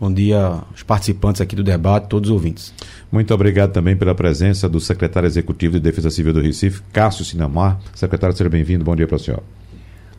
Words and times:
Bom 0.00 0.10
dia 0.10 0.62
aos 0.70 0.82
participantes 0.82 1.42
aqui 1.42 1.54
do 1.54 1.62
debate, 1.62 2.08
todos 2.08 2.30
os 2.30 2.34
ouvintes. 2.34 2.72
Muito 3.12 3.34
obrigado 3.34 3.70
também 3.70 3.94
pela 3.94 4.14
presença 4.14 4.66
do 4.66 4.80
secretário 4.80 5.26
executivo 5.26 5.74
de 5.74 5.80
Defesa 5.80 6.08
Civil 6.10 6.32
do 6.32 6.40
Recife, 6.40 6.80
Cássio 6.90 7.22
Sinamar. 7.22 7.78
Secretário, 7.94 8.34
seja 8.34 8.48
bem-vindo. 8.48 8.82
Bom 8.82 8.96
dia 8.96 9.06
para 9.06 9.16
o 9.16 9.18
senhor. 9.18 9.42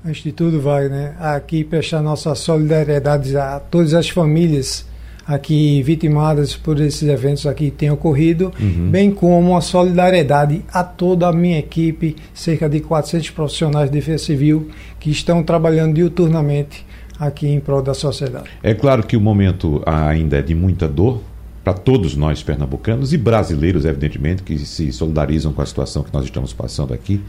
Antes 0.05 0.21
de 0.21 0.31
tudo, 0.31 0.61
Wagner, 0.61 1.15
aqui 1.19 1.63
prestar 1.63 2.03
nossa 2.03 2.35
solidariedade 2.35 3.35
a 3.35 3.59
todas 3.59 3.95
as 3.95 4.07
famílias 4.07 4.85
aqui 5.25 5.81
vitimadas 5.81 6.55
por 6.55 6.79
esses 6.79 7.07
eventos 7.07 7.47
aqui 7.47 7.71
que 7.71 7.77
têm 7.77 7.89
ocorrido, 7.89 8.51
uhum. 8.59 8.91
bem 8.91 9.11
como 9.11 9.57
a 9.57 9.61
solidariedade 9.61 10.63
a 10.71 10.83
toda 10.83 11.27
a 11.27 11.33
minha 11.33 11.57
equipe, 11.57 12.16
cerca 12.35 12.69
de 12.69 12.81
400 12.81 13.31
profissionais 13.31 13.89
de 13.89 13.97
defesa 13.97 14.25
civil 14.25 14.69
que 14.99 15.09
estão 15.09 15.41
trabalhando 15.41 15.95
diuturnamente 15.95 16.85
aqui 17.22 17.47
em 17.47 17.59
prol 17.59 17.83
da 17.83 17.94
sociedade. 17.94 18.50
É 18.64 18.73
claro 18.73 19.03
que 19.03 19.16
o 19.16 19.22
momento 19.22 19.83
ainda 19.86 20.39
é 20.39 20.41
de 20.41 20.55
muita 20.55 20.88
dor 20.88 21.22
para 21.63 21.73
todos 21.73 22.16
nós 22.16 22.41
pernambucanos 22.41 23.13
e 23.13 23.17
brasileiros, 23.17 23.86
evidentemente, 23.86 24.41
que 24.41 24.58
se 24.58 24.91
solidarizam 24.91 25.53
com 25.53 25.61
a 25.61 25.66
situação 25.66 26.02
que 26.02 26.11
nós 26.11 26.25
estamos 26.25 26.52
passando 26.52 26.95
aqui. 26.95 27.22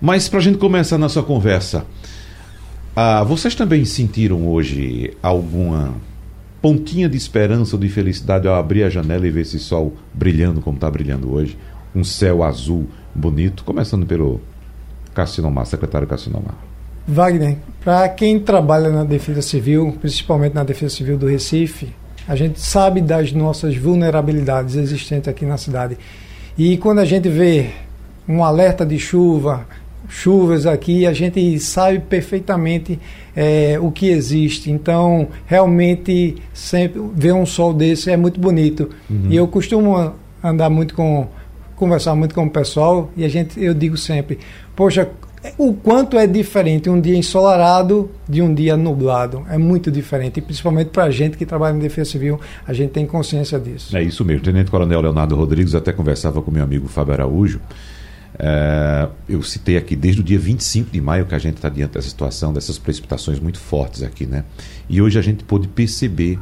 Mas 0.00 0.30
para 0.30 0.38
a 0.38 0.42
gente 0.42 0.56
começar 0.56 0.96
nossa 0.96 1.22
conversa, 1.22 1.84
ah, 2.96 3.22
vocês 3.22 3.54
também 3.54 3.84
sentiram 3.84 4.48
hoje 4.48 5.14
alguma 5.22 5.94
pontinha 6.62 7.06
de 7.06 7.16
esperança 7.16 7.76
ou 7.76 7.80
de 7.80 7.90
felicidade 7.90 8.48
ao 8.48 8.54
abrir 8.54 8.82
a 8.84 8.88
janela 8.88 9.26
e 9.26 9.30
ver 9.30 9.42
esse 9.42 9.58
sol 9.58 9.94
brilhando 10.14 10.62
como 10.62 10.76
está 10.76 10.90
brilhando 10.90 11.30
hoje? 11.34 11.58
Um 11.94 12.02
céu 12.02 12.42
azul 12.42 12.88
bonito, 13.14 13.62
começando 13.62 14.06
pelo 14.06 14.40
Cassinomar, 15.12 15.66
secretário 15.66 16.08
Cassinomar. 16.08 16.71
Wagner, 17.06 17.56
para 17.84 18.08
quem 18.08 18.38
trabalha 18.38 18.90
na 18.90 19.04
Defesa 19.04 19.42
Civil, 19.42 19.96
principalmente 20.00 20.54
na 20.54 20.62
Defesa 20.62 20.94
Civil 20.94 21.18
do 21.18 21.26
Recife, 21.26 21.88
a 22.26 22.36
gente 22.36 22.60
sabe 22.60 23.00
das 23.00 23.32
nossas 23.32 23.76
vulnerabilidades 23.76 24.76
existentes 24.76 25.28
aqui 25.28 25.44
na 25.44 25.56
cidade. 25.56 25.98
E 26.56 26.76
quando 26.76 27.00
a 27.00 27.04
gente 27.04 27.28
vê 27.28 27.70
um 28.28 28.44
alerta 28.44 28.86
de 28.86 28.98
chuva, 28.98 29.66
chuvas 30.08 30.66
aqui, 30.66 31.06
a 31.06 31.12
gente 31.12 31.58
sabe 31.58 31.98
perfeitamente 31.98 33.00
é, 33.34 33.78
o 33.80 33.90
que 33.90 34.06
existe. 34.08 34.70
Então, 34.70 35.28
realmente, 35.46 36.36
sempre 36.52 37.02
ver 37.14 37.32
um 37.32 37.46
sol 37.46 37.72
desse 37.72 38.10
é 38.10 38.16
muito 38.16 38.38
bonito. 38.38 38.90
Uhum. 39.10 39.26
E 39.28 39.36
eu 39.36 39.48
costumo 39.48 40.14
andar 40.42 40.70
muito 40.70 40.94
com, 40.94 41.26
conversar 41.74 42.14
muito 42.14 42.34
com 42.34 42.44
o 42.44 42.50
pessoal 42.50 43.10
e 43.16 43.24
a 43.24 43.28
gente, 43.28 43.60
eu 43.62 43.74
digo 43.74 43.96
sempre, 43.96 44.38
poxa, 44.76 45.08
o 45.58 45.74
quanto 45.74 46.16
é 46.16 46.26
diferente 46.26 46.88
um 46.88 47.00
dia 47.00 47.16
ensolarado 47.16 48.10
de 48.28 48.40
um 48.40 48.54
dia 48.54 48.76
nublado. 48.76 49.44
É 49.48 49.58
muito 49.58 49.90
diferente, 49.90 50.38
e 50.38 50.40
principalmente 50.40 50.88
para 50.88 51.04
a 51.04 51.10
gente 51.10 51.36
que 51.36 51.44
trabalha 51.44 51.76
em 51.76 51.80
defesa 51.80 52.10
civil, 52.10 52.40
a 52.66 52.72
gente 52.72 52.90
tem 52.90 53.06
consciência 53.06 53.58
disso. 53.58 53.96
É 53.96 54.02
isso 54.02 54.24
mesmo. 54.24 54.44
Tenente 54.44 54.70
Coronel 54.70 55.00
Leonardo 55.00 55.34
Rodrigues 55.34 55.74
até 55.74 55.92
conversava 55.92 56.40
com 56.40 56.50
meu 56.50 56.62
amigo 56.62 56.88
Fábio 56.88 57.14
Araújo. 57.14 57.60
É, 58.38 59.08
eu 59.28 59.42
citei 59.42 59.76
aqui 59.76 59.94
desde 59.94 60.20
o 60.20 60.24
dia 60.24 60.38
25 60.38 60.90
de 60.90 61.00
maio 61.00 61.26
que 61.26 61.34
a 61.34 61.38
gente 61.38 61.56
está 61.56 61.68
diante 61.68 61.92
dessa 61.92 62.08
situação, 62.08 62.52
dessas 62.52 62.78
precipitações 62.78 63.38
muito 63.38 63.58
fortes 63.58 64.02
aqui, 64.02 64.24
né? 64.24 64.44
E 64.88 65.02
hoje 65.02 65.18
a 65.18 65.22
gente 65.22 65.44
pôde 65.44 65.68
perceber 65.68 66.38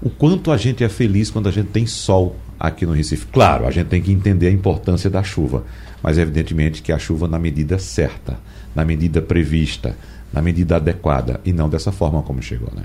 o 0.00 0.08
quanto 0.08 0.50
a 0.50 0.56
gente 0.56 0.82
é 0.82 0.88
feliz 0.88 1.30
quando 1.30 1.48
a 1.48 1.52
gente 1.52 1.68
tem 1.68 1.86
sol 1.86 2.36
aqui 2.58 2.86
no 2.86 2.92
Recife. 2.92 3.26
Claro, 3.26 3.66
a 3.66 3.70
gente 3.70 3.88
tem 3.88 4.00
que 4.00 4.12
entender 4.12 4.46
a 4.46 4.50
importância 4.50 5.10
da 5.10 5.22
chuva 5.22 5.64
mas 6.02 6.18
evidentemente 6.18 6.82
que 6.82 6.92
a 6.92 6.98
chuva 6.98 7.28
na 7.28 7.38
medida 7.38 7.78
certa, 7.78 8.38
na 8.74 8.84
medida 8.84 9.20
prevista, 9.20 9.96
na 10.32 10.40
medida 10.40 10.76
adequada 10.76 11.40
e 11.44 11.52
não 11.52 11.68
dessa 11.68 11.90
forma 11.90 12.22
como 12.22 12.42
chegou, 12.42 12.70
né? 12.74 12.82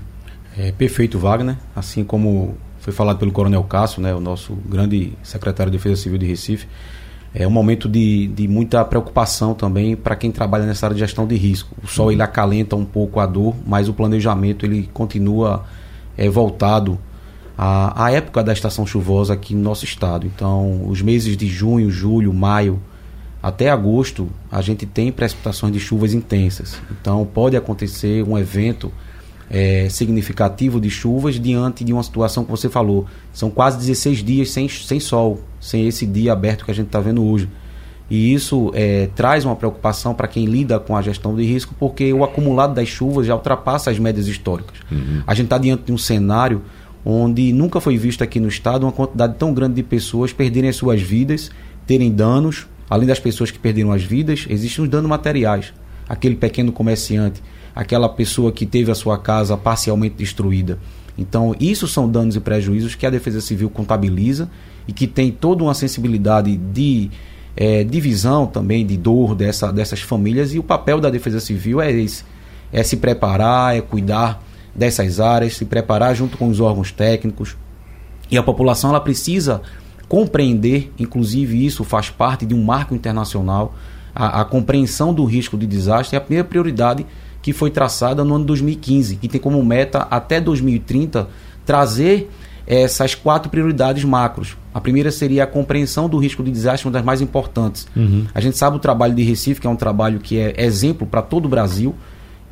É 0.58 0.72
perfeito, 0.72 1.18
Wagner. 1.18 1.56
Assim 1.74 2.02
como 2.02 2.56
foi 2.80 2.92
falado 2.92 3.18
pelo 3.18 3.32
Coronel 3.32 3.62
Cássio, 3.64 4.00
né, 4.00 4.14
o 4.14 4.20
nosso 4.20 4.54
grande 4.54 5.12
secretário 5.22 5.70
de 5.70 5.76
Defesa 5.76 6.00
Civil 6.00 6.18
de 6.18 6.26
Recife, 6.26 6.66
é 7.34 7.46
um 7.46 7.50
momento 7.50 7.88
de, 7.88 8.28
de 8.28 8.48
muita 8.48 8.82
preocupação 8.84 9.52
também 9.52 9.94
para 9.94 10.16
quem 10.16 10.30
trabalha 10.30 10.64
nessa 10.64 10.86
área 10.86 10.94
de 10.94 11.00
gestão 11.00 11.26
de 11.26 11.36
risco. 11.36 11.76
O 11.82 11.86
sol 11.86 12.10
ele 12.10 12.22
acalenta 12.22 12.74
um 12.76 12.84
pouco 12.84 13.20
a 13.20 13.26
dor, 13.26 13.54
mas 13.66 13.88
o 13.88 13.92
planejamento 13.92 14.64
ele 14.64 14.88
continua 14.94 15.64
é, 16.16 16.28
voltado 16.30 16.98
à, 17.58 18.04
à 18.06 18.10
época 18.10 18.42
da 18.42 18.52
estação 18.52 18.86
chuvosa 18.86 19.34
aqui 19.34 19.54
no 19.54 19.60
nosso 19.60 19.84
estado. 19.84 20.26
Então, 20.26 20.88
os 20.88 21.02
meses 21.02 21.36
de 21.36 21.46
junho, 21.46 21.90
julho, 21.90 22.32
maio, 22.32 22.80
até 23.46 23.70
agosto 23.70 24.28
a 24.50 24.60
gente 24.60 24.84
tem 24.84 25.12
precipitações 25.12 25.72
de 25.72 25.78
chuvas 25.78 26.12
intensas. 26.12 26.80
Então 26.90 27.24
pode 27.24 27.56
acontecer 27.56 28.24
um 28.24 28.36
evento 28.36 28.90
é, 29.48 29.88
significativo 29.88 30.80
de 30.80 30.90
chuvas 30.90 31.38
diante 31.38 31.84
de 31.84 31.92
uma 31.92 32.02
situação 32.02 32.44
que 32.44 32.50
você 32.50 32.68
falou. 32.68 33.06
São 33.32 33.48
quase 33.48 33.78
16 33.78 34.24
dias 34.24 34.50
sem, 34.50 34.68
sem 34.68 34.98
sol, 34.98 35.40
sem 35.60 35.86
esse 35.86 36.04
dia 36.04 36.32
aberto 36.32 36.64
que 36.64 36.72
a 36.72 36.74
gente 36.74 36.88
está 36.88 36.98
vendo 36.98 37.22
hoje. 37.22 37.48
E 38.10 38.34
isso 38.34 38.72
é, 38.74 39.10
traz 39.14 39.44
uma 39.44 39.54
preocupação 39.54 40.12
para 40.12 40.26
quem 40.26 40.44
lida 40.44 40.80
com 40.80 40.96
a 40.96 41.00
gestão 41.00 41.32
de 41.36 41.44
risco, 41.44 41.72
porque 41.78 42.12
o 42.12 42.24
acumulado 42.24 42.74
das 42.74 42.88
chuvas 42.88 43.28
já 43.28 43.34
ultrapassa 43.36 43.92
as 43.92 43.98
médias 44.00 44.26
históricas. 44.26 44.78
Uhum. 44.90 45.22
A 45.24 45.34
gente 45.34 45.46
está 45.46 45.58
diante 45.58 45.84
de 45.84 45.92
um 45.92 45.98
cenário 45.98 46.62
onde 47.04 47.52
nunca 47.52 47.80
foi 47.80 47.96
visto 47.96 48.24
aqui 48.24 48.40
no 48.40 48.48
estado 48.48 48.82
uma 48.82 48.90
quantidade 48.90 49.36
tão 49.38 49.54
grande 49.54 49.76
de 49.76 49.84
pessoas 49.84 50.32
perderem 50.32 50.68
as 50.68 50.74
suas 50.74 51.00
vidas, 51.00 51.52
terem 51.86 52.10
danos, 52.10 52.66
Além 52.88 53.06
das 53.06 53.18
pessoas 53.18 53.50
que 53.50 53.58
perderam 53.58 53.92
as 53.92 54.02
vidas, 54.02 54.46
existem 54.48 54.84
os 54.84 54.90
danos 54.90 55.08
materiais. 55.08 55.72
Aquele 56.08 56.36
pequeno 56.36 56.70
comerciante, 56.70 57.42
aquela 57.74 58.08
pessoa 58.08 58.52
que 58.52 58.64
teve 58.64 58.90
a 58.90 58.94
sua 58.94 59.18
casa 59.18 59.56
parcialmente 59.56 60.14
destruída. 60.16 60.78
Então, 61.18 61.54
isso 61.58 61.88
são 61.88 62.08
danos 62.08 62.36
e 62.36 62.40
prejuízos 62.40 62.94
que 62.94 63.06
a 63.06 63.10
Defesa 63.10 63.40
Civil 63.40 63.70
contabiliza 63.70 64.48
e 64.86 64.92
que 64.92 65.06
tem 65.06 65.32
toda 65.32 65.64
uma 65.64 65.74
sensibilidade 65.74 66.56
de 66.56 67.10
é, 67.56 67.82
divisão 67.82 68.46
também 68.46 68.84
de 68.86 68.96
dor 68.96 69.34
dessa, 69.34 69.72
dessas 69.72 70.00
famílias. 70.00 70.54
E 70.54 70.58
o 70.58 70.62
papel 70.62 71.00
da 71.00 71.10
Defesa 71.10 71.40
Civil 71.40 71.80
é 71.80 71.90
esse: 71.90 72.22
é 72.72 72.82
se 72.82 72.98
preparar, 72.98 73.76
é 73.76 73.80
cuidar 73.80 74.42
dessas 74.74 75.18
áreas, 75.18 75.56
se 75.56 75.64
preparar 75.64 76.14
junto 76.14 76.36
com 76.36 76.48
os 76.48 76.60
órgãos 76.60 76.92
técnicos. 76.92 77.56
E 78.30 78.36
a 78.36 78.42
população 78.42 78.90
ela 78.90 79.00
precisa 79.00 79.62
compreender, 80.08 80.92
inclusive 80.98 81.64
isso 81.64 81.84
faz 81.84 82.10
parte 82.10 82.46
de 82.46 82.54
um 82.54 82.62
marco 82.62 82.94
internacional, 82.94 83.74
a, 84.14 84.40
a, 84.40 84.44
compreensão 84.44 85.12
do 85.12 85.24
risco 85.24 85.58
de 85.58 85.66
desastre 85.66 86.16
é 86.16 86.18
a 86.18 86.20
primeira 86.20 86.48
prioridade 86.48 87.04
que 87.42 87.52
foi 87.52 87.70
traçada 87.70 88.24
no 88.24 88.34
ano 88.34 88.44
2015, 88.44 89.16
que 89.16 89.28
tem 89.28 89.40
como 89.40 89.62
meta 89.64 90.06
até 90.10 90.40
2030 90.40 91.28
trazer 91.64 92.30
essas 92.66 93.14
quatro 93.14 93.50
prioridades 93.50 94.04
macros. 94.04 94.56
A 94.74 94.80
primeira 94.80 95.12
seria 95.12 95.44
a 95.44 95.46
compreensão 95.46 96.08
do 96.08 96.18
risco 96.18 96.42
de 96.42 96.50
desastre, 96.50 96.88
uma 96.88 96.92
das 96.92 97.04
mais 97.04 97.20
importantes. 97.20 97.86
Uhum. 97.94 98.26
A 98.34 98.40
gente 98.40 98.56
sabe 98.56 98.76
o 98.76 98.80
trabalho 98.80 99.14
de 99.14 99.22
Recife, 99.22 99.60
que 99.60 99.66
é 99.66 99.70
um 99.70 99.76
trabalho 99.76 100.18
que 100.18 100.38
é 100.38 100.54
exemplo 100.64 101.06
para 101.06 101.22
todo 101.22 101.46
o 101.46 101.48
Brasil, 101.48 101.94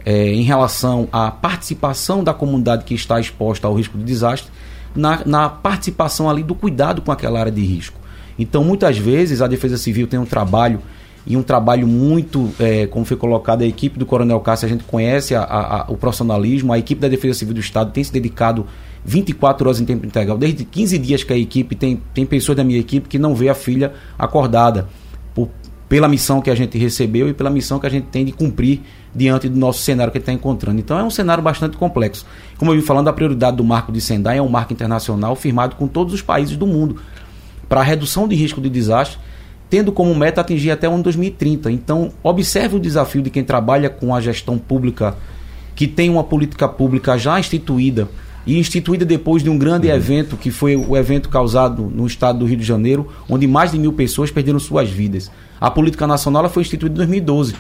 é, 0.05 0.33
em 0.33 0.43
relação 0.43 1.09
à 1.11 1.31
participação 1.31 2.23
da 2.23 2.35
comunidade 2.35 2.85
que 2.85 2.95
está 2.95 3.19
exposta 3.19 3.67
ao 3.67 3.75
risco 3.75 3.99
de 3.99 4.05
desastre, 4.05 4.51
na, 4.95 5.23
na 5.25 5.49
participação 5.49 6.29
ali 6.29 6.43
do 6.43 6.55
cuidado 6.55 7.03
com 7.03 7.11
aquela 7.13 7.41
área 7.41 7.53
de 7.53 7.63
risco. 7.63 7.99
Então, 8.39 8.65
muitas 8.65 8.99
vezes, 8.99 9.41
a 9.41 9.47
Defesa 9.47 9.77
Civil 9.77 10.07
tem 10.07 10.19
um 10.19 10.27
trabalho 10.27 10.81
e 11.27 11.37
um 11.37 11.43
trabalho 11.43 11.87
muito, 11.87 12.53
é, 12.59 12.87
como 12.87 13.05
foi 13.05 13.17
colocado, 13.17 13.63
a 13.63 13.67
equipe 13.67 13.99
do 13.99 14.05
Coronel 14.05 14.41
Cássio, 14.41 14.67
a 14.67 14.69
gente 14.69 14.85
conhece 14.85 15.35
a, 15.35 15.43
a, 15.43 15.85
o 15.89 15.97
profissionalismo, 15.97 16.73
a 16.73 16.79
equipe 16.79 17.01
da 17.01 17.09
Defesa 17.09 17.39
Civil 17.39 17.55
do 17.55 17.61
Estado 17.61 17.93
tem 17.93 18.05
se 18.05 18.13
dedicado 18.13 18.67
24 19.05 19.67
horas 19.67 19.81
em 19.81 19.85
tempo 19.85 20.05
integral. 20.05 20.37
Desde 20.37 20.65
15 20.65 20.99
dias 20.99 21.25
que 21.25 21.33
a 21.33 21.39
equipe 21.39 21.75
tem, 21.75 22.01
tem 22.13 22.27
pessoas 22.27 22.57
da 22.57 22.65
minha 22.65 22.79
equipe 22.79 23.09
que 23.09 23.19
não 23.19 23.35
vê 23.35 23.49
a 23.49 23.55
filha 23.55 23.93
acordada 24.19 24.89
pela 25.89 26.09
missão 26.09 26.41
que 26.41 26.51
a 26.51 26.55
gente 26.55 26.79
recebeu 26.79 27.29
e 27.29 27.35
pela 27.35 27.51
missão 27.51 27.79
que 27.79 27.87
a 27.87 27.91
gente 27.91 28.07
tem 28.07 28.25
de 28.25 28.33
cumprir 28.33 28.81
diante 29.15 29.49
do 29.49 29.59
nosso 29.59 29.81
cenário 29.81 30.11
que 30.13 30.19
está 30.19 30.33
encontrando. 30.33 30.81
Então 30.81 30.99
é 30.99 31.05
um 31.05 31.11
cenário 31.11 31.43
bastante 31.43 31.77
complexo. 31.77 32.27
Como 32.57 32.71
eu 32.71 32.77
vim 32.77 32.83
falando, 32.83 33.09
a 33.09 33.13
prioridade 33.13 33.57
do 33.57 33.65
marco 33.65 33.93
de 33.93 34.01
Sendai 34.01 34.39
é 34.39 34.43
um 34.43 34.49
marco 34.49 34.73
internacional 34.73 35.37
firmado 35.37 35.77
com 35.77 35.87
todos 35.87 36.15
os 36.15 36.23
países 36.23 36.57
do 36.57 36.67
mundo 36.67 36.97
para 37.69 37.81
a 37.81 37.85
redução 37.85 38.27
de 38.27 38.35
risco 38.35 38.61
de 38.61 38.69
desastre 38.69 39.19
tendo 39.75 39.91
como 39.91 40.15
meta 40.15 40.41
atingir 40.41 40.71
até 40.71 40.89
o 40.89 40.93
ano 40.93 41.03
2030. 41.03 41.69
Então, 41.73 42.13
observe 42.23 42.77
o 42.77 42.81
desafio 42.81 43.21
de 43.21 43.29
quem 43.29 43.43
trabalha 43.43 43.91
com 43.91 44.15
a 44.15 44.21
gestão 44.21 44.57
pública, 44.57 45.17
que 45.75 45.89
tem 45.89 46.09
uma 46.09 46.23
política 46.23 46.69
pública 46.69 47.19
já 47.19 47.41
instituída 47.41 48.09
e 48.47 48.59
instituída 48.59 49.05
depois 49.05 49.43
de 49.43 49.51
um 49.51 49.59
grande 49.59 49.89
uhum. 49.89 49.95
evento, 49.95 50.37
que 50.37 50.51
foi 50.51 50.77
o 50.77 50.97
evento 50.97 51.29
causado 51.29 51.83
no 51.83 52.07
estado 52.07 52.41
do 52.41 52.47
Rio 52.47 52.59
de 52.59 52.65
Janeiro, 52.65 53.09
onde 53.29 53.47
mais 53.47 53.73
de 53.73 53.79
mil 53.79 53.93
pessoas 53.93 54.31
perderam 54.31 54.59
suas 54.59 54.91
vidas. 54.91 55.31
A 55.61 55.71
política 55.71 56.07
nacional 56.07 56.49
foi 56.49 56.63
instituída 56.63 56.95
em 56.95 56.97
2012. 56.97 57.55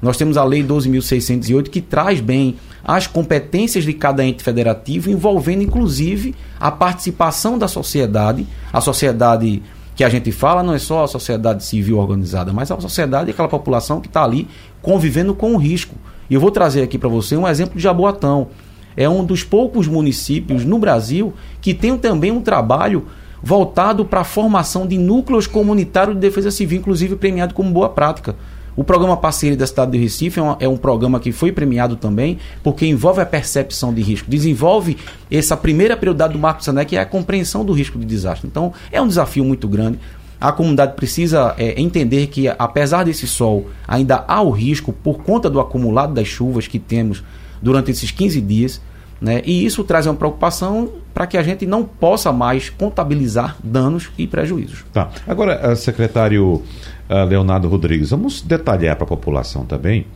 Nós 0.00 0.16
temos 0.16 0.36
a 0.36 0.44
Lei 0.44 0.64
12.608 0.64 1.68
que 1.68 1.80
traz 1.80 2.20
bem 2.20 2.56
as 2.82 3.06
competências 3.06 3.84
de 3.84 3.92
cada 3.92 4.24
ente 4.24 4.42
federativo, 4.42 5.10
envolvendo 5.10 5.62
inclusive 5.62 6.34
a 6.58 6.70
participação 6.70 7.58
da 7.58 7.68
sociedade, 7.68 8.46
a 8.72 8.80
sociedade 8.80 9.62
que 9.94 10.02
a 10.02 10.08
gente 10.08 10.32
fala 10.32 10.62
não 10.62 10.72
é 10.72 10.78
só 10.78 11.04
a 11.04 11.06
sociedade 11.06 11.62
civil 11.62 11.98
organizada, 11.98 12.54
mas 12.54 12.70
a 12.70 12.80
sociedade 12.80 13.28
e 13.28 13.32
aquela 13.32 13.48
população 13.48 14.00
que 14.00 14.08
está 14.08 14.24
ali 14.24 14.48
convivendo 14.80 15.34
com 15.34 15.54
o 15.54 15.58
risco. 15.58 15.94
E 16.30 16.34
eu 16.34 16.40
vou 16.40 16.50
trazer 16.50 16.82
aqui 16.82 16.96
para 16.96 17.08
você 17.08 17.36
um 17.36 17.46
exemplo 17.46 17.76
de 17.76 17.82
Jaboatão. 17.82 18.48
É 18.96 19.08
um 19.08 19.24
dos 19.24 19.42
poucos 19.42 19.86
municípios 19.86 20.64
no 20.64 20.78
Brasil 20.78 21.32
que 21.60 21.74
tem 21.74 21.96
também 21.96 22.30
um 22.30 22.40
trabalho 22.40 23.06
voltado 23.42 24.04
para 24.04 24.20
a 24.20 24.24
formação 24.24 24.86
de 24.86 24.98
núcleos 24.98 25.46
comunitários 25.46 26.14
de 26.14 26.20
defesa 26.20 26.50
civil, 26.50 26.78
inclusive 26.78 27.16
premiado 27.16 27.54
como 27.54 27.70
boa 27.70 27.88
prática. 27.88 28.36
O 28.76 28.84
programa 28.84 29.16
Parceria 29.16 29.56
da 29.56 29.66
Cidade 29.66 29.92
de 29.92 29.98
Recife 29.98 30.38
é, 30.38 30.42
uma, 30.42 30.56
é, 30.60 30.68
um 30.68 30.76
programa 30.76 31.18
que 31.18 31.32
foi 31.32 31.50
premiado 31.50 31.96
também, 31.96 32.38
porque 32.62 32.86
envolve 32.86 33.20
a 33.20 33.26
percepção 33.26 33.92
de 33.92 34.00
risco, 34.00 34.30
desenvolve 34.30 34.96
essa 35.30 35.56
primeira 35.56 35.96
prioridade 35.96 36.32
do 36.32 36.38
Marco 36.38 36.62
Sané, 36.62 36.84
que 36.84 36.96
é 36.96 37.00
a 37.00 37.06
compreensão 37.06 37.64
do 37.64 37.72
risco 37.72 37.98
de 37.98 38.04
desastre. 38.04 38.46
Então, 38.46 38.72
é 38.92 39.00
um 39.02 39.08
desafio 39.08 39.44
muito 39.44 39.66
grande. 39.66 39.98
A 40.40 40.52
comunidade 40.52 40.94
precisa 40.94 41.54
é, 41.58 41.78
entender 41.78 42.28
que, 42.28 42.48
apesar 42.48 43.04
desse 43.04 43.26
sol, 43.26 43.68
ainda 43.86 44.24
há 44.26 44.40
o 44.40 44.50
risco 44.50 44.92
por 44.92 45.22
conta 45.22 45.50
do 45.50 45.60
acumulado 45.60 46.14
das 46.14 46.28
chuvas 46.28 46.66
que 46.66 46.78
temos 46.78 47.22
durante 47.60 47.90
esses 47.90 48.10
15 48.10 48.40
dias. 48.40 48.80
Né? 49.20 49.42
E 49.44 49.66
isso 49.66 49.84
traz 49.84 50.06
uma 50.06 50.14
preocupação 50.14 50.90
para 51.12 51.26
que 51.26 51.36
a 51.36 51.42
gente 51.42 51.66
não 51.66 51.84
possa 51.84 52.32
mais 52.32 52.70
contabilizar 52.70 53.56
danos 53.62 54.10
e 54.16 54.26
prejuízos. 54.26 54.84
Tá. 54.92 55.10
Agora, 55.26 55.60
eh, 55.62 55.74
secretário 55.74 56.62
uh, 57.10 57.24
Leonardo 57.28 57.68
Rodrigues. 57.68 58.10
Vamos 58.10 58.40
detalhar 58.40 58.96
para 58.96 59.04
a 59.04 59.08
população 59.08 59.66
também 59.66 60.06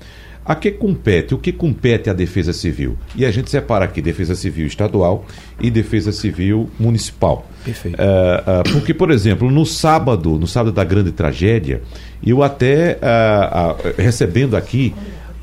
a 0.45 0.55
que 0.55 0.71
compete, 0.71 1.35
o 1.35 1.39
que 1.39 1.53
compete 1.53 2.11
à 2.11 2.13
Defesa 2.13 2.53
Civil. 2.53 2.99
E 3.17 3.25
a 3.25 3.31
gente 3.31 3.51
separa 3.51 3.87
aqui 3.87 4.03
Defesa 4.03 4.35
Civil 4.35 4.67
Estadual 4.67 5.25
e 5.59 5.71
Defesa 5.71 6.13
Civil 6.13 6.69
Municipal. 6.79 7.47
Perfeito. 7.65 7.97
Uh, 7.97 8.61
uh, 8.61 8.73
porque, 8.75 8.93
por 8.93 9.11
exemplo, 9.11 9.51
no 9.51 9.65
sábado, 9.65 10.39
no 10.39 10.47
sábado 10.47 10.75
da 10.75 10.85
grande 10.85 11.13
tragédia, 11.13 11.81
eu 12.25 12.43
até 12.43 12.99
uh, 12.99 14.01
recebendo 14.01 14.55
aqui 14.55 14.95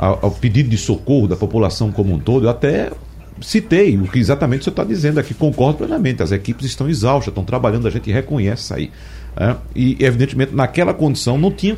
o 0.01 0.31
pedido 0.31 0.69
de 0.69 0.77
socorro 0.77 1.27
da 1.27 1.35
população 1.35 1.91
como 1.91 2.13
um 2.13 2.19
todo, 2.19 2.45
eu 2.45 2.49
até 2.49 2.91
citei 3.39 3.97
o 3.97 4.03
que 4.03 4.19
exatamente 4.19 4.61
o 4.61 4.63
senhor 4.63 4.73
está 4.73 4.83
dizendo 4.83 5.19
aqui, 5.19 5.33
concordo 5.33 5.79
plenamente. 5.79 6.23
As 6.23 6.31
equipes 6.31 6.65
estão 6.65 6.89
exaustas, 6.89 7.31
estão 7.31 7.43
trabalhando, 7.43 7.87
a 7.87 7.91
gente 7.91 8.11
reconhece 8.11 8.63
isso 8.63 8.73
aí. 8.73 8.91
É, 9.35 9.55
e, 9.73 9.95
evidentemente, 9.99 10.53
naquela 10.53 10.93
condição 10.93 11.37
não 11.37 11.51
tinha, 11.51 11.77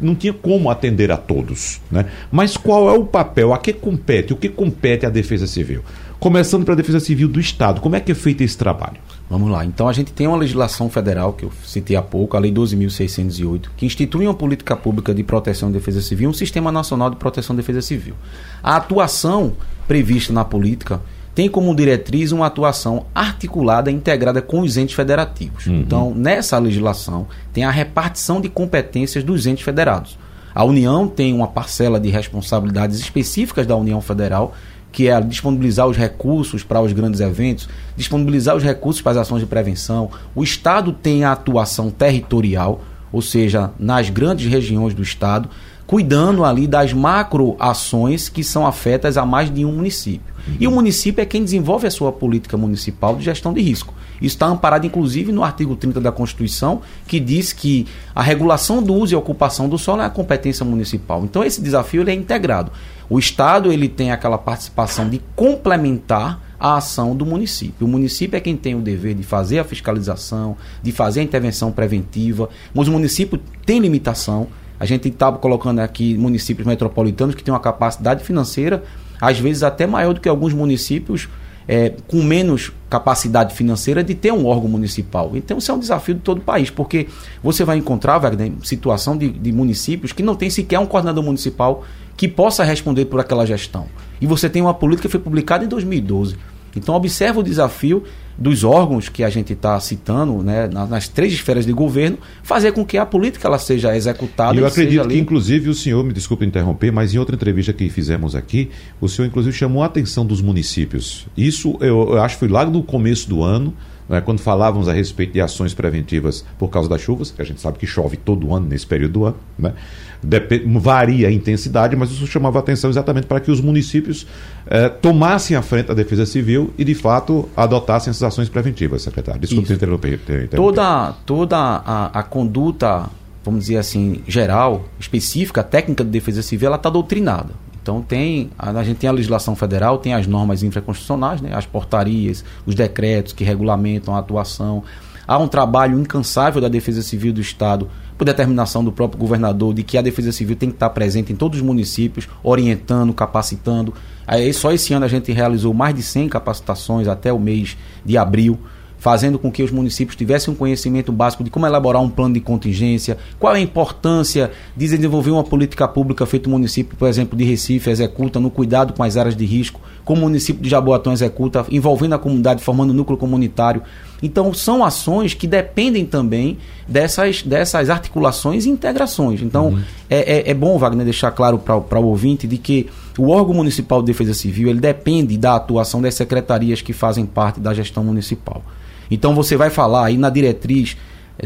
não 0.00 0.14
tinha 0.14 0.32
como 0.32 0.68
atender 0.68 1.12
a 1.12 1.16
todos. 1.16 1.80
Né? 1.90 2.06
Mas 2.30 2.56
qual 2.56 2.88
é 2.88 2.98
o 2.98 3.04
papel? 3.04 3.52
A 3.52 3.58
que 3.58 3.72
compete? 3.72 4.32
O 4.32 4.36
que 4.36 4.48
compete 4.48 5.06
à 5.06 5.10
Defesa 5.10 5.46
Civil? 5.46 5.82
Começando 6.20 6.64
pela 6.64 6.76
Defesa 6.76 6.98
Civil 6.98 7.28
do 7.28 7.38
Estado, 7.38 7.80
como 7.80 7.94
é 7.94 8.00
que 8.00 8.10
é 8.10 8.14
feito 8.14 8.42
esse 8.42 8.58
trabalho? 8.58 8.96
Vamos 9.30 9.48
lá. 9.50 9.64
Então, 9.64 9.86
a 9.86 9.92
gente 9.92 10.12
tem 10.12 10.26
uma 10.26 10.36
legislação 10.36 10.90
federal, 10.90 11.32
que 11.32 11.44
eu 11.44 11.52
citei 11.64 11.96
há 11.96 12.02
pouco, 12.02 12.36
a 12.36 12.40
Lei 12.40 12.52
12.608, 12.52 13.68
que 13.76 13.86
institui 13.86 14.26
uma 14.26 14.34
política 14.34 14.76
pública 14.76 15.14
de 15.14 15.22
proteção 15.22 15.70
e 15.70 15.72
defesa 15.72 16.02
civil, 16.02 16.28
um 16.28 16.32
Sistema 16.32 16.72
Nacional 16.72 17.08
de 17.08 17.16
Proteção 17.16 17.54
e 17.54 17.58
Defesa 17.58 17.82
Civil. 17.82 18.14
A 18.60 18.76
atuação 18.76 19.52
prevista 19.86 20.32
na 20.32 20.44
política 20.44 21.00
tem 21.36 21.48
como 21.48 21.72
diretriz 21.72 22.32
uma 22.32 22.46
atuação 22.46 23.06
articulada 23.14 23.88
e 23.88 23.94
integrada 23.94 24.42
com 24.42 24.62
os 24.62 24.76
entes 24.76 24.96
federativos. 24.96 25.66
Uhum. 25.66 25.80
Então, 25.80 26.12
nessa 26.12 26.58
legislação, 26.58 27.28
tem 27.52 27.62
a 27.62 27.70
repartição 27.70 28.40
de 28.40 28.48
competências 28.48 29.22
dos 29.22 29.46
entes 29.46 29.64
federados. 29.64 30.18
A 30.52 30.64
União 30.64 31.06
tem 31.06 31.32
uma 31.32 31.46
parcela 31.46 32.00
de 32.00 32.08
responsabilidades 32.08 32.98
específicas 32.98 33.68
da 33.68 33.76
União 33.76 34.00
Federal, 34.00 34.52
que 34.90 35.08
é 35.08 35.20
disponibilizar 35.20 35.86
os 35.86 35.96
recursos 35.96 36.62
para 36.62 36.80
os 36.80 36.92
grandes 36.92 37.20
eventos, 37.20 37.68
disponibilizar 37.96 38.56
os 38.56 38.62
recursos 38.62 39.02
para 39.02 39.12
as 39.12 39.18
ações 39.18 39.40
de 39.40 39.46
prevenção. 39.46 40.10
O 40.34 40.42
Estado 40.42 40.92
tem 40.92 41.24
a 41.24 41.32
atuação 41.32 41.90
territorial, 41.90 42.80
ou 43.12 43.22
seja, 43.22 43.70
nas 43.78 44.10
grandes 44.10 44.50
regiões 44.50 44.94
do 44.94 45.02
Estado, 45.02 45.48
cuidando 45.86 46.44
ali 46.44 46.66
das 46.66 46.92
macro 46.92 47.56
ações 47.58 48.28
que 48.28 48.44
são 48.44 48.66
afetas 48.66 49.16
a 49.16 49.24
mais 49.24 49.52
de 49.52 49.64
um 49.64 49.72
município. 49.72 50.34
E 50.60 50.66
o 50.66 50.70
município 50.70 51.22
é 51.22 51.24
quem 51.24 51.44
desenvolve 51.44 51.86
a 51.86 51.90
sua 51.90 52.12
política 52.12 52.56
municipal 52.56 53.16
de 53.16 53.24
gestão 53.24 53.52
de 53.52 53.60
risco. 53.60 53.94
Isso 54.20 54.34
está 54.36 54.46
amparado, 54.46 54.86
inclusive, 54.86 55.30
no 55.30 55.44
artigo 55.44 55.76
30 55.76 56.00
da 56.00 56.10
Constituição, 56.10 56.82
que 57.06 57.20
diz 57.20 57.52
que 57.52 57.86
a 58.14 58.22
regulação 58.22 58.82
do 58.82 58.94
uso 58.94 59.14
e 59.14 59.16
ocupação 59.16 59.68
do 59.68 59.78
solo 59.78 60.02
é 60.02 60.06
a 60.06 60.10
competência 60.10 60.64
municipal. 60.64 61.24
Então, 61.24 61.44
esse 61.44 61.60
desafio 61.60 62.08
é 62.08 62.12
integrado. 62.12 62.72
O 63.08 63.18
Estado 63.18 63.72
ele 63.72 63.88
tem 63.88 64.10
aquela 64.10 64.36
participação 64.36 65.08
de 65.08 65.20
complementar 65.34 66.42
a 66.60 66.76
ação 66.76 67.14
do 67.14 67.24
município. 67.24 67.86
O 67.86 67.90
município 67.90 68.36
é 68.36 68.40
quem 68.40 68.56
tem 68.56 68.74
o 68.74 68.80
dever 68.80 69.14
de 69.14 69.22
fazer 69.22 69.60
a 69.60 69.64
fiscalização, 69.64 70.56
de 70.82 70.90
fazer 70.90 71.20
a 71.20 71.22
intervenção 71.22 71.70
preventiva, 71.70 72.48
mas 72.74 72.88
o 72.88 72.92
município 72.92 73.40
tem 73.64 73.78
limitação. 73.78 74.48
A 74.80 74.84
gente 74.84 75.08
está 75.08 75.30
colocando 75.32 75.78
aqui 75.78 76.16
municípios 76.16 76.66
metropolitanos 76.66 77.34
que 77.34 77.42
têm 77.42 77.52
uma 77.52 77.60
capacidade 77.60 78.24
financeira 78.24 78.82
às 79.20 79.38
vezes 79.38 79.62
até 79.62 79.86
maior 79.86 80.14
do 80.14 80.20
que 80.20 80.28
alguns 80.28 80.52
municípios 80.52 81.28
é, 81.68 81.92
com 82.08 82.22
menos 82.22 82.72
capacidade 82.88 83.54
financeira 83.54 84.02
de 84.02 84.14
ter 84.14 84.32
um 84.32 84.46
órgão 84.46 84.68
municipal. 84.70 85.32
Então, 85.34 85.58
isso 85.58 85.70
é 85.70 85.74
um 85.74 85.78
desafio 85.78 86.14
de 86.14 86.22
todo 86.22 86.38
o 86.38 86.40
país, 86.40 86.70
porque 86.70 87.06
você 87.42 87.62
vai 87.62 87.76
encontrar, 87.76 88.18
Wagner, 88.18 88.52
situação 88.62 89.16
de, 89.16 89.28
de 89.28 89.52
municípios 89.52 90.12
que 90.12 90.22
não 90.22 90.34
tem 90.34 90.48
sequer 90.48 90.78
um 90.78 90.86
coordenador 90.86 91.22
municipal 91.22 91.84
que 92.16 92.26
possa 92.26 92.64
responder 92.64 93.04
por 93.04 93.20
aquela 93.20 93.44
gestão. 93.44 93.86
E 94.18 94.26
você 94.26 94.48
tem 94.48 94.62
uma 94.62 94.72
política 94.72 95.08
que 95.08 95.12
foi 95.12 95.20
publicada 95.20 95.62
em 95.62 95.68
2012. 95.68 96.36
Então, 96.74 96.94
observa 96.94 97.40
o 97.40 97.42
desafio 97.42 98.02
dos 98.38 98.62
órgãos 98.62 99.08
que 99.08 99.24
a 99.24 99.28
gente 99.28 99.52
está 99.52 99.78
citando, 99.80 100.42
né, 100.42 100.68
nas 100.68 101.08
três 101.08 101.32
esferas 101.32 101.66
de 101.66 101.72
governo, 101.72 102.18
fazer 102.42 102.72
com 102.72 102.84
que 102.84 102.96
a 102.96 103.04
política 103.04 103.48
ela 103.48 103.58
seja 103.58 103.96
executada. 103.96 104.54
E 104.54 104.60
eu 104.60 104.66
acredito 104.66 105.08
que, 105.08 105.18
inclusive, 105.18 105.68
o 105.68 105.74
senhor, 105.74 106.04
me 106.04 106.12
desculpe 106.12 106.46
interromper, 106.46 106.92
mas 106.92 107.12
em 107.12 107.18
outra 107.18 107.34
entrevista 107.34 107.72
que 107.72 107.88
fizemos 107.90 108.36
aqui, 108.36 108.70
o 109.00 109.08
senhor, 109.08 109.26
inclusive, 109.26 109.56
chamou 109.56 109.82
a 109.82 109.86
atenção 109.86 110.24
dos 110.24 110.40
municípios. 110.40 111.26
Isso, 111.36 111.76
eu, 111.80 112.10
eu 112.10 112.22
acho 112.22 112.36
que 112.36 112.40
foi 112.40 112.48
lá 112.48 112.64
no 112.64 112.82
começo 112.82 113.28
do 113.28 113.42
ano, 113.42 113.74
né, 114.08 114.20
quando 114.20 114.38
falávamos 114.38 114.88
a 114.88 114.92
respeito 114.92 115.32
de 115.32 115.40
ações 115.40 115.74
preventivas 115.74 116.44
por 116.58 116.68
causa 116.68 116.88
das 116.88 117.00
chuvas, 117.00 117.32
que 117.32 117.42
a 117.42 117.44
gente 117.44 117.60
sabe 117.60 117.78
que 117.78 117.86
chove 117.86 118.16
todo 118.16 118.54
ano 118.54 118.66
nesse 118.68 118.86
período 118.86 119.12
do 119.12 119.24
ano, 119.24 119.36
né? 119.58 119.74
Dep 120.22 120.64
varia 120.78 121.28
a 121.28 121.32
intensidade, 121.32 121.94
mas 121.94 122.10
isso 122.10 122.26
chamava 122.26 122.58
atenção 122.58 122.90
exatamente 122.90 123.26
para 123.26 123.38
que 123.40 123.50
os 123.50 123.60
municípios 123.60 124.26
eh, 124.66 124.88
tomassem 124.88 125.56
a 125.56 125.62
frente 125.62 125.86
da 125.86 125.94
defesa 125.94 126.26
civil 126.26 126.72
e, 126.76 126.84
de 126.84 126.94
fato, 126.94 127.48
adotassem 127.56 128.10
essas 128.10 128.22
ações 128.22 128.48
preventivas, 128.48 129.02
secretário. 129.02 129.40
Desculpe 129.40 129.72
interromper, 129.72 130.14
interromper. 130.14 130.56
Toda, 130.56 131.12
toda 131.24 131.56
a, 131.56 132.18
a 132.18 132.22
conduta, 132.22 133.08
vamos 133.44 133.60
dizer 133.60 133.76
assim, 133.76 134.20
geral, 134.26 134.84
específica, 134.98 135.62
técnica 135.62 136.02
de 136.02 136.10
defesa 136.10 136.42
civil, 136.42 136.66
ela 136.66 136.76
está 136.76 136.90
doutrinada. 136.90 137.50
Então 137.80 138.02
tem 138.02 138.50
a, 138.58 138.70
a, 138.70 138.84
gente 138.84 138.98
tem 138.98 139.08
a 139.08 139.12
legislação 139.12 139.54
federal, 139.54 139.98
tem 139.98 140.14
as 140.14 140.26
normas 140.26 140.62
infraconstitucionais, 140.62 141.40
né, 141.40 141.50
as 141.54 141.64
portarias, 141.64 142.44
os 142.66 142.74
decretos 142.74 143.32
que 143.32 143.44
regulamentam 143.44 144.14
a 144.14 144.18
atuação, 144.18 144.82
Há 145.28 145.36
um 145.36 145.46
trabalho 145.46 146.00
incansável 146.00 146.58
da 146.58 146.68
Defesa 146.68 147.02
Civil 147.02 147.34
do 147.34 147.40
Estado, 147.42 147.90
por 148.18 148.24
determinação 148.24 148.84
do 148.84 148.90
próprio 148.90 149.18
governador, 149.18 149.72
de 149.72 149.84
que 149.84 149.96
a 149.96 150.02
Defesa 150.02 150.32
Civil 150.32 150.56
tem 150.56 150.68
que 150.68 150.74
estar 150.74 150.90
presente 150.90 151.32
em 151.32 151.36
todos 151.36 151.60
os 151.60 151.64
municípios, 151.64 152.28
orientando, 152.42 153.14
capacitando. 153.14 153.94
Aí, 154.26 154.52
só 154.52 154.72
esse 154.72 154.92
ano 154.92 155.04
a 155.04 155.08
gente 155.08 155.30
realizou 155.30 155.72
mais 155.72 155.94
de 155.94 156.02
100 156.02 156.28
capacitações 156.28 157.06
até 157.06 157.32
o 157.32 157.38
mês 157.38 157.78
de 158.04 158.18
abril 158.18 158.58
fazendo 158.98 159.38
com 159.38 159.50
que 159.50 159.62
os 159.62 159.70
municípios 159.70 160.16
tivessem 160.16 160.52
um 160.52 160.56
conhecimento 160.56 161.12
básico 161.12 161.44
de 161.44 161.50
como 161.50 161.66
elaborar 161.66 162.02
um 162.02 162.10
plano 162.10 162.34
de 162.34 162.40
contingência, 162.40 163.16
qual 163.38 163.54
é 163.54 163.58
a 163.58 163.60
importância 163.60 164.50
de 164.76 164.88
desenvolver 164.88 165.30
uma 165.30 165.44
política 165.44 165.86
pública 165.86 166.26
feita 166.26 166.48
o 166.48 166.52
município, 166.52 166.96
por 166.96 167.08
exemplo, 167.08 167.38
de 167.38 167.44
Recife 167.44 167.90
executa 167.90 168.40
no 168.40 168.50
cuidado 168.50 168.92
com 168.92 169.02
as 169.02 169.16
áreas 169.16 169.36
de 169.36 169.44
risco, 169.44 169.80
como 170.04 170.22
o 170.22 170.24
município 170.24 170.62
de 170.62 170.68
Jaboatão 170.68 171.12
executa, 171.12 171.64
envolvendo 171.70 172.14
a 172.14 172.18
comunidade, 172.18 172.62
formando 172.62 172.90
um 172.90 172.94
núcleo 172.94 173.18
comunitário. 173.18 173.82
Então, 174.22 174.52
são 174.52 174.84
ações 174.84 175.34
que 175.34 175.46
dependem 175.46 176.04
também 176.04 176.58
dessas, 176.88 177.42
dessas 177.42 177.90
articulações 177.90 178.64
e 178.64 178.70
integrações. 178.70 179.42
Então, 179.42 179.68
uhum. 179.68 179.82
é, 180.08 180.38
é, 180.38 180.50
é, 180.50 180.54
bom, 180.54 180.76
Wagner, 180.78 181.04
deixar 181.04 181.30
claro 181.30 181.58
para 181.58 182.00
o 182.00 182.06
ouvinte 182.06 182.46
de 182.46 182.58
que 182.58 182.88
o 183.18 183.28
órgão 183.28 183.54
municipal 183.54 184.00
de 184.00 184.06
defesa 184.06 184.32
civil 184.34 184.68
ele 184.68 184.80
depende 184.80 185.36
da 185.36 185.56
atuação 185.56 186.00
das 186.00 186.14
secretarias 186.14 186.80
que 186.80 186.92
fazem 186.92 187.26
parte 187.26 187.60
da 187.60 187.74
gestão 187.74 188.02
municipal. 188.02 188.62
Então 189.10 189.34
você 189.34 189.56
vai 189.56 189.70
falar 189.70 190.06
aí 190.06 190.16
na 190.16 190.30
diretriz 190.30 190.96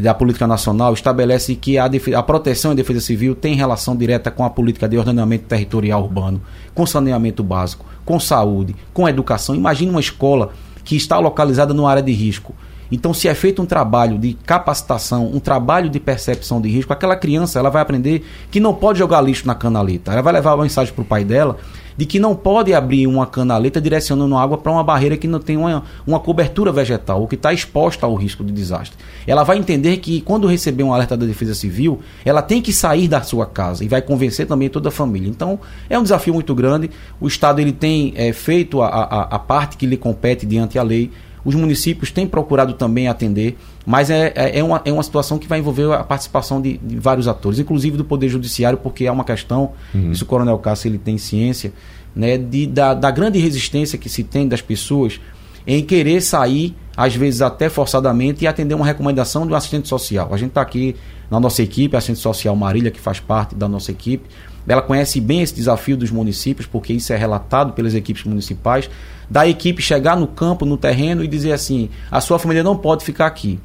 da 0.01 0.15
política 0.15 0.47
nacional 0.47 0.95
estabelece 0.95 1.55
que 1.55 1.77
a, 1.77 1.85
a 2.17 2.23
proteção 2.23 2.73
e 2.73 2.75
defesa 2.75 3.01
civil 3.01 3.35
tem 3.35 3.55
relação 3.55 3.95
direta 3.95 4.31
com 4.31 4.45
a 4.45 4.49
política 4.49 4.89
de 4.89 4.97
ordenamento 4.97 5.45
territorial 5.45 6.03
urbano, 6.03 6.41
com 6.75 6.87
saneamento 6.87 7.43
básico, 7.43 7.85
com 8.05 8.19
saúde, 8.19 8.75
com 8.95 9.09
educação. 9.09 9.55
Imagine 9.55 9.91
uma 9.91 10.01
escola 10.01 10.51
que 10.83 10.97
está 10.97 11.19
localizada 11.19 11.75
numa 11.75 11.91
área 11.91 12.03
de 12.03 12.13
risco. 12.13 12.55
Então, 12.91 13.15
se 13.15 13.27
é 13.27 13.35
feito 13.35 13.63
um 13.63 13.67
trabalho 13.67 14.19
de 14.19 14.35
capacitação, 14.35 15.27
um 15.27 15.41
trabalho 15.41 15.89
de 15.89 15.99
percepção 15.99 16.61
de 16.61 16.69
risco, 16.69 16.93
aquela 16.93 17.17
criança 17.17 17.59
ela 17.59 17.71
vai 17.71 17.81
aprender 17.81 18.23
que 18.51 18.61
não 18.61 18.75
pode 18.75 18.99
jogar 18.99 19.23
lixo 19.23 19.47
na 19.47 19.55
canaleta. 19.55 20.13
Ela 20.13 20.21
vai 20.21 20.33
levar 20.33 20.55
uma 20.55 20.65
mensagem 20.65 20.93
para 20.93 21.03
o 21.03 21.05
pai 21.05 21.25
dela 21.25 21.57
de 21.97 22.07
que 22.07 22.19
não 22.19 22.35
pode 22.35 22.73
abrir 22.75 23.07
uma 23.07 23.27
canaleta 23.27 23.81
direcionando 23.81 24.37
água 24.37 24.59
para 24.59 24.73
uma 24.73 24.85
barreira 24.85 25.17
que 25.17 25.29
não 25.29 25.39
tem 25.39 25.57
uma, 25.57 25.85
uma 26.07 26.21
cobertura 26.21 26.73
vegetal 26.73 27.21
ou 27.21 27.29
que 27.29 27.35
está 27.35 27.53
exposta 27.53 28.07
ao 28.07 28.15
risco 28.15 28.45
de 28.45 28.53
desastre. 28.53 28.97
Ela 29.27 29.45
vai 29.45 29.59
entender 29.59 29.99
que 29.99 30.21
quando 30.21 30.47
receber 30.47 30.83
um 30.83 30.93
alerta 30.93 31.17
da 31.17 31.27
Defesa 31.27 31.55
Civil, 31.55 32.01
ela 32.25 32.43
tem 32.43 32.61
que 32.61 32.73
sair 32.73 33.09
da 33.09 33.23
sua 33.23 33.47
casa 33.47 33.85
e 33.85 33.89
vai 33.89 34.03
convencer 34.03 34.47
também 34.47 34.69
toda 34.69 34.89
a 34.89 34.93
família. 34.93 35.29
Então, 35.29 35.59
é 35.89 35.99
um 35.99 36.03
desafio 36.03 36.35
muito 36.35 36.55
grande. 36.55 36.91
O 37.21 37.27
Estado 37.27 37.61
ele 37.61 37.73
tem 37.73 38.13
é, 38.17 38.33
feito 38.33 38.83
a, 38.83 38.89
a, 38.89 39.23
a 39.23 39.39
parte 39.39 39.77
que 39.77 39.87
lhe 39.87 39.97
compete 39.97 40.47
diante 40.47 40.75
da 40.75 40.83
lei. 40.83 41.11
Os 41.45 41.55
municípios 41.55 42.11
têm 42.11 42.27
procurado 42.27 42.75
também 42.75 43.09
atender, 43.09 43.59
mas 43.85 44.11
é, 44.11 44.33
é, 44.35 44.59
é, 44.59 44.65
uma, 44.65 44.81
é 44.85 44.93
uma 44.93 45.03
situação 45.03 45.39
que 45.39 45.49
vai 45.49 45.59
envolver 45.59 45.93
a 45.93 46.05
participação 46.05 46.61
de, 46.61 46.79
de 46.79 46.97
vários 46.99 47.27
atores, 47.27 47.59
inclusive 47.59 47.97
do 47.97 48.05
Poder 48.05 48.29
Judiciário, 48.29 48.79
porque 48.79 49.07
é 49.07 49.13
uma 49.13 49.25
questão, 49.25 49.73
uhum. 49.95 50.13
isso 50.13 50.25
o 50.25 50.27
Coronel 50.27 50.59
Cássio 50.59 50.89
ele 50.89 50.99
tem 50.99 51.19
ciência, 51.19 51.73
né, 52.15 52.37
de, 52.39 52.67
da, 52.67 52.95
da 52.95 53.11
grande 53.11 53.39
resistência 53.39 53.99
que 53.99 54.09
se 54.09 54.23
tem 54.23 54.47
das 54.47 54.61
pessoas 54.61 55.21
em 55.67 55.85
querer 55.85 56.21
sair, 56.21 56.75
às 56.97 57.15
vezes 57.15 57.43
até 57.43 57.69
forçadamente, 57.69 58.45
e 58.45 58.47
atender 58.47 58.75
uma 58.75 58.87
recomendação 58.87 59.47
de 59.47 59.53
um 59.53 59.57
assistente 59.57 59.89
social. 59.89 60.29
A 60.33 60.37
gente 60.37 60.51
está 60.51 60.61
aqui 60.61 60.97
na 61.31 61.41
nossa 61.41 61.63
equipe, 61.63 61.95
a 61.95 61.99
assistente 61.99 62.21
social 62.21 62.55
Marília, 62.55 62.91
que 62.91 63.01
faz 63.01 63.19
parte 63.21 63.55
da 63.55 63.69
nossa 63.69 63.91
equipe, 63.91 64.29
ela 64.67 64.83
conhece 64.83 65.21
bem 65.21 65.43
esse 65.43 65.55
desafio 65.55 65.97
dos 65.97 66.11
municípios, 66.11 66.67
porque 66.67 66.93
isso 66.93 67.13
é 67.13 67.17
relatado 67.17 67.73
pelas 67.73 67.95
equipes 67.95 68.25
municipais, 68.25 68.89
da 69.29 69.47
equipe 69.47 69.83
chegar 69.83 70.17
no 70.17 70.27
campo, 70.27 70.65
no 70.65 70.77
terreno 70.77 71.25
e 71.25 71.29
dizer 71.29 71.53
assim: 71.53 71.89
a 72.11 72.21
sua 72.21 72.39
família 72.39 72.63
não 72.63 72.77
pode 72.77 73.05
ficar 73.05 73.27
aqui. 73.27 73.59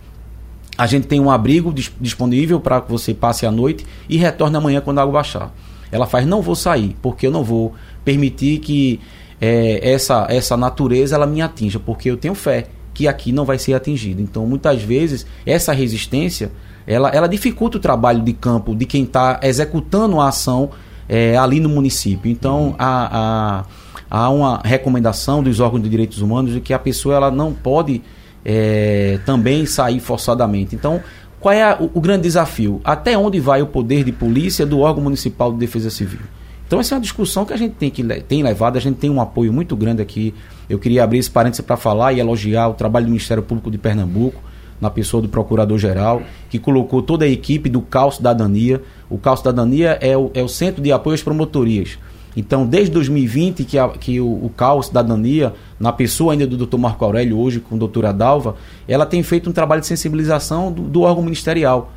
A 0.78 0.86
gente 0.86 1.08
tem 1.08 1.20
um 1.20 1.30
abrigo 1.30 1.74
disponível 2.00 2.60
para 2.60 2.82
que 2.82 2.92
você 2.92 3.14
passe 3.14 3.46
a 3.46 3.52
noite 3.52 3.86
e 4.08 4.18
retorne 4.18 4.56
amanhã 4.56 4.80
quando 4.80 5.00
a 5.00 5.02
água 5.02 5.14
baixar. 5.14 5.54
Ela 5.92 6.08
faz: 6.08 6.26
não 6.26 6.42
vou 6.42 6.56
sair, 6.56 6.96
porque 7.02 7.28
eu 7.28 7.32
não 7.32 7.44
vou 7.44 7.76
permitir 8.04 8.60
que 8.60 9.00
é, 9.40 9.92
essa, 9.92 10.28
essa 10.30 10.58
natureza 10.58 11.16
ela 11.16 11.26
me 11.26 11.42
atinja, 11.42 11.80
porque 11.80 12.10
eu 12.10 12.18
tenho 12.18 12.36
fé 12.36 12.68
que 12.94 13.08
aqui 13.08 13.32
não 13.32 13.46
vai 13.46 13.60
ser 13.60 13.74
atingido. 13.74 14.22
Então, 14.22 14.46
muitas 14.46 14.82
vezes, 14.82 15.26
essa 15.46 15.72
resistência 15.72 16.52
ela, 16.88 17.10
ela 17.10 17.28
dificulta 17.28 17.78
o 17.78 17.82
trabalho 17.82 18.22
de 18.24 18.32
campo 18.32 18.74
de 18.74 18.86
quem 18.86 19.04
está 19.04 19.42
executando 19.44 20.22
a 20.22 20.30
ação 20.30 20.70
é, 21.10 21.38
ali 21.38 21.60
no 21.60 21.68
município. 21.68 22.32
Então, 22.32 22.76
há, 22.80 23.66
há, 24.10 24.20
há, 24.26 24.30
uma 24.30 24.62
recomendação 24.64 25.44
dos 25.44 25.60
órgãos 25.60 25.84
de 25.84 25.90
direitos 25.90 26.22
humanos 26.22 26.54
de 26.54 26.62
que 26.62 26.74
a 26.74 26.80
pessoa 26.80 27.16
ela 27.16 27.30
não 27.30 27.54
pode 27.54 28.02
é, 28.46 29.20
também 29.26 29.66
sair 29.66 30.00
forçadamente. 30.00 30.76
Então, 30.76 31.02
qual 31.42 31.54
é 31.54 31.62
a, 31.62 31.78
o, 31.78 31.92
o, 31.94 32.02
grande 32.02 32.24
desafio? 32.24 32.80
Até 32.86 33.18
onde 33.18 33.38
vai 33.40 33.62
o 33.62 33.68
poder 33.68 34.06
de 34.06 34.14
polícia 34.14 34.66
do 34.66 34.80
órgão 34.80 35.04
municipal 35.04 35.52
de 35.52 35.60
defesa 35.60 35.90
civil? 35.90 36.22
Então, 36.68 36.82
essa 36.82 36.94
é 36.94 36.98
uma 36.98 37.02
discussão 37.02 37.46
que 37.46 37.54
a 37.54 37.58
gente 37.58 37.76
tem, 37.76 37.90
que, 37.90 38.04
tem 38.04 38.44
levado, 38.44 38.76
a 38.76 38.82
gente 38.82 38.98
tem 38.98 39.10
um 39.10 39.22
apoio 39.22 39.54
muito 39.54 39.74
grande 39.74 40.02
aqui. 40.02 40.34
Eu 40.70 40.78
queria 40.78 41.02
abrir 41.02 41.20
esse 41.20 41.32
parênteses 41.32 41.66
para 41.66 41.78
falar 41.78 42.12
e 42.12 42.20
elogiar 42.20 42.68
o 42.68 42.74
trabalho 42.74 43.06
do 43.06 43.10
Ministério 43.10 43.42
Público 43.42 43.72
de 43.72 43.78
Pernambuco, 43.78 44.42
na 44.80 44.90
pessoa 44.90 45.24
do 45.24 45.30
Procurador-Geral, 45.30 46.22
que 46.50 46.60
colocou 46.60 47.02
toda 47.02 47.24
a 47.24 47.28
equipe 47.28 47.70
do 47.70 47.82
CAL 47.82 48.12
Cidadania. 48.12 48.82
O 49.10 49.18
CAL 49.18 49.38
Cidadania 49.38 49.98
é 50.02 50.16
o, 50.18 50.30
é 50.34 50.44
o 50.44 50.50
Centro 50.50 50.84
de 50.84 50.92
Apoio 50.92 51.16
às 51.16 51.24
Promotorias. 51.24 51.98
Então, 52.36 52.68
desde 52.68 52.92
2020, 52.92 53.64
que, 53.64 53.80
a, 53.80 53.88
que 53.88 54.20
o, 54.20 54.28
o 54.28 54.52
CAL 54.56 54.84
Cidadania, 54.84 55.54
na 55.80 55.94
pessoa 55.94 56.34
ainda 56.34 56.46
do 56.46 56.68
Dr. 56.68 56.78
Marco 56.78 57.04
Aurélio, 57.04 57.40
hoje 57.40 57.62
com 57.62 57.76
a 57.76 57.78
doutora 57.80 58.12
Dalva, 58.12 58.56
ela 58.88 59.06
tem 59.06 59.24
feito 59.24 59.50
um 59.50 59.54
trabalho 59.54 59.82
de 59.82 59.88
sensibilização 59.88 60.72
do, 60.72 60.84
do 60.84 61.02
órgão 61.02 61.24
ministerial. 61.24 61.94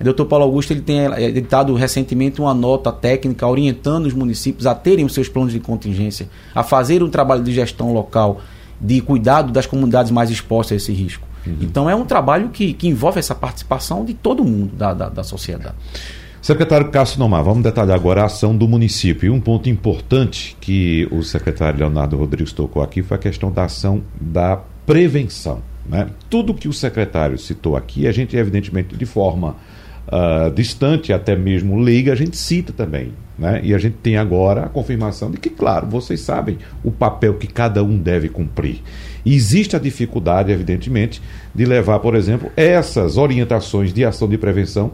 O 0.00 0.04
doutor 0.04 0.26
Paulo 0.26 0.44
Augusto 0.44 0.72
ele 0.72 0.80
tem 0.80 1.04
editado 1.22 1.74
recentemente 1.74 2.40
uma 2.40 2.52
nota 2.52 2.90
técnica 2.90 3.46
orientando 3.46 4.06
os 4.06 4.12
municípios 4.12 4.66
a 4.66 4.74
terem 4.74 5.04
os 5.04 5.14
seus 5.14 5.28
planos 5.28 5.52
de 5.52 5.60
contingência, 5.60 6.28
a 6.54 6.62
fazer 6.62 7.02
um 7.02 7.08
trabalho 7.08 7.42
de 7.42 7.52
gestão 7.52 7.92
local, 7.92 8.40
de 8.80 9.00
cuidado 9.00 9.52
das 9.52 9.66
comunidades 9.66 10.10
mais 10.10 10.30
expostas 10.30 10.72
a 10.72 10.76
esse 10.76 10.92
risco. 10.92 11.26
Uhum. 11.46 11.56
Então 11.60 11.88
é 11.88 11.94
um 11.94 12.04
trabalho 12.04 12.48
que, 12.48 12.72
que 12.72 12.88
envolve 12.88 13.18
essa 13.18 13.34
participação 13.34 14.04
de 14.04 14.14
todo 14.14 14.44
mundo 14.44 14.74
da, 14.74 14.92
da, 14.92 15.08
da 15.08 15.22
sociedade. 15.22 15.74
Secretário 16.44 16.90
Cássio 16.90 17.18
Nomar, 17.18 17.42
vamos 17.42 17.62
detalhar 17.62 17.96
agora 17.96 18.22
a 18.22 18.26
ação 18.26 18.54
do 18.54 18.68
município. 18.68 19.28
E 19.28 19.30
um 19.30 19.40
ponto 19.40 19.68
importante 19.70 20.54
que 20.60 21.08
o 21.10 21.22
secretário 21.22 21.78
Leonardo 21.78 22.18
Rodrigues 22.18 22.52
tocou 22.52 22.82
aqui 22.82 23.02
foi 23.02 23.16
a 23.16 23.20
questão 23.20 23.50
da 23.50 23.64
ação 23.64 24.02
da 24.20 24.60
prevenção. 24.84 25.62
Né? 25.86 26.08
Tudo 26.28 26.52
que 26.52 26.68
o 26.68 26.72
secretário 26.72 27.38
citou 27.38 27.76
aqui, 27.76 28.06
a 28.06 28.12
gente, 28.12 28.36
evidentemente, 28.36 28.94
de 28.94 29.06
forma 29.06 29.56
uh, 30.08 30.50
distante, 30.50 31.12
até 31.12 31.36
mesmo 31.36 31.78
leiga, 31.78 32.12
a 32.12 32.16
gente 32.16 32.36
cita 32.36 32.72
também. 32.72 33.12
Né? 33.38 33.60
E 33.64 33.74
a 33.74 33.78
gente 33.78 33.96
tem 33.96 34.16
agora 34.16 34.64
a 34.64 34.68
confirmação 34.68 35.30
de 35.30 35.38
que, 35.38 35.50
claro, 35.50 35.86
vocês 35.86 36.20
sabem 36.20 36.58
o 36.84 36.90
papel 36.90 37.34
que 37.34 37.46
cada 37.46 37.82
um 37.82 37.98
deve 37.98 38.28
cumprir. 38.28 38.80
E 39.24 39.34
existe 39.34 39.74
a 39.74 39.78
dificuldade, 39.78 40.52
evidentemente, 40.52 41.20
de 41.54 41.64
levar, 41.64 41.98
por 41.98 42.14
exemplo, 42.14 42.50
essas 42.56 43.16
orientações 43.16 43.92
de 43.92 44.04
ação 44.04 44.28
de 44.28 44.38
prevenção 44.38 44.92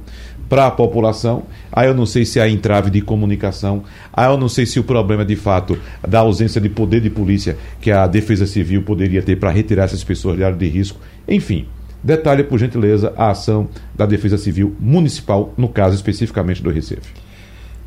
para 0.49 0.67
a 0.67 0.71
população. 0.71 1.45
Aí 1.73 1.87
eu 1.89 1.95
não 1.95 2.07
sei 2.07 2.25
se 2.25 2.41
há 2.41 2.49
entrave 2.49 2.91
de 2.91 3.01
comunicação, 3.01 3.85
aí 4.13 4.31
eu 4.31 4.39
não 4.39 4.49
sei 4.49 4.67
se 4.67 4.81
o 4.81 4.85
problema 4.85 5.25
de 5.25 5.37
fato 5.37 5.79
da 6.07 6.21
ausência 6.21 6.61
de 6.61 6.69
poder 6.69 7.01
de 7.01 7.11
polícia 7.11 7.57
que 7.81 7.91
a 7.91 8.07
Defesa 8.07 8.47
Civil 8.47 8.83
poderia 8.83 9.23
ter 9.23 9.37
para 9.37 9.51
retirar 9.51 9.85
essas 9.85 10.03
pessoas 10.03 10.37
de 10.37 10.45
área 10.45 10.57
de 10.57 10.67
risco. 10.67 10.99
Enfim, 11.29 11.67
detalhe 12.03 12.43
por 12.45 12.59
gentileza 12.59 13.13
a 13.17 13.31
ação 13.31 13.69
da 13.95 14.05
Defesa 14.07 14.39
Civil 14.39 14.75
Municipal, 14.79 15.53
no 15.57 15.69
caso 15.69 15.95
especificamente 15.95 16.63
do 16.63 16.71
Recife. 16.71 17.13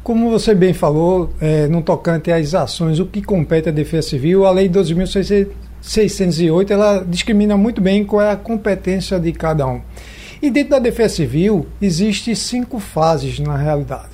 Como 0.04 0.30
você 0.30 0.54
bem 0.54 0.74
falou, 0.74 1.34
é, 1.40 1.68
no 1.68 1.82
tocante 1.82 2.30
às 2.32 2.54
ações, 2.54 3.00
o 3.00 3.06
que 3.06 3.22
compete 3.22 3.70
à 3.70 3.72
Defesa 3.72 4.10
Civil, 4.10 4.46
a 4.46 4.52
Lei 4.52 4.68
12.608, 4.68 6.72
ela 6.72 7.06
discrimina 7.08 7.56
muito 7.56 7.80
bem 7.82 8.04
qual 8.04 8.22
é 8.22 8.32
a 8.32 8.36
competência 8.36 9.18
de 9.20 9.32
cada 9.32 9.66
um. 9.66 9.82
E 10.42 10.52
dentro 10.52 10.72
da 10.72 10.80
Defesa 10.80 11.16
Civil, 11.16 11.66
existem 11.82 12.36
cinco 12.36 12.80
fases 12.80 13.40
na 13.40 13.56
realidade. 13.56 14.12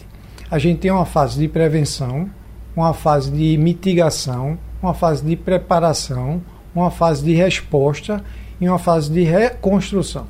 A 0.51 0.60
gente 0.60 0.79
tem 0.79 0.91
uma 0.91 1.06
fase 1.06 1.39
de 1.39 1.48
prevenção, 1.48 2.29
uma 2.75 2.94
fase 2.94 3.32
de 3.32 3.58
mitigação, 3.58 4.60
uma 4.82 4.94
fase 4.94 5.25
de 5.25 5.36
preparação, 5.36 6.41
uma 6.74 6.91
fase 6.91 7.24
de 7.24 7.34
resposta 7.34 8.24
e 8.60 8.68
uma 8.68 8.80
fase 8.80 9.12
de 9.12 9.24
reconstrução. 9.24 10.28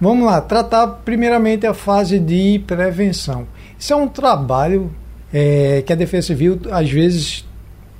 Vamos 0.00 0.26
lá, 0.26 0.40
tratar 0.40 0.86
primeiramente 1.04 1.66
a 1.66 1.74
fase 1.74 2.18
de 2.18 2.62
prevenção. 2.66 3.46
Isso 3.78 3.92
é 3.92 3.96
um 3.96 4.08
trabalho 4.08 4.90
é, 5.32 5.82
que 5.86 5.92
a 5.92 5.96
Defesa 5.96 6.28
Civil, 6.28 6.60
às 6.70 6.90
vezes, 6.90 7.44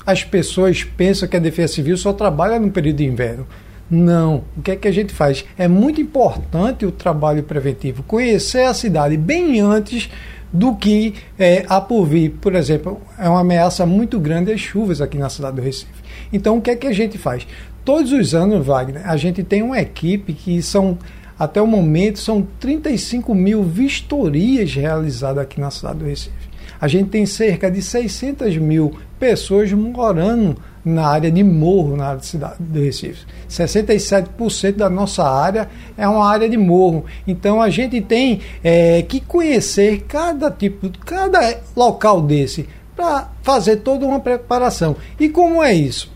as 0.07 0.23
pessoas 0.25 0.85
pensam 0.85 1.29
que 1.29 1.37
a 1.37 1.41
Defesa 1.41 1.75
Civil 1.75 1.97
só 1.97 2.13
trabalha 2.13 2.59
no 2.59 2.71
período 2.71 2.97
de 2.97 3.05
inverno. 3.05 3.47
Não. 3.91 4.45
O 4.57 4.63
que 4.63 4.73
é 4.73 4.77
que 4.77 4.89
a 4.89 4.93
gente 4.93 5.13
faz? 5.13 5.45
É 5.57 5.69
muito 5.69 6.01
importante 6.01 6.87
o 6.87 6.93
trabalho 6.93 7.43
preventivo, 7.43 8.03
conhecer 8.03 8.65
a 8.65 8.75
cidade 8.75 9.17
bem 9.17 9.61
antes 9.61 10.11
do 10.53 10.77
que 10.77 11.15
é, 11.39 11.65
a 11.69 11.81
por 11.81 12.07
vir. 12.07 12.31
Por 12.41 12.55
exemplo, 12.55 13.01
é 13.19 13.29
uma 13.29 13.41
ameaça 13.41 13.85
muito 13.85 14.19
grande 14.21 14.53
as 14.53 14.61
chuvas 14.61 15.01
aqui 15.01 15.19
na 15.19 15.29
cidade 15.29 15.57
do 15.57 15.63
Recife. 15.63 15.93
Então, 16.33 16.57
o 16.57 16.61
que 16.61 16.71
é 16.71 16.77
que 16.77 16.87
a 16.87 16.93
gente 16.93 17.19
faz? 17.19 17.47
Todos 17.85 18.13
os 18.13 18.35
anos, 18.35 18.65
Wagner, 18.65 19.07
a 19.07 19.15
gente 19.17 19.43
tem 19.43 19.63
uma 19.63 19.79
equipe 19.79 20.33
que 20.33 20.63
são 20.63 20.97
até 21.39 21.61
o 21.61 21.67
momento, 21.67 22.19
são 22.19 22.47
35 22.59 23.35
mil 23.35 23.63
vistorias 23.63 24.73
realizadas 24.73 25.43
aqui 25.43 25.61
na 25.61 25.71
cidade 25.71 25.99
do 25.99 26.07
Recife. 26.07 26.33
A 26.81 26.89
gente 26.89 27.11
tem 27.11 27.27
cerca 27.27 27.71
de 27.71 27.83
600 27.83 28.57
mil 28.57 28.95
pessoas 29.19 29.71
morando 29.73 30.57
na 30.83 31.07
área 31.07 31.31
de 31.31 31.43
morro, 31.43 31.95
na 31.97 32.07
área 32.07 32.21
de 32.21 32.27
cidade 32.27 32.57
do 32.59 32.81
Recife. 32.81 33.27
67% 33.51 34.77
da 34.77 34.89
nossa 34.89 35.23
área 35.23 35.69
é 35.97 36.09
uma 36.09 36.27
área 36.27 36.49
de 36.49 36.57
morro. 36.57 37.05
Então 37.27 37.61
a 37.61 37.69
gente 37.69 38.01
tem 38.01 38.41
é, 38.63 39.03
que 39.03 39.21
conhecer 39.21 40.05
cada 40.09 40.51
tipo, 40.51 40.91
cada 41.05 41.59
local 41.77 42.23
desse 42.23 42.67
para 42.97 43.31
fazer 43.43 43.77
toda 43.77 44.07
uma 44.07 44.21
preparação. 44.21 44.97
E 45.21 45.29
como 45.29 45.63
é 45.63 45.75
isso? 45.75 46.14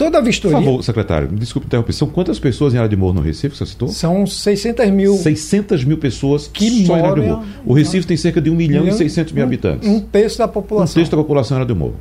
Toda 0.00 0.16
a 0.16 0.20
vistoria. 0.22 0.56
Por 0.56 0.64
favor, 0.64 0.82
secretário, 0.82 1.28
desculpe 1.28 1.66
interromper. 1.66 1.92
São 1.92 2.08
quantas 2.08 2.38
pessoas 2.38 2.72
em 2.72 2.78
área 2.78 2.88
de 2.88 2.96
morro 2.96 3.12
no 3.12 3.20
Recife, 3.20 3.54
você 3.54 3.66
citou? 3.66 3.88
São 3.88 4.26
600 4.26 4.88
mil. 4.88 5.14
600 5.14 5.84
mil 5.84 5.98
pessoas 5.98 6.48
que 6.48 6.86
só 6.86 6.96
moram 6.96 7.04
em 7.04 7.10
área 7.10 7.22
de 7.22 7.28
morro. 7.28 7.44
O 7.66 7.74
Recife 7.74 8.06
tem 8.06 8.16
cerca 8.16 8.40
de 8.40 8.48
1 8.48 8.54
milhão, 8.54 8.82
milhão 8.84 8.94
e 8.94 8.98
600 8.98 9.34
mil 9.34 9.44
habitantes. 9.44 9.86
Um 9.86 10.00
terço 10.00 10.38
da 10.38 10.48
população. 10.48 10.92
Um 10.92 10.94
terço 10.94 11.10
da 11.10 11.16
população 11.18 11.54
em 11.54 11.60
área 11.60 11.74
de 11.74 11.78
morro. 11.78 11.96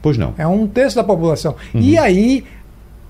Pois 0.00 0.16
não. 0.16 0.32
É 0.38 0.46
um 0.46 0.66
terço 0.66 0.96
da 0.96 1.04
população. 1.04 1.54
Uhum. 1.74 1.80
E 1.82 1.98
aí, 1.98 2.42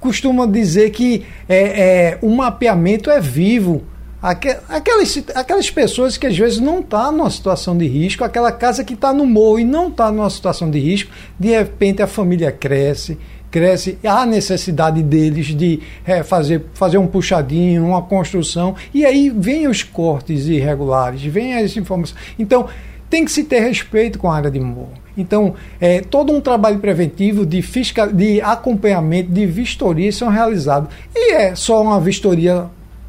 costuma 0.00 0.44
dizer 0.44 0.90
que 0.90 1.24
é, 1.48 1.58
é, 1.58 2.18
o 2.20 2.28
mapeamento 2.28 3.12
é 3.12 3.20
vivo. 3.20 3.84
Aquelas, 4.20 5.22
aquelas 5.36 5.70
pessoas 5.70 6.16
que 6.16 6.26
às 6.26 6.36
vezes 6.36 6.58
não 6.58 6.80
estão 6.80 7.06
tá 7.06 7.12
numa 7.12 7.30
situação 7.30 7.78
de 7.78 7.86
risco, 7.86 8.24
aquela 8.24 8.50
casa 8.50 8.82
que 8.82 8.94
está 8.94 9.12
no 9.12 9.24
morro 9.24 9.60
e 9.60 9.64
não 9.64 9.86
está 9.88 10.10
numa 10.10 10.30
situação 10.30 10.68
de 10.68 10.80
risco, 10.80 11.12
de 11.38 11.48
repente 11.48 12.02
a 12.02 12.06
família 12.08 12.50
cresce, 12.52 13.18
cresce, 13.52 13.98
há 14.02 14.24
necessidade 14.24 15.02
deles 15.02 15.46
de 15.54 15.78
é, 16.04 16.22
fazer, 16.22 16.64
fazer 16.72 16.96
um 16.96 17.06
puxadinho, 17.06 17.86
uma 17.86 18.02
construção, 18.02 18.74
e 18.92 19.04
aí 19.04 19.30
vem 19.30 19.68
os 19.68 19.82
cortes 19.82 20.46
irregulares, 20.46 21.22
vem 21.22 21.54
as 21.54 21.76
informações. 21.76 22.18
Então, 22.38 22.66
tem 23.10 23.26
que 23.26 23.30
se 23.30 23.44
ter 23.44 23.60
respeito 23.60 24.18
com 24.18 24.30
a 24.30 24.36
área 24.36 24.50
de 24.50 24.58
morro. 24.58 24.94
Então, 25.16 25.54
é, 25.78 26.00
todo 26.00 26.32
um 26.32 26.40
trabalho 26.40 26.78
preventivo 26.78 27.44
de, 27.44 27.60
fiscal, 27.60 28.10
de 28.10 28.40
acompanhamento, 28.40 29.30
de 29.30 29.44
vistoria 29.44 30.10
são 30.10 30.30
realizados. 30.30 30.88
E 31.14 31.34
é 31.34 31.54
só 31.54 31.82
uma 31.82 32.00
vistoria 32.00 32.64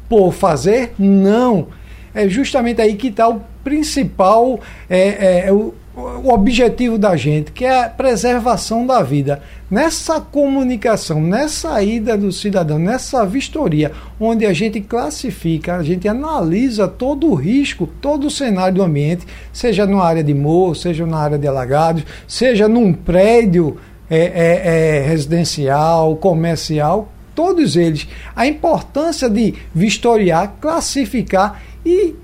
por 0.06 0.32
fazer? 0.32 0.92
Não. 0.98 1.68
É 2.14 2.28
justamente 2.28 2.82
aí 2.82 2.94
que 2.96 3.08
está 3.08 3.28
o 3.30 3.40
principal, 3.64 4.60
é, 4.90 5.46
é, 5.46 5.52
o, 5.52 5.74
o 5.96 6.32
objetivo 6.32 6.98
da 6.98 7.16
gente, 7.16 7.52
que 7.52 7.64
é 7.64 7.84
a 7.84 7.88
preservação 7.88 8.84
da 8.84 9.00
vida. 9.02 9.40
Nessa 9.70 10.20
comunicação, 10.20 11.20
nessa 11.20 11.80
ida 11.82 12.18
do 12.18 12.32
cidadão, 12.32 12.78
nessa 12.78 13.24
vistoria, 13.24 13.92
onde 14.18 14.44
a 14.44 14.52
gente 14.52 14.80
classifica, 14.80 15.76
a 15.76 15.82
gente 15.82 16.08
analisa 16.08 16.88
todo 16.88 17.28
o 17.28 17.34
risco, 17.34 17.86
todo 18.00 18.26
o 18.26 18.30
cenário 18.30 18.76
do 18.76 18.82
ambiente, 18.82 19.24
seja 19.52 19.86
numa 19.86 20.04
área 20.04 20.24
de 20.24 20.34
morro, 20.34 20.74
seja 20.74 21.06
na 21.06 21.18
área 21.18 21.38
de 21.38 21.46
alagados, 21.46 22.04
seja 22.26 22.66
num 22.66 22.92
prédio 22.92 23.76
é, 24.10 24.18
é, 24.18 24.98
é, 24.98 25.00
residencial, 25.06 26.16
comercial, 26.16 27.08
todos 27.36 27.76
eles. 27.76 28.08
A 28.34 28.46
importância 28.46 29.30
de 29.30 29.54
vistoriar, 29.72 30.56
classificar 30.60 31.62
e 31.86 32.14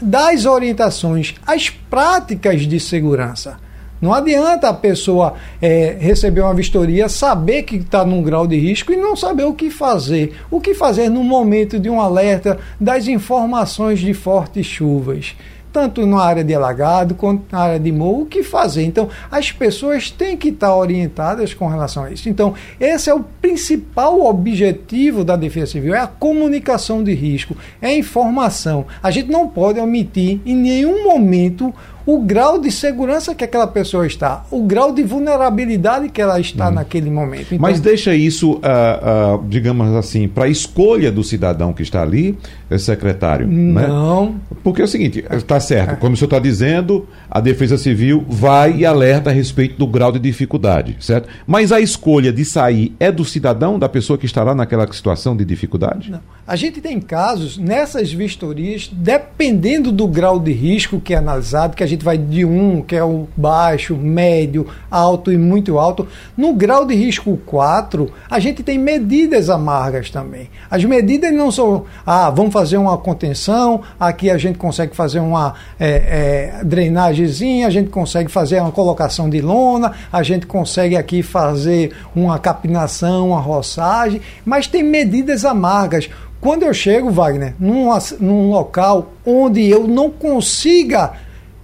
das 0.00 0.44
orientações, 0.44 1.34
as 1.46 1.70
práticas 1.70 2.62
de 2.62 2.78
segurança. 2.78 3.58
Não 4.00 4.12
adianta 4.12 4.68
a 4.68 4.74
pessoa 4.74 5.34
é, 5.60 5.96
receber 5.98 6.42
uma 6.42 6.52
vistoria, 6.52 7.08
saber 7.08 7.62
que 7.62 7.76
está 7.76 8.04
num 8.04 8.22
grau 8.22 8.46
de 8.46 8.56
risco 8.58 8.92
e 8.92 8.96
não 8.96 9.16
saber 9.16 9.44
o 9.44 9.54
que 9.54 9.70
fazer. 9.70 10.36
O 10.50 10.60
que 10.60 10.74
fazer 10.74 11.08
no 11.08 11.24
momento 11.24 11.78
de 11.78 11.88
um 11.88 12.00
alerta 12.00 12.58
das 12.78 13.08
informações 13.08 13.98
de 13.98 14.12
fortes 14.12 14.66
chuvas 14.66 15.34
tanto 15.72 16.06
na 16.06 16.20
área 16.20 16.44
de 16.44 16.54
alagado 16.54 17.14
quanto 17.14 17.44
na 17.52 17.58
área 17.58 17.80
de 17.80 17.92
morro, 17.92 18.22
o 18.22 18.26
que 18.26 18.42
fazer. 18.42 18.84
Então, 18.84 19.08
as 19.30 19.52
pessoas 19.52 20.10
têm 20.10 20.36
que 20.36 20.48
estar 20.48 20.74
orientadas 20.74 21.52
com 21.54 21.68
relação 21.68 22.04
a 22.04 22.10
isso. 22.10 22.28
Então, 22.28 22.54
esse 22.80 23.10
é 23.10 23.14
o 23.14 23.24
principal 23.40 24.24
objetivo 24.24 25.24
da 25.24 25.36
Defesa 25.36 25.72
Civil, 25.72 25.94
é 25.94 26.00
a 26.00 26.06
comunicação 26.06 27.02
de 27.02 27.14
risco, 27.14 27.56
é 27.80 27.88
a 27.88 27.96
informação. 27.96 28.86
A 29.02 29.10
gente 29.10 29.30
não 29.30 29.48
pode 29.48 29.78
omitir 29.78 30.40
em 30.44 30.54
nenhum 30.54 31.04
momento 31.04 31.74
o 32.06 32.20
grau 32.20 32.58
de 32.58 32.70
segurança 32.70 33.34
que 33.34 33.42
aquela 33.42 33.66
pessoa 33.66 34.06
está, 34.06 34.46
o 34.50 34.62
grau 34.62 34.94
de 34.94 35.02
vulnerabilidade 35.02 36.08
que 36.08 36.22
ela 36.22 36.38
está 36.38 36.68
hum. 36.68 36.74
naquele 36.74 37.10
momento. 37.10 37.46
Então, 37.46 37.58
Mas 37.58 37.80
deixa 37.80 38.14
isso, 38.14 38.52
uh, 38.52 38.58
uh, 38.58 39.44
digamos 39.48 39.92
assim, 39.96 40.28
para 40.28 40.44
a 40.44 40.48
escolha 40.48 41.10
do 41.10 41.24
cidadão 41.24 41.72
que 41.72 41.82
está 41.82 42.02
ali, 42.02 42.38
eh, 42.70 42.78
secretário? 42.78 43.48
Né? 43.48 43.88
Não. 43.88 44.26
Né? 44.26 44.34
Porque 44.62 44.80
é 44.80 44.84
o 44.84 44.88
seguinte, 44.88 45.24
está 45.32 45.58
certo, 45.58 45.94
é. 45.94 45.96
como 45.96 46.14
o 46.14 46.16
senhor 46.16 46.28
está 46.28 46.38
dizendo, 46.38 47.08
a 47.28 47.40
Defesa 47.40 47.76
Civil 47.76 48.24
vai 48.28 48.76
e 48.76 48.86
alerta 48.86 49.30
a 49.30 49.32
respeito 49.32 49.76
do 49.76 49.86
grau 49.86 50.12
de 50.12 50.20
dificuldade, 50.20 50.96
certo? 51.00 51.28
Mas 51.46 51.72
a 51.72 51.80
escolha 51.80 52.32
de 52.32 52.44
sair 52.44 52.94
é 53.00 53.10
do 53.10 53.24
cidadão, 53.24 53.78
da 53.78 53.88
pessoa 53.88 54.16
que 54.16 54.26
estará 54.26 54.54
naquela 54.54 54.86
situação 54.92 55.36
de 55.36 55.44
dificuldade? 55.44 56.10
Não. 56.10 56.20
A 56.46 56.54
gente 56.54 56.80
tem 56.80 57.00
casos 57.00 57.58
nessas 57.58 58.12
vistorias, 58.12 58.88
dependendo 58.92 59.90
do 59.90 60.06
grau 60.06 60.38
de 60.38 60.52
risco 60.52 61.00
que 61.00 61.12
é 61.12 61.16
analisado, 61.16 61.74
que 61.74 61.82
a 61.82 61.86
gente 61.86 61.95
vai 62.04 62.18
de 62.18 62.44
um, 62.44 62.82
que 62.82 62.96
é 62.96 63.02
o 63.02 63.26
baixo, 63.36 63.96
médio, 63.96 64.66
alto 64.90 65.32
e 65.32 65.36
muito 65.36 65.78
alto. 65.78 66.06
No 66.36 66.52
grau 66.52 66.84
de 66.84 66.94
risco 66.94 67.38
4, 67.46 68.10
a 68.30 68.38
gente 68.38 68.62
tem 68.62 68.78
medidas 68.78 69.48
amargas 69.48 70.10
também. 70.10 70.50
As 70.70 70.84
medidas 70.84 71.32
não 71.32 71.50
são, 71.50 71.84
ah, 72.04 72.30
vamos 72.30 72.52
fazer 72.52 72.76
uma 72.76 72.98
contenção, 72.98 73.82
aqui 73.98 74.30
a 74.30 74.38
gente 74.38 74.58
consegue 74.58 74.94
fazer 74.94 75.20
uma 75.20 75.54
é, 75.78 76.58
é, 76.60 76.64
drenagemzinha, 76.64 77.66
a 77.66 77.70
gente 77.70 77.90
consegue 77.90 78.30
fazer 78.30 78.60
uma 78.60 78.72
colocação 78.72 79.30
de 79.30 79.40
lona, 79.40 79.92
a 80.12 80.22
gente 80.22 80.46
consegue 80.46 80.96
aqui 80.96 81.22
fazer 81.22 81.94
uma 82.14 82.38
capinação, 82.38 83.28
uma 83.28 83.40
roçagem, 83.40 84.20
mas 84.44 84.66
tem 84.66 84.82
medidas 84.82 85.44
amargas. 85.44 86.08
Quando 86.40 86.64
eu 86.64 86.74
chego, 86.74 87.10
Wagner, 87.10 87.54
num, 87.58 87.88
num 88.20 88.50
local 88.50 89.12
onde 89.24 89.68
eu 89.68 89.88
não 89.88 90.10
consiga 90.10 91.12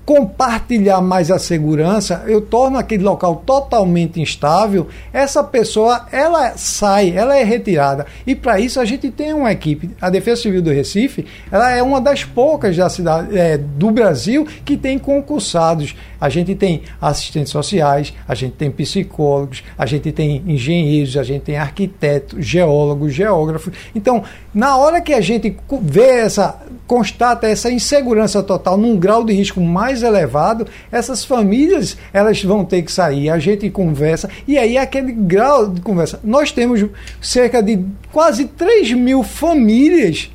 compartilhar 0.05 1.01
mais 1.01 1.31
a 1.31 1.39
segurança, 1.39 2.25
eu 2.27 2.41
torno 2.41 2.77
aquele 2.77 3.05
local 3.05 3.43
totalmente 3.47 4.21
instável, 4.21 4.89
essa 5.13 5.45
pessoa 5.45 6.07
ela 6.11 6.57
sai, 6.57 7.17
ela 7.17 7.37
é 7.37 7.45
retirada. 7.45 8.07
E 8.27 8.35
para 8.35 8.59
isso 8.59 8.81
a 8.81 8.85
gente 8.85 9.11
tem 9.11 9.33
uma 9.33 9.53
equipe. 9.53 9.91
A 10.01 10.11
Defesa 10.11 10.43
Civil 10.43 10.63
do 10.63 10.71
Recife, 10.71 11.27
ela 11.51 11.71
é 11.71 11.83
uma 11.83 12.01
das 12.01 12.25
poucas 12.25 12.77
da 12.77 12.89
cidade 12.89 13.37
é, 13.39 13.57
do 13.57 13.91
Brasil 13.91 14.47
que 14.65 14.77
tem 14.77 14.99
concursados. 14.99 15.95
A 16.23 16.29
gente 16.29 16.55
tem 16.55 16.83
assistentes 17.01 17.51
sociais, 17.51 18.15
a 18.29 18.35
gente 18.37 18.53
tem 18.53 18.71
psicólogos, 18.71 19.65
a 19.77 19.85
gente 19.87 20.13
tem 20.13 20.41
engenheiros, 20.47 21.17
a 21.17 21.25
gente 21.25 21.43
tem 21.43 21.57
arquitetos, 21.57 22.47
geólogos, 22.47 23.13
geógrafos. 23.13 23.75
Então, 23.93 24.23
na 24.55 24.77
hora 24.77 25.01
que 25.01 25.13
a 25.13 25.21
gente 25.21 25.57
vê 25.83 26.21
essa 26.21 26.63
constata 26.87 27.49
essa 27.49 27.73
insegurança 27.73 28.41
total 28.41 28.77
num 28.77 28.97
grau 28.97 29.25
de 29.25 29.33
risco 29.33 29.61
mais 29.61 30.05
elevado, 30.05 30.69
essas 30.93 31.25
famílias 31.25 31.97
elas 32.13 32.41
vão 32.45 32.65
ter 32.65 32.83
que 32.83 32.93
sair, 32.93 33.29
a 33.29 33.41
gente 33.41 33.69
conversa, 33.69 34.31
e 34.47 34.57
aí 34.57 34.79
aquele 34.79 35.11
grau 35.11 35.71
de 35.71 35.81
conversa. 35.81 36.21
Nós 36.23 36.53
temos 36.53 36.85
cerca 37.21 37.61
de 37.61 37.85
quase 38.13 38.45
3 38.45 38.93
mil 38.93 39.25
famílias 39.25 40.31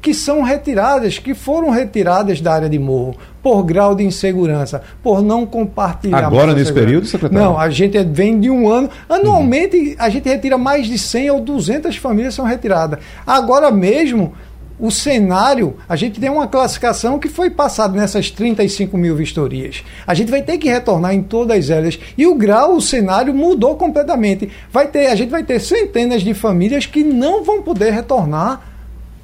que 0.00 0.14
são 0.14 0.42
retiradas, 0.42 1.18
que 1.18 1.34
foram 1.34 1.70
retiradas 1.70 2.40
da 2.40 2.52
área 2.52 2.68
de 2.68 2.78
morro 2.78 3.16
por 3.42 3.62
grau 3.62 3.94
de 3.94 4.04
insegurança, 4.04 4.82
por 5.02 5.22
não 5.22 5.46
compartilhar. 5.46 6.26
Agora, 6.26 6.52
nesse 6.52 6.72
período, 6.72 7.06
secretário? 7.06 7.44
Não, 7.44 7.58
a 7.58 7.70
gente 7.70 7.96
vem 8.04 8.40
de 8.40 8.50
um 8.50 8.68
ano. 8.68 8.90
Anualmente, 9.08 9.76
uhum. 9.76 9.94
a 9.98 10.08
gente 10.08 10.28
retira 10.28 10.58
mais 10.58 10.86
de 10.86 10.98
100 10.98 11.30
ou 11.30 11.40
200 11.40 11.96
famílias 11.96 12.34
são 12.34 12.44
retiradas. 12.44 12.98
Agora 13.24 13.70
mesmo, 13.70 14.32
o 14.78 14.90
cenário, 14.90 15.76
a 15.88 15.96
gente 15.96 16.20
tem 16.20 16.28
uma 16.28 16.46
classificação 16.46 17.18
que 17.18 17.28
foi 17.28 17.48
passada 17.50 17.98
nessas 17.98 18.30
35 18.30 18.96
mil 18.98 19.16
vistorias. 19.16 19.82
A 20.06 20.12
gente 20.12 20.30
vai 20.30 20.42
ter 20.42 20.58
que 20.58 20.68
retornar 20.68 21.14
em 21.14 21.22
todas 21.22 21.70
elas. 21.70 21.98
E 22.16 22.26
o 22.26 22.34
grau, 22.34 22.76
o 22.76 22.80
cenário 22.80 23.32
mudou 23.32 23.76
completamente. 23.76 24.50
Vai 24.70 24.88
ter, 24.88 25.06
a 25.06 25.14
gente 25.14 25.30
vai 25.30 25.42
ter 25.42 25.60
centenas 25.60 26.22
de 26.22 26.34
famílias 26.34 26.84
que 26.84 27.02
não 27.02 27.42
vão 27.42 27.62
poder 27.62 27.92
retornar 27.92 28.75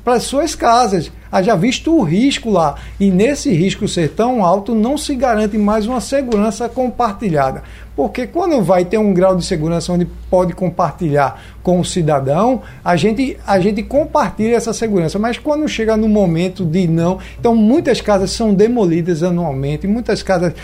para 0.05 0.21
suas 0.21 0.55
casas. 0.55 1.11
Haja 1.33 1.57
visto 1.57 1.97
o 1.97 2.03
risco 2.03 2.51
lá. 2.51 2.75
E 3.01 3.11
nesse 3.11 3.51
risco 3.51 3.89
ser 3.89 4.11
tão 4.11 4.45
alto, 4.45 4.75
não 4.75 4.99
se 4.99 5.17
garante 5.17 5.57
mais 5.57 5.87
uma 5.87 6.01
segurança 6.01 6.69
compartilhada. 6.69 7.63
Porque 7.95 8.27
quando 8.27 8.63
vai 8.63 8.85
ter 8.85 8.99
um 8.99 9.13
grau 9.13 9.37
de 9.37 9.45
segurança 9.45 9.93
onde 9.93 10.07
pode 10.31 10.55
compartilhar 10.55 11.43
com 11.63 11.79
o 11.79 11.85
cidadão, 11.85 12.63
a 12.83 12.97
gente, 12.97 13.39
a 13.47 13.61
gente 13.61 13.83
compartilha 13.83 14.57
essa 14.57 14.73
segurança. 14.73 15.19
Mas 15.19 15.39
quando 15.39 15.69
chega 15.69 15.97
no 15.97 16.09
momento 16.09 16.65
de 16.65 16.89
não. 16.89 17.19
Então, 17.39 17.55
muitas 17.55 18.01
casas 18.01 18.31
são 18.31 18.55
demolidas 18.55 19.23
anualmente, 19.23 19.87
muitas 19.87 20.23
casas 20.23 20.55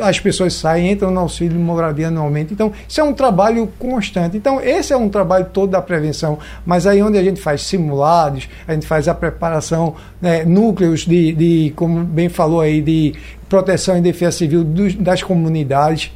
as 0.00 0.18
pessoas 0.18 0.54
saem, 0.54 0.90
entram 0.90 1.10
no 1.10 1.20
auxílio 1.20 1.56
de 1.56 1.62
moradia 1.62 2.08
anualmente. 2.08 2.54
Então, 2.54 2.72
isso 2.88 3.00
é 3.00 3.04
um 3.04 3.12
trabalho 3.12 3.70
constante. 3.78 4.36
Então, 4.36 4.58
esse 4.60 4.92
é 4.92 4.96
um 4.96 5.10
trabalho 5.10 5.46
todo 5.52 5.70
da 5.70 5.82
prevenção. 5.82 6.38
Mas 6.64 6.86
aí 6.86 7.02
onde 7.02 7.18
a 7.18 7.22
gente 7.22 7.40
faz 7.40 7.62
simulados, 7.62 8.48
a 8.66 8.72
gente 8.72 8.86
faz 8.86 9.08
a 9.08 9.14
preparação, 9.14 9.94
né, 10.20 10.44
núcleos 10.44 11.06
de, 11.06 11.32
de, 11.32 11.72
como 11.76 12.04
bem 12.04 12.28
falou 12.28 12.60
aí, 12.60 12.80
de 12.80 13.14
proteção 13.48 13.96
e 13.96 14.00
defesa 14.00 14.32
civil 14.38 14.64
dos, 14.64 14.94
das 14.94 15.22
comunidades 15.22 16.12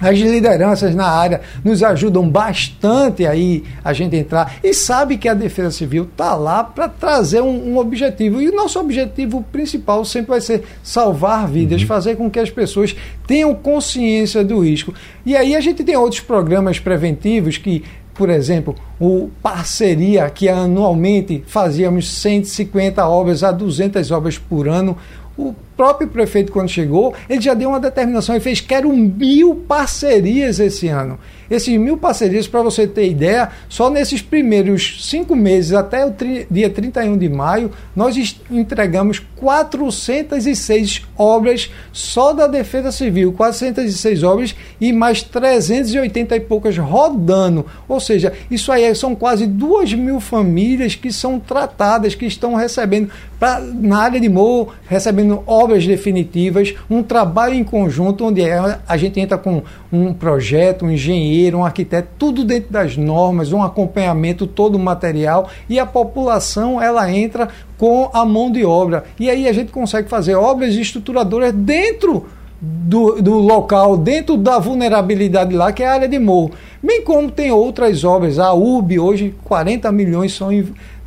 as 0.00 0.18
lideranças 0.18 0.94
na 0.94 1.06
área 1.06 1.40
nos 1.64 1.82
ajudam 1.82 2.28
bastante 2.28 3.26
aí 3.26 3.64
a 3.84 3.92
gente 3.92 4.14
entrar 4.14 4.56
e 4.62 4.72
sabe 4.72 5.16
que 5.16 5.28
a 5.28 5.34
Defesa 5.34 5.72
Civil 5.72 6.04
está 6.04 6.34
lá 6.34 6.62
para 6.62 6.88
trazer 6.88 7.40
um, 7.42 7.72
um, 7.72 7.78
objetivo. 7.78 8.40
E 8.40 8.48
o 8.48 8.54
nosso 8.54 8.78
objetivo 8.78 9.44
principal 9.50 10.04
sempre 10.04 10.30
vai 10.30 10.40
ser 10.40 10.62
salvar 10.82 11.48
vidas, 11.48 11.82
uhum. 11.82 11.88
fazer 11.88 12.16
com 12.16 12.30
que 12.30 12.38
as 12.38 12.50
pessoas 12.50 12.94
tenham 13.26 13.52
consciência 13.54 14.44
do 14.44 14.60
risco. 14.60 14.94
E 15.26 15.36
aí 15.36 15.56
a 15.56 15.60
gente 15.60 15.82
tem 15.82 15.96
outros 15.96 16.20
programas 16.20 16.78
preventivos 16.78 17.58
que 17.58 17.84
por 18.18 18.28
exemplo, 18.30 18.74
o 19.00 19.30
parceria 19.40 20.28
que 20.28 20.48
anualmente 20.48 21.44
fazíamos 21.46 22.10
150 22.10 23.06
obras 23.06 23.44
a 23.44 23.52
200 23.52 24.10
obras 24.10 24.36
por 24.36 24.68
ano. 24.68 24.98
O 25.36 25.54
próprio 25.76 26.08
prefeito, 26.08 26.50
quando 26.50 26.68
chegou, 26.68 27.14
ele 27.30 27.40
já 27.40 27.54
deu 27.54 27.68
uma 27.68 27.78
determinação 27.78 28.34
e 28.34 28.40
fez: 28.40 28.60
quero 28.60 28.92
mil 28.92 29.54
parcerias 29.54 30.58
esse 30.58 30.88
ano. 30.88 31.16
Esses 31.50 31.76
mil 31.78 31.96
parcerias, 31.96 32.46
para 32.46 32.62
você 32.62 32.86
ter 32.86 33.08
ideia, 33.08 33.50
só 33.68 33.88
nesses 33.88 34.20
primeiros 34.20 35.08
cinco 35.08 35.34
meses, 35.34 35.72
até 35.72 36.04
o 36.04 36.14
dia 36.50 36.70
31 36.70 37.16
de 37.16 37.28
maio, 37.28 37.70
nós 37.94 38.16
entregamos 38.50 39.18
406 39.36 41.06
obras 41.16 41.70
só 41.92 42.32
da 42.32 42.46
Defesa 42.46 42.92
Civil, 42.92 43.32
406 43.32 44.22
obras 44.22 44.54
e 44.80 44.92
mais 44.92 45.22
380 45.22 46.36
e 46.36 46.40
poucas 46.40 46.76
rodando. 46.76 47.64
Ou 47.88 48.00
seja, 48.00 48.32
isso 48.50 48.70
aí 48.70 48.94
são 48.94 49.14
quase 49.14 49.46
duas 49.46 49.92
mil 49.92 50.20
famílias 50.20 50.94
que 50.94 51.12
são 51.12 51.38
tratadas, 51.38 52.14
que 52.14 52.26
estão 52.26 52.54
recebendo 52.54 53.10
pra, 53.38 53.60
na 53.60 53.98
área 53.98 54.20
de 54.20 54.28
Morro, 54.28 54.72
recebendo 54.86 55.42
obras 55.46 55.86
definitivas, 55.86 56.74
um 56.90 57.02
trabalho 57.02 57.54
em 57.54 57.64
conjunto 57.64 58.24
onde 58.24 58.42
é, 58.42 58.78
a 58.86 58.96
gente 58.96 59.20
entra 59.20 59.38
com 59.38 59.62
um 59.92 60.12
projeto, 60.12 60.84
um 60.84 60.90
engenheiro, 60.90 61.58
um 61.58 61.64
arquiteto, 61.64 62.08
tudo 62.18 62.44
dentro 62.44 62.72
das 62.72 62.96
normas, 62.96 63.52
um 63.52 63.62
acompanhamento 63.62 64.46
todo 64.46 64.74
o 64.74 64.78
material 64.78 65.48
e 65.68 65.78
a 65.78 65.86
população 65.86 66.82
ela 66.82 67.10
entra 67.10 67.48
com 67.76 68.10
a 68.12 68.24
mão 68.24 68.50
de 68.50 68.64
obra. 68.64 69.04
E 69.18 69.30
aí 69.30 69.48
a 69.48 69.52
gente 69.52 69.70
consegue 69.70 70.08
fazer 70.08 70.34
obras 70.34 70.74
estruturadoras 70.74 71.52
dentro 71.52 72.26
do, 72.60 73.22
do 73.22 73.34
local, 73.34 73.96
dentro 73.96 74.36
da 74.36 74.58
vulnerabilidade 74.58 75.54
lá, 75.54 75.72
que 75.72 75.82
é 75.82 75.86
a 75.86 75.92
área 75.92 76.08
de 76.08 76.18
morro. 76.18 76.52
Bem 76.82 77.02
como 77.02 77.30
tem 77.30 77.50
outras 77.50 78.04
obras. 78.04 78.38
A 78.38 78.52
URB 78.52 78.98
hoje, 78.98 79.34
40 79.44 79.90
milhões 79.92 80.34
são 80.34 80.50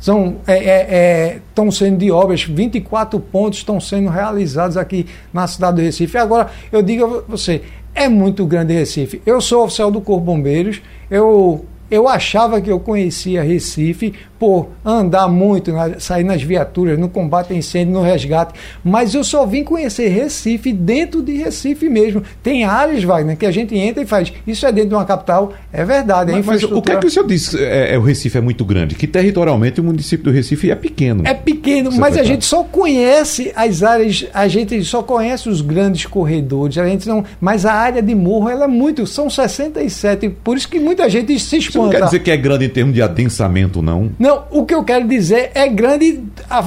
estão 0.02 0.36
é, 0.48 0.54
é, 0.54 1.40
é, 1.54 1.70
sendo 1.70 1.98
de 1.98 2.10
obras, 2.10 2.42
24 2.42 3.20
pontos 3.20 3.60
estão 3.60 3.80
sendo 3.80 4.10
realizados 4.10 4.76
aqui 4.76 5.06
na 5.32 5.46
cidade 5.46 5.76
do 5.76 5.82
Recife. 5.82 6.18
Agora, 6.18 6.50
eu 6.72 6.82
digo 6.82 7.04
a 7.04 7.20
você, 7.30 7.62
é 7.94 8.08
muito 8.08 8.44
grande 8.44 8.74
Recife. 8.74 9.22
Eu 9.24 9.40
sou 9.40 9.64
oficial 9.64 9.92
do 9.92 10.00
Corpo 10.00 10.24
Bombeiros, 10.24 10.82
eu 11.08 11.64
eu 11.92 12.08
achava 12.08 12.58
que 12.58 12.72
eu 12.72 12.80
conhecia 12.80 13.42
Recife 13.42 14.14
por 14.42 14.70
andar 14.84 15.28
muito, 15.28 15.70
sair 16.00 16.24
nas 16.24 16.42
viaturas, 16.42 16.98
no 16.98 17.08
combate 17.08 17.52
a 17.52 17.56
incêndio, 17.56 17.94
no 17.94 18.02
resgate, 18.02 18.54
mas 18.82 19.14
eu 19.14 19.22
só 19.22 19.46
vim 19.46 19.62
conhecer 19.62 20.08
Recife 20.08 20.72
dentro 20.72 21.22
de 21.22 21.34
Recife 21.34 21.88
mesmo. 21.88 22.24
Tem 22.42 22.64
áreas, 22.64 23.04
Wagner, 23.04 23.36
que 23.36 23.46
a 23.46 23.52
gente 23.52 23.78
entra 23.78 24.02
e 24.02 24.06
faz. 24.06 24.32
Isso 24.44 24.66
é 24.66 24.72
dentro 24.72 24.88
de 24.88 24.94
uma 24.96 25.04
capital, 25.04 25.52
é 25.72 25.84
verdade. 25.84 26.32
É 26.32 26.34
mas, 26.34 26.44
mas 26.44 26.62
o 26.64 26.82
que 26.82 26.90
é 26.90 26.96
que 26.96 27.06
o 27.06 27.10
senhor 27.10 27.24
disse? 27.24 27.56
É, 27.56 27.94
é, 27.94 27.98
o 27.98 28.02
Recife 28.02 28.36
é 28.36 28.40
muito 28.40 28.64
grande, 28.64 28.96
que 28.96 29.06
territorialmente 29.06 29.80
o 29.80 29.84
município 29.84 30.24
do 30.24 30.32
Recife 30.32 30.72
é 30.72 30.74
pequeno. 30.74 31.22
É 31.24 31.34
pequeno, 31.34 31.92
mas 31.92 32.18
a 32.18 32.24
gente 32.24 32.44
só 32.44 32.64
conhece 32.64 33.52
as 33.54 33.84
áreas, 33.84 34.26
a 34.34 34.48
gente 34.48 34.82
só 34.82 35.04
conhece 35.04 35.48
os 35.48 35.60
grandes 35.60 36.04
corredores, 36.06 36.78
a 36.78 36.88
gente 36.88 37.06
não, 37.06 37.24
mas 37.40 37.64
a 37.64 37.74
área 37.74 38.02
de 38.02 38.12
morro 38.12 38.48
ela 38.48 38.64
é 38.64 38.68
muito, 38.68 39.06
são 39.06 39.30
67, 39.30 40.28
por 40.42 40.56
isso 40.56 40.68
que 40.68 40.80
muita 40.80 41.08
gente 41.08 41.38
se 41.38 41.58
expõe 41.58 41.84
não 41.84 41.90
quer 41.90 42.04
dizer 42.06 42.18
que 42.18 42.30
é 42.32 42.36
grande 42.36 42.64
em 42.64 42.68
termos 42.68 42.92
de 42.92 43.00
adensamento, 43.00 43.80
não? 43.80 44.10
Não, 44.18 44.31
o 44.50 44.64
que 44.64 44.74
eu 44.74 44.84
quero 44.84 45.06
dizer 45.06 45.50
é 45.54 45.68
grande 45.68 46.22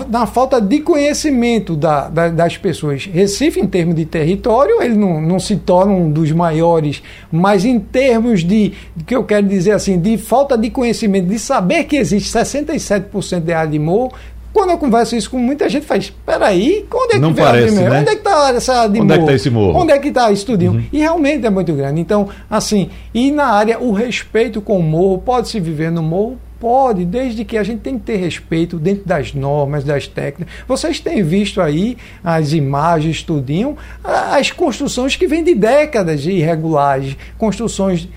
na 0.10 0.26
falta 0.26 0.60
de 0.60 0.80
conhecimento 0.80 1.76
da, 1.76 2.10
da, 2.10 2.30
das 2.30 2.58
pessoas. 2.58 3.06
Recife, 3.06 3.60
em 3.60 3.68
termos 3.68 3.96
de 3.96 4.06
território, 4.06 4.82
ele 4.82 4.96
não, 4.96 5.22
não 5.22 5.40
se 5.40 5.56
torna 5.58 5.94
um 5.94 6.12
dos 6.12 6.32
maiores, 6.32 7.02
mas 7.32 7.66
em 7.66 7.80
termos 7.80 8.44
de, 8.44 8.74
que 9.06 9.16
eu 9.16 9.24
quero 9.24 9.48
dizer 9.48 9.72
assim, 9.72 10.00
de 10.00 10.18
falta 10.18 10.58
de 10.58 10.70
conhecimento, 10.70 11.28
de 11.28 11.40
saber 11.40 11.84
que 11.86 11.98
existe 11.98 12.32
67% 12.32 13.40
de 13.42 13.54
área 13.54 13.72
de 13.72 13.80
morro, 13.80 14.14
quando 14.56 14.70
eu 14.70 14.78
converso 14.78 15.18
isso 15.18 15.30
com 15.30 15.38
muita 15.38 15.68
gente, 15.68 15.86
faz, 15.86 16.14
peraí, 16.26 16.86
onde 16.94 17.12
é 17.12 17.16
que 17.16 17.20
Não 17.20 17.34
parece, 17.34 17.76
né? 17.76 18.00
Onde 18.00 18.10
é 18.10 18.14
que 18.14 18.20
está 18.20 18.50
essa 18.56 18.88
de 18.88 19.02
Onde 19.02 19.08
morro? 19.08 19.12
é 19.12 19.18
que 19.18 19.22
está 19.24 19.34
esse 19.34 19.50
morro? 19.50 19.82
Onde 19.82 19.92
é 19.92 20.00
que 20.00 20.08
está 20.08 20.32
estudinho? 20.32 20.72
Uhum. 20.72 20.84
E 20.94 21.00
realmente 21.00 21.46
é 21.46 21.50
muito 21.50 21.74
grande. 21.74 22.00
Então, 22.00 22.30
assim, 22.50 22.90
e 23.14 23.32
na 23.32 23.48
área, 23.48 23.78
o 23.80 23.92
respeito 23.92 24.62
com 24.62 24.80
o 24.80 24.82
morro, 24.82 25.18
pode 25.18 25.50
se 25.50 25.60
viver 25.60 25.92
no 25.92 26.02
morro? 26.02 26.38
Pode, 26.66 27.06
desde 27.06 27.46
que 27.46 27.60
a 27.60 27.64
gente 27.64 27.82
tem 27.82 27.96
que 28.00 28.06
ter 28.06 28.16
respeito 28.16 28.80
dentro 28.80 29.06
das 29.06 29.36
normas, 29.36 29.84
das 29.84 30.08
técnicas. 30.08 30.52
Vocês 30.68 31.00
têm 31.00 31.22
visto 31.22 31.62
aí 31.62 31.96
as 32.24 32.54
imagens, 32.54 33.18
estudinho, 33.18 33.78
as 34.04 34.50
construções 34.50 35.16
que 35.16 35.28
vêm 35.28 35.44
de 35.44 35.54
décadas 35.54 36.24
de 36.24 36.32
irregulares, 36.32 37.16
construções 37.38 38.10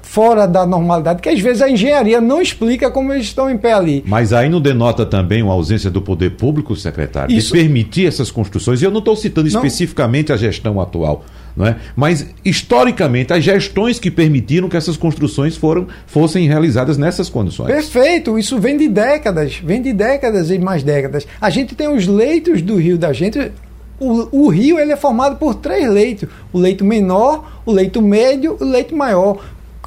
fora 0.00 0.46
da 0.46 0.64
normalidade, 0.64 1.20
que 1.20 1.28
às 1.28 1.40
vezes 1.40 1.60
a 1.60 1.68
engenharia 1.68 2.20
não 2.20 2.40
explica 2.40 2.88
como 2.88 3.12
eles 3.12 3.26
estão 3.26 3.50
em 3.50 3.58
pé 3.58 3.72
ali. 3.72 4.04
Mas 4.06 4.32
aí 4.32 4.48
não 4.48 4.60
denota 4.60 5.04
também 5.04 5.42
uma 5.42 5.52
ausência 5.52 5.90
do 5.90 6.00
poder 6.00 6.36
público, 6.36 6.76
secretário, 6.76 7.36
Isso... 7.36 7.52
de 7.52 7.60
permitir 7.60 8.06
essas 8.06 8.30
construções. 8.30 8.80
E 8.80 8.84
eu 8.84 8.92
não 8.92 9.00
estou 9.00 9.16
citando 9.16 9.50
não... 9.50 9.56
especificamente 9.56 10.32
a 10.32 10.36
gestão 10.36 10.80
atual, 10.80 11.24
é? 11.66 11.76
mas 11.96 12.26
historicamente 12.44 13.32
as 13.32 13.42
gestões 13.42 13.98
que 13.98 14.10
permitiram 14.10 14.68
que 14.68 14.76
essas 14.76 14.96
construções 14.96 15.56
foram, 15.56 15.86
fossem 16.06 16.46
realizadas 16.46 16.96
nessas 16.96 17.28
condições. 17.28 17.66
Perfeito, 17.66 18.38
isso 18.38 18.58
vem 18.58 18.76
de 18.76 18.88
décadas, 18.88 19.56
vem 19.56 19.82
de 19.82 19.92
décadas 19.92 20.50
e 20.50 20.58
mais 20.58 20.82
décadas. 20.82 21.26
A 21.40 21.50
gente 21.50 21.74
tem 21.74 21.88
os 21.88 22.06
leitos 22.06 22.62
do 22.62 22.76
rio 22.76 22.96
da 22.96 23.12
gente, 23.12 23.50
o, 23.98 24.44
o, 24.44 24.48
rio 24.48 24.78
ele 24.78 24.92
é 24.92 24.96
formado 24.96 25.36
por 25.36 25.54
três 25.54 25.88
leitos: 25.88 26.28
o 26.52 26.58
leito 26.58 26.84
menor, 26.84 27.60
o 27.66 27.72
leito 27.72 28.00
médio 28.00 28.56
e 28.60 28.64
o 28.64 28.66
leito 28.66 28.96
maior 28.96 29.38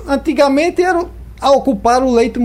antigamente 0.07 0.81
era 0.81 1.05
ocupar 1.49 2.03
o 2.03 2.12
leito 2.12 2.39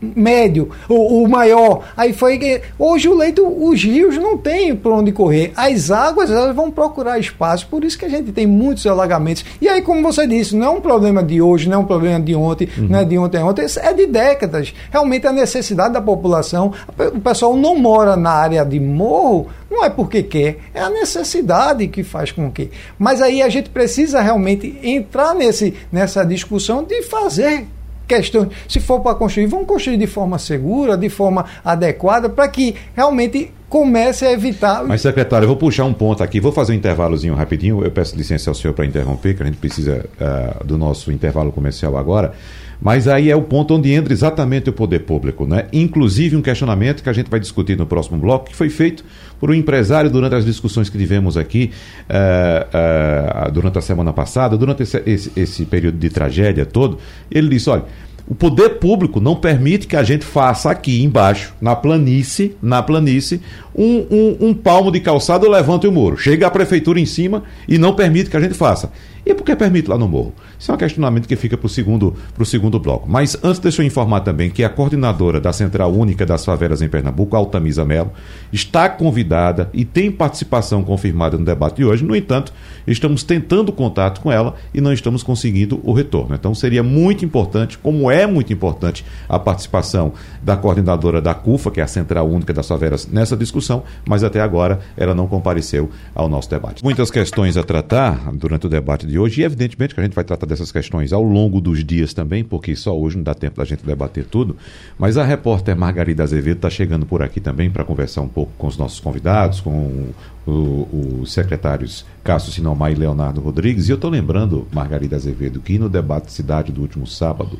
médio, 0.00 0.70
o, 0.88 1.22
o, 1.22 1.28
maior. 1.28 1.84
Aí 1.96 2.12
foi 2.12 2.38
que 2.38 2.60
hoje 2.78 3.08
o 3.08 3.14
leito, 3.14 3.46
os 3.46 3.82
rios 3.82 4.16
não 4.16 4.36
têm 4.36 4.74
por 4.74 4.92
onde 4.92 5.12
correr. 5.12 5.52
As 5.56 5.90
águas 5.90 6.30
elas 6.30 6.54
vão 6.54 6.70
procurar 6.70 7.18
espaço, 7.18 7.66
por 7.68 7.84
isso 7.84 7.98
que 7.98 8.04
a 8.04 8.08
gente 8.08 8.32
tem 8.32 8.46
muitos 8.46 8.86
alagamentos. 8.86 9.44
E 9.60 9.68
aí, 9.68 9.82
como 9.82 10.02
você 10.02 10.26
disse, 10.26 10.54
não 10.56 10.66
é 10.66 10.70
um 10.70 10.80
problema 10.80 11.22
de 11.22 11.40
hoje, 11.42 11.68
não 11.68 11.78
é 11.78 11.80
um 11.80 11.86
problema 11.86 12.20
de 12.20 12.34
ontem, 12.34 12.68
uhum. 12.78 12.88
não 12.88 12.98
é 12.98 13.04
de 13.04 13.18
ontem, 13.18 13.38
é 13.38 13.44
ontem, 13.44 13.66
é 13.76 13.92
de 13.92 14.06
décadas. 14.06 14.74
Realmente 14.90 15.26
a 15.26 15.32
necessidade 15.32 15.94
da 15.94 16.00
população, 16.00 16.72
o 17.14 17.20
pessoal 17.20 17.56
não 17.56 17.76
mora 17.76 18.16
na 18.16 18.30
área 18.30 18.64
de 18.64 18.78
morro, 18.78 19.48
não 19.70 19.84
é 19.84 19.90
porque 19.90 20.22
quer, 20.22 20.58
é 20.72 20.80
a 20.80 20.90
necessidade 20.90 21.86
que 21.88 22.02
faz 22.02 22.32
com 22.32 22.50
que. 22.50 22.70
Mas 22.98 23.20
aí 23.20 23.42
a 23.42 23.48
gente 23.48 23.68
precisa 23.70 24.20
realmente 24.20 24.78
entrar 24.82 25.34
nesse, 25.34 25.74
nessa 25.92 26.24
discussão 26.24 26.82
de 26.82 27.02
fazer 27.02 27.66
questões. 28.08 28.48
Se 28.66 28.80
for 28.80 29.00
para 29.00 29.14
construir, 29.14 29.46
vamos 29.46 29.66
construir 29.68 29.98
de 29.98 30.06
forma 30.06 30.38
segura, 30.38 30.96
de 30.96 31.10
forma 31.10 31.44
adequada, 31.62 32.28
para 32.28 32.48
que 32.48 32.74
realmente 32.96 33.52
comece 33.68 34.24
a 34.24 34.32
evitar. 34.32 34.84
Mas, 34.84 35.02
secretário, 35.02 35.44
eu 35.44 35.48
vou 35.48 35.56
puxar 35.56 35.84
um 35.84 35.92
ponto 35.92 36.22
aqui, 36.22 36.40
vou 36.40 36.52
fazer 36.52 36.72
um 36.72 36.76
intervalozinho 36.76 37.34
rapidinho. 37.34 37.84
Eu 37.84 37.90
peço 37.90 38.16
licença 38.16 38.50
ao 38.50 38.54
senhor 38.54 38.72
para 38.72 38.86
interromper, 38.86 39.34
que 39.34 39.42
a 39.42 39.46
gente 39.46 39.58
precisa 39.58 40.04
uh, 40.20 40.64
do 40.64 40.78
nosso 40.78 41.12
intervalo 41.12 41.52
comercial 41.52 41.96
agora. 41.96 42.32
Mas 42.80 43.08
aí 43.08 43.28
é 43.28 43.34
o 43.34 43.42
ponto 43.42 43.74
onde 43.74 43.92
entra 43.92 44.12
exatamente 44.12 44.70
o 44.70 44.72
poder 44.72 45.00
público, 45.00 45.44
né? 45.44 45.66
Inclusive 45.72 46.36
um 46.36 46.42
questionamento 46.42 47.02
que 47.02 47.08
a 47.08 47.12
gente 47.12 47.28
vai 47.28 47.40
discutir 47.40 47.76
no 47.76 47.86
próximo 47.86 48.16
bloco, 48.18 48.48
que 48.48 48.54
foi 48.54 48.70
feito 48.70 49.04
por 49.40 49.50
um 49.50 49.54
empresário 49.54 50.08
durante 50.08 50.36
as 50.36 50.44
discussões 50.44 50.88
que 50.88 50.96
tivemos 50.96 51.36
aqui 51.36 51.72
uh, 52.08 53.48
uh, 53.48 53.50
durante 53.50 53.78
a 53.78 53.80
semana 53.80 54.12
passada, 54.12 54.56
durante 54.56 54.84
esse, 54.84 55.02
esse, 55.04 55.32
esse 55.34 55.64
período 55.66 55.98
de 55.98 56.08
tragédia 56.08 56.64
todo. 56.64 56.98
Ele 57.28 57.48
disse: 57.48 57.68
olha, 57.68 57.84
o 58.26 58.34
poder 58.34 58.78
público 58.78 59.20
não 59.20 59.36
permite 59.36 59.86
que 59.86 59.96
a 59.96 60.02
gente 60.02 60.24
faça 60.24 60.70
aqui 60.70 61.02
embaixo, 61.02 61.54
na 61.60 61.74
planície, 61.74 62.56
na 62.62 62.82
planície, 62.82 63.40
um, 63.74 64.06
um, 64.10 64.48
um 64.48 64.54
palmo 64.54 64.90
de 64.90 65.00
calçado 65.00 65.48
levante 65.48 65.86
o 65.86 65.92
muro. 65.92 66.16
Chega 66.16 66.46
a 66.46 66.50
prefeitura 66.50 67.00
em 67.00 67.06
cima 67.06 67.44
e 67.66 67.78
não 67.78 67.94
permite 67.94 68.28
que 68.28 68.36
a 68.36 68.40
gente 68.40 68.54
faça. 68.54 68.92
E 69.28 69.34
por 69.34 69.44
que 69.44 69.54
permite 69.54 69.90
lá 69.90 69.98
no 69.98 70.08
morro? 70.08 70.32
Isso 70.58 70.72
é 70.72 70.74
um 70.74 70.78
questionamento 70.78 71.28
que 71.28 71.36
fica 71.36 71.54
para 71.54 71.66
o 71.66 71.68
segundo, 71.68 72.16
segundo 72.46 72.80
bloco. 72.80 73.06
Mas 73.06 73.36
antes, 73.44 73.60
deixa 73.60 73.82
eu 73.82 73.86
informar 73.86 74.20
também 74.20 74.48
que 74.48 74.64
a 74.64 74.70
coordenadora 74.70 75.38
da 75.38 75.52
Central 75.52 75.92
Única 75.92 76.24
das 76.24 76.46
Favelas 76.46 76.80
em 76.80 76.88
Pernambuco, 76.88 77.36
Altamisa 77.36 77.84
Melo, 77.84 78.10
está 78.50 78.88
convidada 78.88 79.68
e 79.74 79.84
tem 79.84 80.10
participação 80.10 80.82
confirmada 80.82 81.36
no 81.36 81.44
debate 81.44 81.76
de 81.76 81.84
hoje. 81.84 82.06
No 82.06 82.16
entanto, 82.16 82.54
estamos 82.86 83.22
tentando 83.22 83.70
contato 83.70 84.22
com 84.22 84.32
ela 84.32 84.54
e 84.72 84.80
não 84.80 84.94
estamos 84.94 85.22
conseguindo 85.22 85.78
o 85.84 85.92
retorno. 85.92 86.34
Então, 86.34 86.54
seria 86.54 86.82
muito 86.82 87.22
importante, 87.22 87.76
como 87.76 88.10
é 88.10 88.26
muito 88.26 88.50
importante, 88.50 89.04
a 89.28 89.38
participação 89.38 90.14
da 90.42 90.56
coordenadora 90.56 91.20
da 91.20 91.34
CUFA, 91.34 91.70
que 91.70 91.80
é 91.80 91.82
a 91.82 91.86
Central 91.86 92.26
Única 92.26 92.54
das 92.54 92.66
Favelas, 92.66 93.06
nessa 93.06 93.36
discussão, 93.36 93.82
mas 94.06 94.24
até 94.24 94.40
agora 94.40 94.80
ela 94.96 95.14
não 95.14 95.26
compareceu 95.26 95.90
ao 96.14 96.30
nosso 96.30 96.48
debate. 96.48 96.82
Muitas 96.82 97.10
questões 97.10 97.58
a 97.58 97.62
tratar 97.62 98.32
durante 98.32 98.64
o 98.64 98.70
debate 98.70 99.06
de 99.06 99.17
hoje 99.18 99.40
e, 99.40 99.44
evidentemente, 99.44 99.94
que 99.94 100.00
a 100.00 100.04
gente 100.04 100.14
vai 100.14 100.24
tratar 100.24 100.46
dessas 100.46 100.70
questões 100.70 101.12
ao 101.12 101.22
longo 101.22 101.60
dos 101.60 101.84
dias 101.84 102.14
também, 102.14 102.44
porque 102.44 102.74
só 102.76 102.98
hoje 102.98 103.16
não 103.16 103.24
dá 103.24 103.34
tempo 103.34 103.56
da 103.56 103.64
gente 103.64 103.84
debater 103.84 104.24
tudo. 104.24 104.56
Mas 104.98 105.16
a 105.16 105.24
repórter 105.24 105.76
Margarida 105.76 106.22
Azevedo 106.22 106.56
está 106.56 106.70
chegando 106.70 107.04
por 107.04 107.22
aqui 107.22 107.40
também 107.40 107.70
para 107.70 107.84
conversar 107.84 108.22
um 108.22 108.28
pouco 108.28 108.52
com 108.56 108.66
os 108.66 108.76
nossos 108.76 109.00
convidados, 109.00 109.60
com 109.60 110.12
os 110.46 111.32
secretários 111.32 112.06
Cássio 112.24 112.52
Sinomar 112.52 112.92
e 112.92 112.94
Leonardo 112.94 113.40
Rodrigues. 113.40 113.88
E 113.88 113.92
eu 113.92 113.96
estou 113.96 114.10
lembrando, 114.10 114.66
Margarida 114.72 115.16
Azevedo, 115.16 115.60
que 115.60 115.78
no 115.78 115.88
debate 115.88 116.26
de 116.26 116.32
cidade 116.32 116.72
do 116.72 116.80
último 116.80 117.06
sábado, 117.06 117.58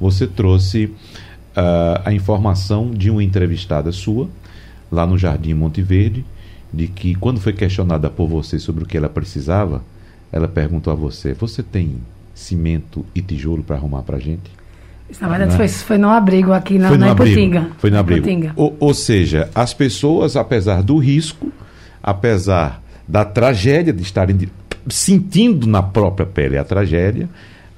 você 0.00 0.26
trouxe 0.26 0.86
uh, 0.86 2.02
a 2.04 2.12
informação 2.12 2.90
de 2.90 3.10
uma 3.10 3.22
entrevistada 3.22 3.90
sua, 3.92 4.28
lá 4.90 5.06
no 5.06 5.18
Jardim 5.18 5.54
Monte 5.54 5.82
Verde, 5.82 6.24
de 6.72 6.86
que 6.86 7.14
quando 7.14 7.40
foi 7.40 7.52
questionada 7.52 8.10
por 8.10 8.28
você 8.28 8.58
sobre 8.58 8.84
o 8.84 8.86
que 8.86 8.96
ela 8.96 9.08
precisava, 9.08 9.82
ela 10.32 10.48
perguntou 10.48 10.92
a 10.92 10.96
você: 10.96 11.32
Você 11.34 11.62
tem 11.62 11.96
cimento 12.34 13.04
e 13.14 13.20
tijolo 13.20 13.62
para 13.62 13.76
arrumar 13.76 14.02
para 14.02 14.18
gente? 14.18 14.50
Isso, 15.10 15.22
na 15.22 15.28
verdade, 15.28 15.56
foi, 15.56 15.68
foi 15.68 15.96
no 15.96 16.10
abrigo 16.10 16.52
aqui 16.52 16.78
na, 16.78 16.88
foi 16.88 16.98
no 16.98 17.06
na 17.06 17.12
Iputinga. 17.12 17.68
Foi 17.78 17.90
no 17.90 17.98
abrigo. 17.98 18.52
Ou, 18.54 18.76
ou 18.78 18.92
seja, 18.92 19.48
as 19.54 19.72
pessoas, 19.72 20.36
apesar 20.36 20.82
do 20.82 20.98
risco, 20.98 21.50
apesar 22.02 22.82
da 23.06 23.24
tragédia 23.24 23.92
de 23.92 24.02
estarem 24.02 24.36
sentindo 24.88 25.66
na 25.66 25.82
própria 25.82 26.26
pele 26.26 26.58
a 26.58 26.64
tragédia, 26.64 27.28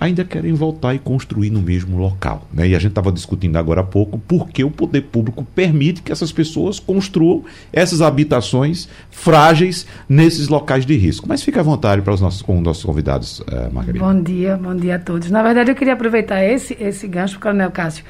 ainda 0.01 0.25
querem 0.25 0.55
voltar 0.55 0.95
e 0.95 0.99
construir 0.99 1.51
no 1.51 1.61
mesmo 1.61 1.99
local. 1.99 2.49
Né? 2.53 2.69
E 2.69 2.75
a 2.75 2.79
gente 2.79 2.93
estava 2.93 3.13
discutindo 3.13 3.57
agora 3.57 3.83
há 3.83 3.85
pouco 3.85 4.19
porque 4.19 4.65
o 4.65 4.71
poder 4.71 5.03
público 5.03 5.45
permite 5.55 6.01
que 6.01 6.11
essas 6.11 6.33
pessoas 6.33 6.81
construam 6.81 7.45
essas 7.71 8.01
habitações 8.01 8.89
frágeis 9.11 9.87
nesses 10.09 10.49
locais 10.49 10.87
de 10.87 10.97
risco. 10.97 11.29
Mas 11.29 11.43
fique 11.43 11.59
à 11.59 11.63
vontade 11.63 12.01
para 12.01 12.15
os 12.15 12.21
nossos, 12.21 12.41
com 12.41 12.57
os 12.57 12.63
nossos 12.63 12.83
convidados, 12.83 13.41
uh, 13.41 13.71
Margarida. 13.71 14.03
Bom 14.03 14.23
dia, 14.23 14.57
bom 14.57 14.75
dia 14.75 14.97
a 14.97 14.99
todos. 14.99 15.31
Na 15.31 15.43
verdade, 15.43 15.71
eu 15.71 15.75
queria 15.75 15.93
aproveitar 15.93 16.43
esse, 16.43 16.75
esse 16.81 17.07
gancho, 17.07 17.39
Coronel 17.39 17.71
Cássio. 17.71 18.05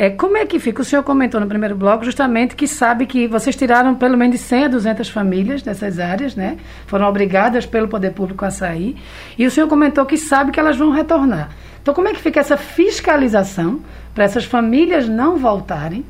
É, 0.00 0.10
como 0.10 0.36
é 0.36 0.46
que 0.46 0.60
fica? 0.60 0.80
O 0.80 0.84
senhor 0.84 1.02
comentou 1.02 1.40
no 1.40 1.48
primeiro 1.48 1.74
bloco 1.74 2.04
justamente 2.04 2.54
que 2.54 2.68
sabe 2.68 3.04
que 3.04 3.26
vocês 3.26 3.56
tiraram 3.56 3.96
pelo 3.96 4.16
menos 4.16 4.36
de 4.36 4.42
100 4.44 4.66
a 4.66 4.68
200 4.68 5.08
famílias 5.08 5.60
dessas 5.60 5.98
áreas, 5.98 6.36
né? 6.36 6.56
Foram 6.86 7.08
obrigadas 7.08 7.66
pelo 7.66 7.88
poder 7.88 8.12
público 8.12 8.44
a 8.44 8.50
sair. 8.52 8.96
E 9.36 9.44
o 9.44 9.50
senhor 9.50 9.66
comentou 9.66 10.06
que 10.06 10.16
sabe 10.16 10.52
que 10.52 10.60
elas 10.60 10.76
vão 10.76 10.90
retornar. 10.90 11.48
Então, 11.82 11.92
como 11.92 12.06
é 12.06 12.12
que 12.12 12.20
fica 12.20 12.38
essa 12.38 12.56
fiscalização 12.56 13.80
para 14.14 14.22
essas 14.22 14.44
famílias 14.44 15.08
não 15.08 15.36
voltarem? 15.36 16.04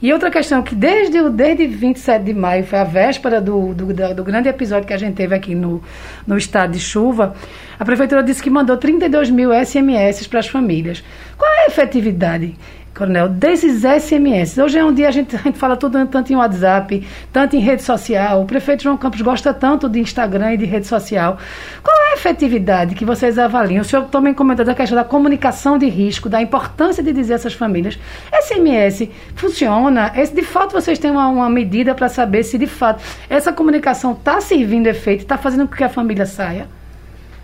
E 0.00 0.10
outra 0.10 0.30
questão, 0.30 0.62
que 0.62 0.74
desde 0.74 1.28
desde 1.28 1.66
27 1.66 2.24
de 2.24 2.32
maio, 2.32 2.64
foi 2.64 2.78
a 2.78 2.84
véspera 2.84 3.42
do, 3.42 3.74
do, 3.74 4.14
do, 4.14 4.24
grande 4.24 4.48
episódio 4.48 4.86
que 4.86 4.94
a 4.94 4.98
gente 4.98 5.16
teve 5.16 5.34
aqui 5.34 5.54
no, 5.54 5.82
no 6.26 6.38
estado 6.38 6.70
de 6.70 6.80
chuva, 6.80 7.34
a 7.78 7.84
prefeitura 7.84 8.22
disse 8.22 8.42
que 8.42 8.48
mandou 8.48 8.78
32 8.78 9.28
mil 9.28 9.50
SMS 9.52 10.26
para 10.28 10.38
as 10.38 10.46
famílias. 10.46 11.04
Qual 11.36 11.52
é 11.52 11.64
a 11.64 11.66
efetividade 11.66 12.54
Coronel, 12.94 13.28
desses 13.28 13.82
SMS. 13.82 14.58
Hoje 14.58 14.78
é 14.78 14.84
um 14.84 14.92
dia 14.92 15.08
a 15.08 15.10
gente, 15.10 15.36
a 15.36 15.38
gente 15.38 15.58
fala 15.58 15.76
tudo 15.76 16.04
tanto 16.06 16.32
em 16.32 16.36
WhatsApp, 16.36 17.06
tanto 17.32 17.56
em 17.56 17.60
rede 17.60 17.82
social. 17.82 18.42
O 18.42 18.44
prefeito 18.44 18.82
João 18.82 18.96
Campos 18.96 19.20
gosta 19.20 19.54
tanto 19.54 19.88
de 19.88 20.00
Instagram 20.00 20.54
e 20.54 20.56
de 20.56 20.64
rede 20.64 20.86
social. 20.86 21.38
Qual 21.82 21.96
é 21.96 22.12
a 22.12 22.14
efetividade 22.14 22.94
que 22.94 23.04
vocês 23.04 23.38
avaliam? 23.38 23.82
O 23.82 23.84
senhor 23.84 24.06
também 24.06 24.34
comentou 24.34 24.64
da 24.64 24.74
questão 24.74 24.96
da 24.96 25.04
comunicação 25.04 25.78
de 25.78 25.88
risco, 25.88 26.28
da 26.28 26.42
importância 26.42 27.02
de 27.02 27.12
dizer 27.12 27.34
a 27.34 27.36
essas 27.36 27.54
famílias. 27.54 27.98
SMS 28.32 29.08
funciona? 29.34 30.12
De 30.34 30.42
fato, 30.42 30.72
vocês 30.72 30.98
têm 30.98 31.10
uma, 31.10 31.28
uma 31.28 31.48
medida 31.48 31.94
para 31.94 32.08
saber 32.08 32.42
se 32.42 32.58
de 32.58 32.66
fato 32.66 33.02
essa 33.30 33.52
comunicação 33.52 34.12
está 34.12 34.40
servindo 34.40 34.86
efeito, 34.86 35.20
está 35.20 35.38
fazendo 35.38 35.68
com 35.68 35.76
que 35.76 35.84
a 35.84 35.88
família 35.88 36.26
saia? 36.26 36.66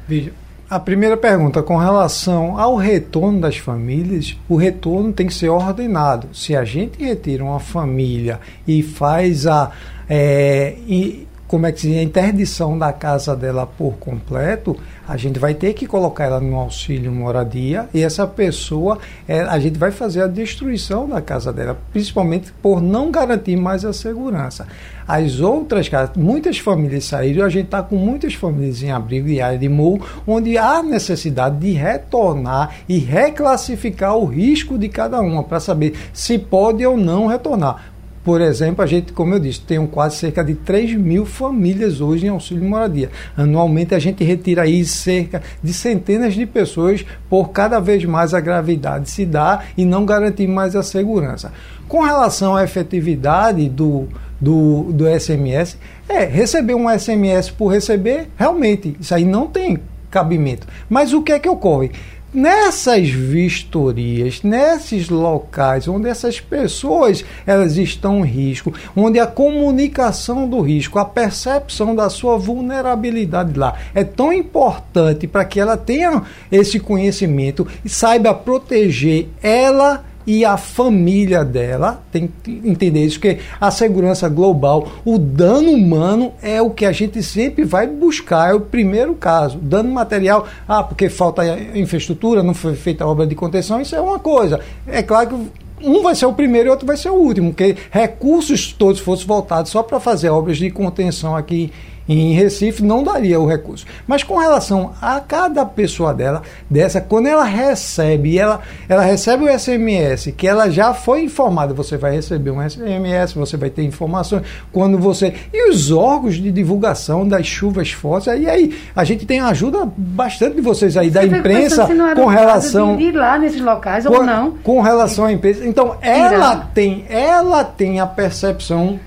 Veja, 0.07 0.33
a 0.69 0.81
primeira 0.81 1.17
pergunta, 1.17 1.63
com 1.63 1.77
relação 1.77 2.59
ao 2.59 2.77
retorno 2.77 3.41
das 3.41 3.57
famílias, 3.57 4.37
o 4.49 4.57
retorno 4.57 5.13
tem 5.13 5.27
que 5.27 5.35
ser 5.35 5.49
ordenado. 5.49 6.29
Se 6.33 6.57
a 6.57 6.65
gente 6.65 7.03
retira 7.03 7.45
uma 7.45 7.61
família 7.61 8.41
e 8.67 8.83
faz 8.83 9.47
a. 9.47 9.71
É, 10.09 10.75
e, 10.87 11.27
como 11.47 11.67
é 11.67 11.73
que 11.73 11.81
se 11.81 11.89
diz, 11.89 11.99
a 11.99 12.03
interdição 12.03 12.79
da 12.79 12.93
casa 12.93 13.37
dela 13.37 13.67
por 13.67 13.95
completo, 13.95 14.77
a 15.07 15.17
gente 15.17 15.39
vai 15.39 15.55
ter 15.55 15.75
que 15.75 15.87
colocar 15.87 16.25
ela 16.25 16.41
no 16.41 16.57
auxílio 16.57 17.13
moradia 17.13 17.89
e 17.93 18.03
essa 18.03 18.27
pessoa, 18.27 18.99
é, 19.29 19.41
a 19.41 19.59
gente 19.59 19.79
vai 19.79 19.91
fazer 19.91 20.23
a 20.23 20.27
destruição 20.27 21.09
da 21.09 21.21
casa 21.21 21.53
dela, 21.53 21.79
principalmente 21.93 22.53
por 22.63 22.81
não 22.81 23.11
garantir 23.11 23.57
mais 23.57 23.85
a 23.85 23.93
segurança. 23.93 24.67
As 25.07 25.39
outras 25.41 25.89
casas, 25.89 26.17
muitas 26.17 26.59
famílias 26.59 27.05
saíram, 27.05 27.45
a 27.45 27.51
gente 27.51 27.67
está 27.67 27.83
com 27.83 27.97
muitas 27.97 28.35
famílias 28.35 28.83
em 28.83 28.91
abrigo 28.91 29.29
e 29.29 29.41
área 29.41 29.59
de 29.59 29.69
morro, 29.69 30.01
onde 30.27 30.57
há 30.57 30.83
necessidade 30.83 31.59
de 31.59 31.73
retornar 31.73 32.75
e 32.89 32.99
reclassificar 32.99 34.17
o 34.17 34.25
risco 34.25 34.79
de 34.79 34.89
cada 34.89 35.21
uma 35.21 35.45
para 35.45 35.61
saber 35.61 35.95
se 36.13 36.39
pode 36.39 36.85
ou 36.87 36.97
não 36.97 37.27
retornar. 37.27 37.94
Por 38.25 38.41
exemplo, 38.41 38.83
a 38.83 38.87
gente, 38.87 39.13
como 39.13 39.35
eu 39.35 39.39
disse, 39.39 39.61
tem 39.61 39.87
quase 39.87 40.17
cerca 40.17 40.43
de 40.43 40.55
3 40.55 40.95
mil 40.95 41.27
famílias 41.27 42.01
hoje 42.01 42.25
em 42.25 42.31
auxílio 42.31 42.63
de 42.63 42.69
moradia. 42.69 43.11
Anualmente 43.37 43.95
a 43.95 43.99
gente 43.99 44.25
retira 44.25 44.63
aí 44.63 44.83
cerca 44.87 45.43
de 45.63 45.75
centenas 45.75 46.33
de 46.33 46.47
pessoas 46.47 47.05
por 47.29 47.51
cada 47.51 47.79
vez 47.79 48.03
mais 48.07 48.33
a 48.33 48.41
gravidade 48.41 49.11
se 49.11 49.27
dá 49.27 49.63
e 49.77 49.85
não 49.85 50.07
garantir 50.07 50.47
mais 50.47 50.75
a 50.75 50.83
segurança. 50.83 51.53
Com 51.87 52.01
relação 52.01 52.57
à 52.57 52.65
efetividade 52.65 53.69
do, 53.69 54.09
do, 54.41 54.85
do 54.85 55.05
SMS, 55.07 55.77
é 56.09 56.25
receber 56.25 56.75
um 56.75 56.89
SMS 56.89 57.51
por 57.51 57.69
receber, 57.69 58.29
realmente, 58.39 58.97
isso 58.99 59.15
aí 59.15 59.25
não 59.25 59.47
tem 59.47 59.79
cabimento. 60.11 60.67
Mas 60.89 61.13
o 61.13 61.23
que 61.23 61.33
é 61.33 61.39
que 61.39 61.49
ocorre? 61.49 61.91
Nessas 62.35 63.09
vistorias, 63.09 64.43
nesses 64.43 65.09
locais 65.09 65.87
onde 65.87 66.09
essas 66.09 66.41
pessoas 66.41 67.25
elas 67.47 67.77
estão 67.77 68.25
em 68.25 68.29
risco, 68.29 68.75
onde 68.97 69.21
a 69.21 69.27
comunicação 69.27 70.49
do 70.49 70.61
risco, 70.61 70.99
a 70.99 71.05
percepção 71.05 71.95
da 71.95 72.11
sua 72.11 72.37
vulnerabilidade 72.37 73.59
lá 73.59 73.79
é 73.95 74.03
tão 74.03 74.33
importante 74.33 75.27
para 75.27 75.45
que 75.45 75.61
ela 75.61 75.77
tenha 75.77 76.23
esse 76.51 76.81
conhecimento 76.81 77.67
e 77.85 77.89
saiba 77.89 78.35
proteger 78.35 79.29
ela 79.43 80.05
e 80.27 80.45
a 80.45 80.57
família 80.57 81.45
dela 81.45 82.03
tem 82.11 82.31
que 82.43 82.61
entender 82.65 83.05
isso, 83.05 83.21
que 83.21 83.39
a 83.61 83.71
segurança 83.71 84.29
global, 84.29 84.89
o 85.05 85.19
dano 85.19 85.71
humano 85.71 86.33
é 86.43 86.61
o 86.61 86.71
que 86.71 86.85
a 86.85 86.93
gente 86.93 87.23
sempre 87.23 87.65
vai 87.65 87.87
buscar, 87.87 88.51
é 88.51 88.55
o 88.55 88.61
primeiro 88.61 89.15
caso. 89.15 89.59
Dano 89.59 89.91
material, 89.91 90.47
ah, 90.67 90.83
porque 90.83 91.09
falta 91.09 91.43
infraestrutura, 91.75 92.43
não 92.43 92.55
foi 92.55 92.75
feita 92.75 93.05
a 93.05 93.09
obra 93.09 93.27
de 93.27 93.35
contenção, 93.35 93.81
isso 93.81 93.95
é 93.95 94.01
uma 94.01 94.19
coisa. 94.19 94.61
É 94.87 95.03
claro 95.03 95.29
que 95.29 95.65
um 95.83 96.03
vai 96.03 96.15
ser 96.15 96.27
o 96.27 96.33
primeiro 96.33 96.69
e 96.69 96.71
outro 96.71 96.87
vai 96.87 96.97
ser 96.97 97.11
o 97.11 97.15
último, 97.15 97.51
porque 97.51 97.77
recursos 97.91 98.73
todos 98.73 99.01
fossem 99.01 99.27
voltados 99.27 99.71
só 99.71 99.83
para 99.83 100.01
fazer 100.01 100.31
obras 100.31 100.57
de 100.57 100.71
contenção 100.71 101.37
aqui 101.37 101.71
em 102.09 102.33
Recife 102.33 102.83
não 102.83 103.03
daria 103.03 103.41
o 103.41 103.47
recurso. 103.47 103.87
Mas 104.07 104.23
com 104.23 104.37
relação 104.37 104.93
a 105.01 105.21
cada 105.21 105.65
pessoa 105.65 106.13
dela, 106.13 106.43
dessa, 106.69 107.01
quando 107.01 107.27
ela 107.27 107.45
recebe, 107.45 108.39
ela, 108.39 108.61
ela 108.89 109.03
recebe 109.03 109.45
o 109.45 109.59
SMS, 109.59 110.33
que 110.37 110.47
ela 110.47 110.71
já 110.71 110.93
foi 110.93 111.23
informada, 111.23 111.73
você 111.73 111.97
vai 111.97 112.13
receber 112.13 112.51
um 112.51 112.69
SMS, 112.69 113.33
você 113.33 113.57
vai 113.57 113.71
ter 113.71 113.83
informações, 113.83 114.43
quando 114.73 114.99
você. 114.99 115.35
E 115.53 115.71
os 115.71 115.91
órgãos 115.91 116.35
de 116.35 116.51
divulgação 116.51 117.27
das 117.27 117.47
chuvas 117.47 117.91
fortes, 117.91 118.29
aí, 118.29 118.49
aí 118.49 118.77
a 118.95 119.05
gente 119.05 119.25
tem 119.25 119.41
ajuda 119.41 119.89
bastante 119.97 120.57
de 120.57 120.61
vocês 120.61 120.97
aí, 120.97 121.11
você 121.11 121.15
da 121.15 121.25
imprensa, 121.25 121.89
com 122.15 122.27
relação. 122.27 122.97
De 122.97 123.05
ir 123.05 123.13
lá 123.13 123.39
nesses 123.39 123.61
locais 123.61 124.07
com, 124.07 124.15
ou 124.15 124.25
não. 124.25 124.53
Com 124.63 124.81
relação 124.81 125.25
à 125.25 125.33
imprensa. 125.33 125.67
Então, 125.67 125.97
ela 126.01 126.57
tem, 126.75 127.05
ela 127.09 127.65
tem 127.65 128.01
a 128.01 128.07
percepção 128.07 128.99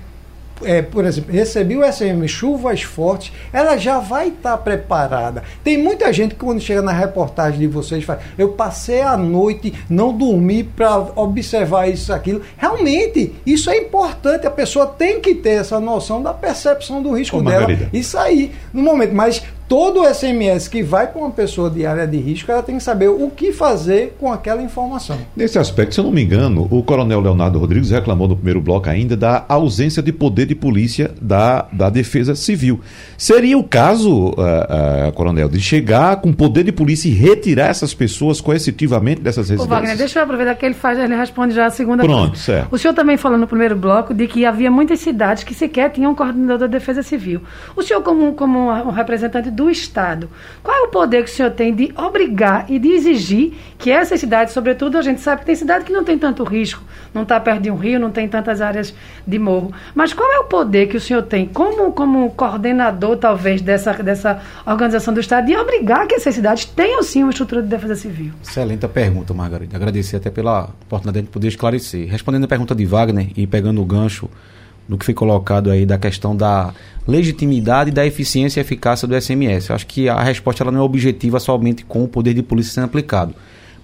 é, 0.64 0.82
por 0.82 1.04
exemplo, 1.04 1.32
recebi 1.32 1.76
o 1.76 1.84
SM 1.84 2.26
chuvas 2.26 2.82
fortes, 2.82 3.32
ela 3.52 3.76
já 3.76 3.98
vai 3.98 4.28
estar 4.28 4.52
tá 4.52 4.58
preparada. 4.58 5.42
Tem 5.62 5.76
muita 5.78 6.12
gente 6.12 6.34
que 6.34 6.44
quando 6.44 6.60
chega 6.60 6.82
na 6.82 6.92
reportagem 6.92 7.58
de 7.58 7.66
vocês 7.66 8.04
fala, 8.04 8.20
eu 8.36 8.50
passei 8.50 9.02
a 9.02 9.16
noite, 9.16 9.74
não 9.88 10.16
dormi 10.16 10.64
para 10.64 10.96
observar 11.16 11.88
isso, 11.88 12.12
aquilo. 12.12 12.42
Realmente, 12.56 13.34
isso 13.46 13.70
é 13.70 13.76
importante. 13.76 14.46
A 14.46 14.50
pessoa 14.50 14.86
tem 14.86 15.20
que 15.20 15.34
ter 15.34 15.60
essa 15.60 15.78
noção 15.80 16.22
da 16.22 16.32
percepção 16.34 17.02
do 17.02 17.12
risco 17.12 17.38
Ô, 17.38 17.42
dela. 17.42 17.60
Margarida. 17.60 17.90
Isso 17.92 18.16
aí, 18.18 18.52
no 18.72 18.82
momento. 18.82 19.14
Mas 19.14 19.42
todo 19.68 20.02
SMS 20.02 20.66
que 20.66 20.82
vai 20.82 21.06
para 21.06 21.20
uma 21.20 21.30
pessoa 21.30 21.68
de 21.68 21.84
área 21.84 22.06
de 22.06 22.16
risco, 22.16 22.50
ela 22.50 22.62
tem 22.62 22.78
que 22.78 22.82
saber 22.82 23.08
o 23.08 23.30
que 23.30 23.52
fazer 23.52 24.16
com 24.18 24.32
aquela 24.32 24.62
informação. 24.62 25.18
Nesse 25.36 25.58
aspecto, 25.58 25.94
se 25.94 26.00
eu 26.00 26.04
não 26.04 26.10
me 26.10 26.24
engano, 26.24 26.66
o 26.70 26.82
coronel 26.82 27.20
Leonardo 27.20 27.58
Rodrigues 27.58 27.90
reclamou 27.90 28.26
no 28.26 28.34
primeiro 28.34 28.62
bloco 28.62 28.88
ainda 28.88 29.14
da 29.14 29.44
ausência 29.46 30.02
de 30.02 30.10
poder 30.10 30.46
de 30.46 30.54
polícia 30.54 31.10
da, 31.20 31.66
da 31.70 31.90
Defesa 31.90 32.34
Civil. 32.34 32.80
Seria 33.18 33.58
o 33.58 33.62
caso, 33.62 34.28
uh, 34.28 34.30
uh, 34.30 35.12
coronel, 35.12 35.48
de 35.48 35.60
chegar 35.60 36.16
com 36.16 36.32
poder 36.32 36.64
de 36.64 36.72
polícia 36.72 37.08
e 37.08 37.12
retirar 37.12 37.66
essas 37.68 37.92
pessoas 37.92 38.40
coercitivamente 38.40 39.20
dessas 39.20 39.50
residências? 39.50 39.70
Ô, 39.70 39.74
Wagner, 39.74 39.96
deixa 39.98 40.18
eu 40.18 40.22
aproveitar 40.22 40.54
que 40.54 40.64
ele 40.64 40.74
faz, 40.74 40.98
ele 40.98 41.14
responde 41.14 41.54
já 41.54 41.66
a 41.66 41.70
segunda 41.70 42.02
Pronto, 42.02 42.28
coisa. 42.30 42.42
certo. 42.42 42.72
O 42.72 42.78
senhor 42.78 42.94
também 42.94 43.18
falou 43.18 43.36
no 43.36 43.46
primeiro 43.46 43.76
bloco 43.76 44.14
de 44.14 44.26
que 44.26 44.46
havia 44.46 44.70
muitas 44.70 45.00
cidades 45.00 45.44
que 45.44 45.52
sequer 45.52 45.90
tinham 45.90 46.12
um 46.12 46.14
coordenador 46.14 46.58
da 46.58 46.66
Defesa 46.66 47.02
Civil. 47.02 47.42
O 47.76 47.82
senhor, 47.82 48.02
como, 48.02 48.32
como 48.32 48.70
um 48.70 48.90
representante 48.90 49.50
do 49.58 49.68
Estado. 49.68 50.30
Qual 50.62 50.76
é 50.76 50.82
o 50.82 50.88
poder 50.88 51.24
que 51.24 51.30
o 51.30 51.34
senhor 51.34 51.50
tem 51.50 51.74
de 51.74 51.92
obrigar 51.96 52.66
e 52.70 52.78
de 52.78 52.90
exigir 52.92 53.54
que 53.76 53.90
essas 53.90 54.20
cidades, 54.20 54.54
sobretudo, 54.54 54.96
a 54.96 55.02
gente 55.02 55.20
sabe 55.20 55.40
que 55.40 55.46
tem 55.46 55.56
cidade 55.56 55.84
que 55.84 55.92
não 55.92 56.04
tem 56.04 56.16
tanto 56.16 56.44
risco, 56.44 56.80
não 57.12 57.24
está 57.24 57.40
perto 57.40 57.62
de 57.62 57.70
um 57.70 57.74
rio, 57.74 57.98
não 57.98 58.12
tem 58.12 58.28
tantas 58.28 58.60
áreas 58.60 58.94
de 59.26 59.38
morro. 59.38 59.72
Mas 59.96 60.12
qual 60.12 60.30
é 60.32 60.38
o 60.38 60.44
poder 60.44 60.86
que 60.86 60.96
o 60.96 61.00
senhor 61.00 61.22
tem, 61.22 61.44
como, 61.44 61.92
como 61.92 62.30
coordenador, 62.30 63.16
talvez, 63.16 63.60
dessa, 63.60 63.92
dessa 63.94 64.40
organização 64.64 65.12
do 65.12 65.18
Estado, 65.18 65.46
de 65.46 65.56
obrigar 65.56 66.06
que 66.06 66.14
essas 66.14 66.36
cidades 66.36 66.64
tenham 66.64 67.02
sim 67.02 67.24
uma 67.24 67.30
estrutura 67.30 67.60
de 67.60 67.68
defesa 67.68 67.96
civil? 67.96 68.32
Excelente 68.40 68.86
pergunta, 68.86 69.34
Margarida. 69.34 69.76
Agradecer 69.76 70.16
até 70.16 70.30
pela 70.30 70.70
oportunidade 70.86 71.26
de 71.26 71.32
poder 71.32 71.48
esclarecer. 71.48 72.08
Respondendo 72.08 72.44
a 72.44 72.48
pergunta 72.48 72.76
de 72.76 72.86
Wagner 72.86 73.30
e 73.36 73.44
pegando 73.44 73.82
o 73.82 73.84
gancho 73.84 74.30
do 74.88 74.96
que 74.96 75.04
foi 75.04 75.14
colocado 75.14 75.70
aí 75.70 75.84
da 75.84 75.98
questão 75.98 76.34
da 76.34 76.72
legitimidade, 77.06 77.90
da 77.90 78.06
eficiência 78.06 78.60
e 78.60 78.62
eficácia 78.62 79.06
do 79.06 79.20
SMS. 79.20 79.68
Eu 79.68 79.76
acho 79.76 79.86
que 79.86 80.08
a 80.08 80.22
resposta 80.22 80.62
ela 80.62 80.72
não 80.72 80.80
é 80.80 80.82
objetiva 80.82 81.38
somente 81.38 81.84
com 81.84 82.04
o 82.04 82.08
poder 82.08 82.34
de 82.34 82.42
polícia 82.42 82.72
sendo 82.72 82.84
aplicado, 82.84 83.34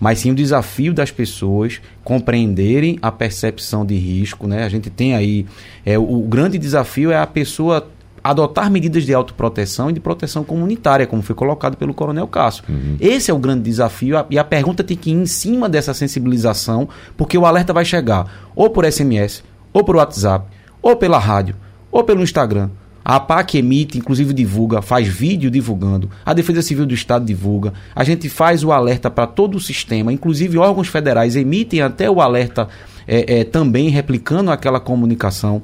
mas 0.00 0.20
sim 0.20 0.30
o 0.30 0.34
desafio 0.34 0.94
das 0.94 1.10
pessoas 1.10 1.80
compreenderem 2.02 2.98
a 3.02 3.12
percepção 3.12 3.84
de 3.84 3.96
risco. 3.96 4.46
Né? 4.46 4.64
A 4.64 4.68
gente 4.68 4.88
tem 4.88 5.14
aí. 5.14 5.46
É, 5.84 5.98
o, 5.98 6.02
o 6.02 6.22
grande 6.22 6.58
desafio 6.58 7.10
é 7.10 7.18
a 7.18 7.26
pessoa 7.26 7.86
adotar 8.24 8.70
medidas 8.70 9.04
de 9.04 9.12
autoproteção 9.12 9.90
e 9.90 9.92
de 9.92 10.00
proteção 10.00 10.42
comunitária, 10.42 11.06
como 11.06 11.20
foi 11.20 11.34
colocado 11.34 11.76
pelo 11.76 11.92
Coronel 11.92 12.26
Cássio. 12.26 12.64
Uhum. 12.66 12.96
Esse 12.98 13.30
é 13.30 13.34
o 13.34 13.38
grande 13.38 13.64
desafio 13.64 14.16
e 14.30 14.38
a 14.38 14.44
pergunta 14.44 14.82
tem 14.82 14.96
que 14.96 15.10
ir 15.10 15.14
em 15.14 15.26
cima 15.26 15.68
dessa 15.68 15.92
sensibilização, 15.92 16.88
porque 17.18 17.36
o 17.36 17.44
alerta 17.44 17.74
vai 17.74 17.84
chegar 17.84 18.50
ou 18.56 18.70
por 18.70 18.90
SMS, 18.90 19.44
ou 19.74 19.84
por 19.84 19.96
WhatsApp, 19.96 20.46
ou 20.84 20.94
pela 20.94 21.18
rádio, 21.18 21.56
ou 21.90 22.04
pelo 22.04 22.22
Instagram. 22.22 22.68
A 23.02 23.16
APAC 23.16 23.56
emite, 23.56 23.96
inclusive 23.96 24.34
divulga, 24.34 24.82
faz 24.82 25.08
vídeo 25.08 25.50
divulgando. 25.50 26.10
A 26.24 26.34
Defesa 26.34 26.60
Civil 26.60 26.84
do 26.84 26.92
Estado 26.92 27.24
divulga. 27.24 27.72
A 27.96 28.04
gente 28.04 28.28
faz 28.28 28.62
o 28.62 28.70
alerta 28.70 29.10
para 29.10 29.26
todo 29.26 29.56
o 29.56 29.60
sistema, 29.60 30.12
inclusive 30.12 30.58
órgãos 30.58 30.88
federais 30.88 31.36
emitem 31.36 31.80
até 31.80 32.10
o 32.10 32.20
alerta 32.20 32.68
é, 33.08 33.40
é, 33.40 33.44
também 33.44 33.88
replicando 33.88 34.50
aquela 34.50 34.78
comunicação. 34.78 35.62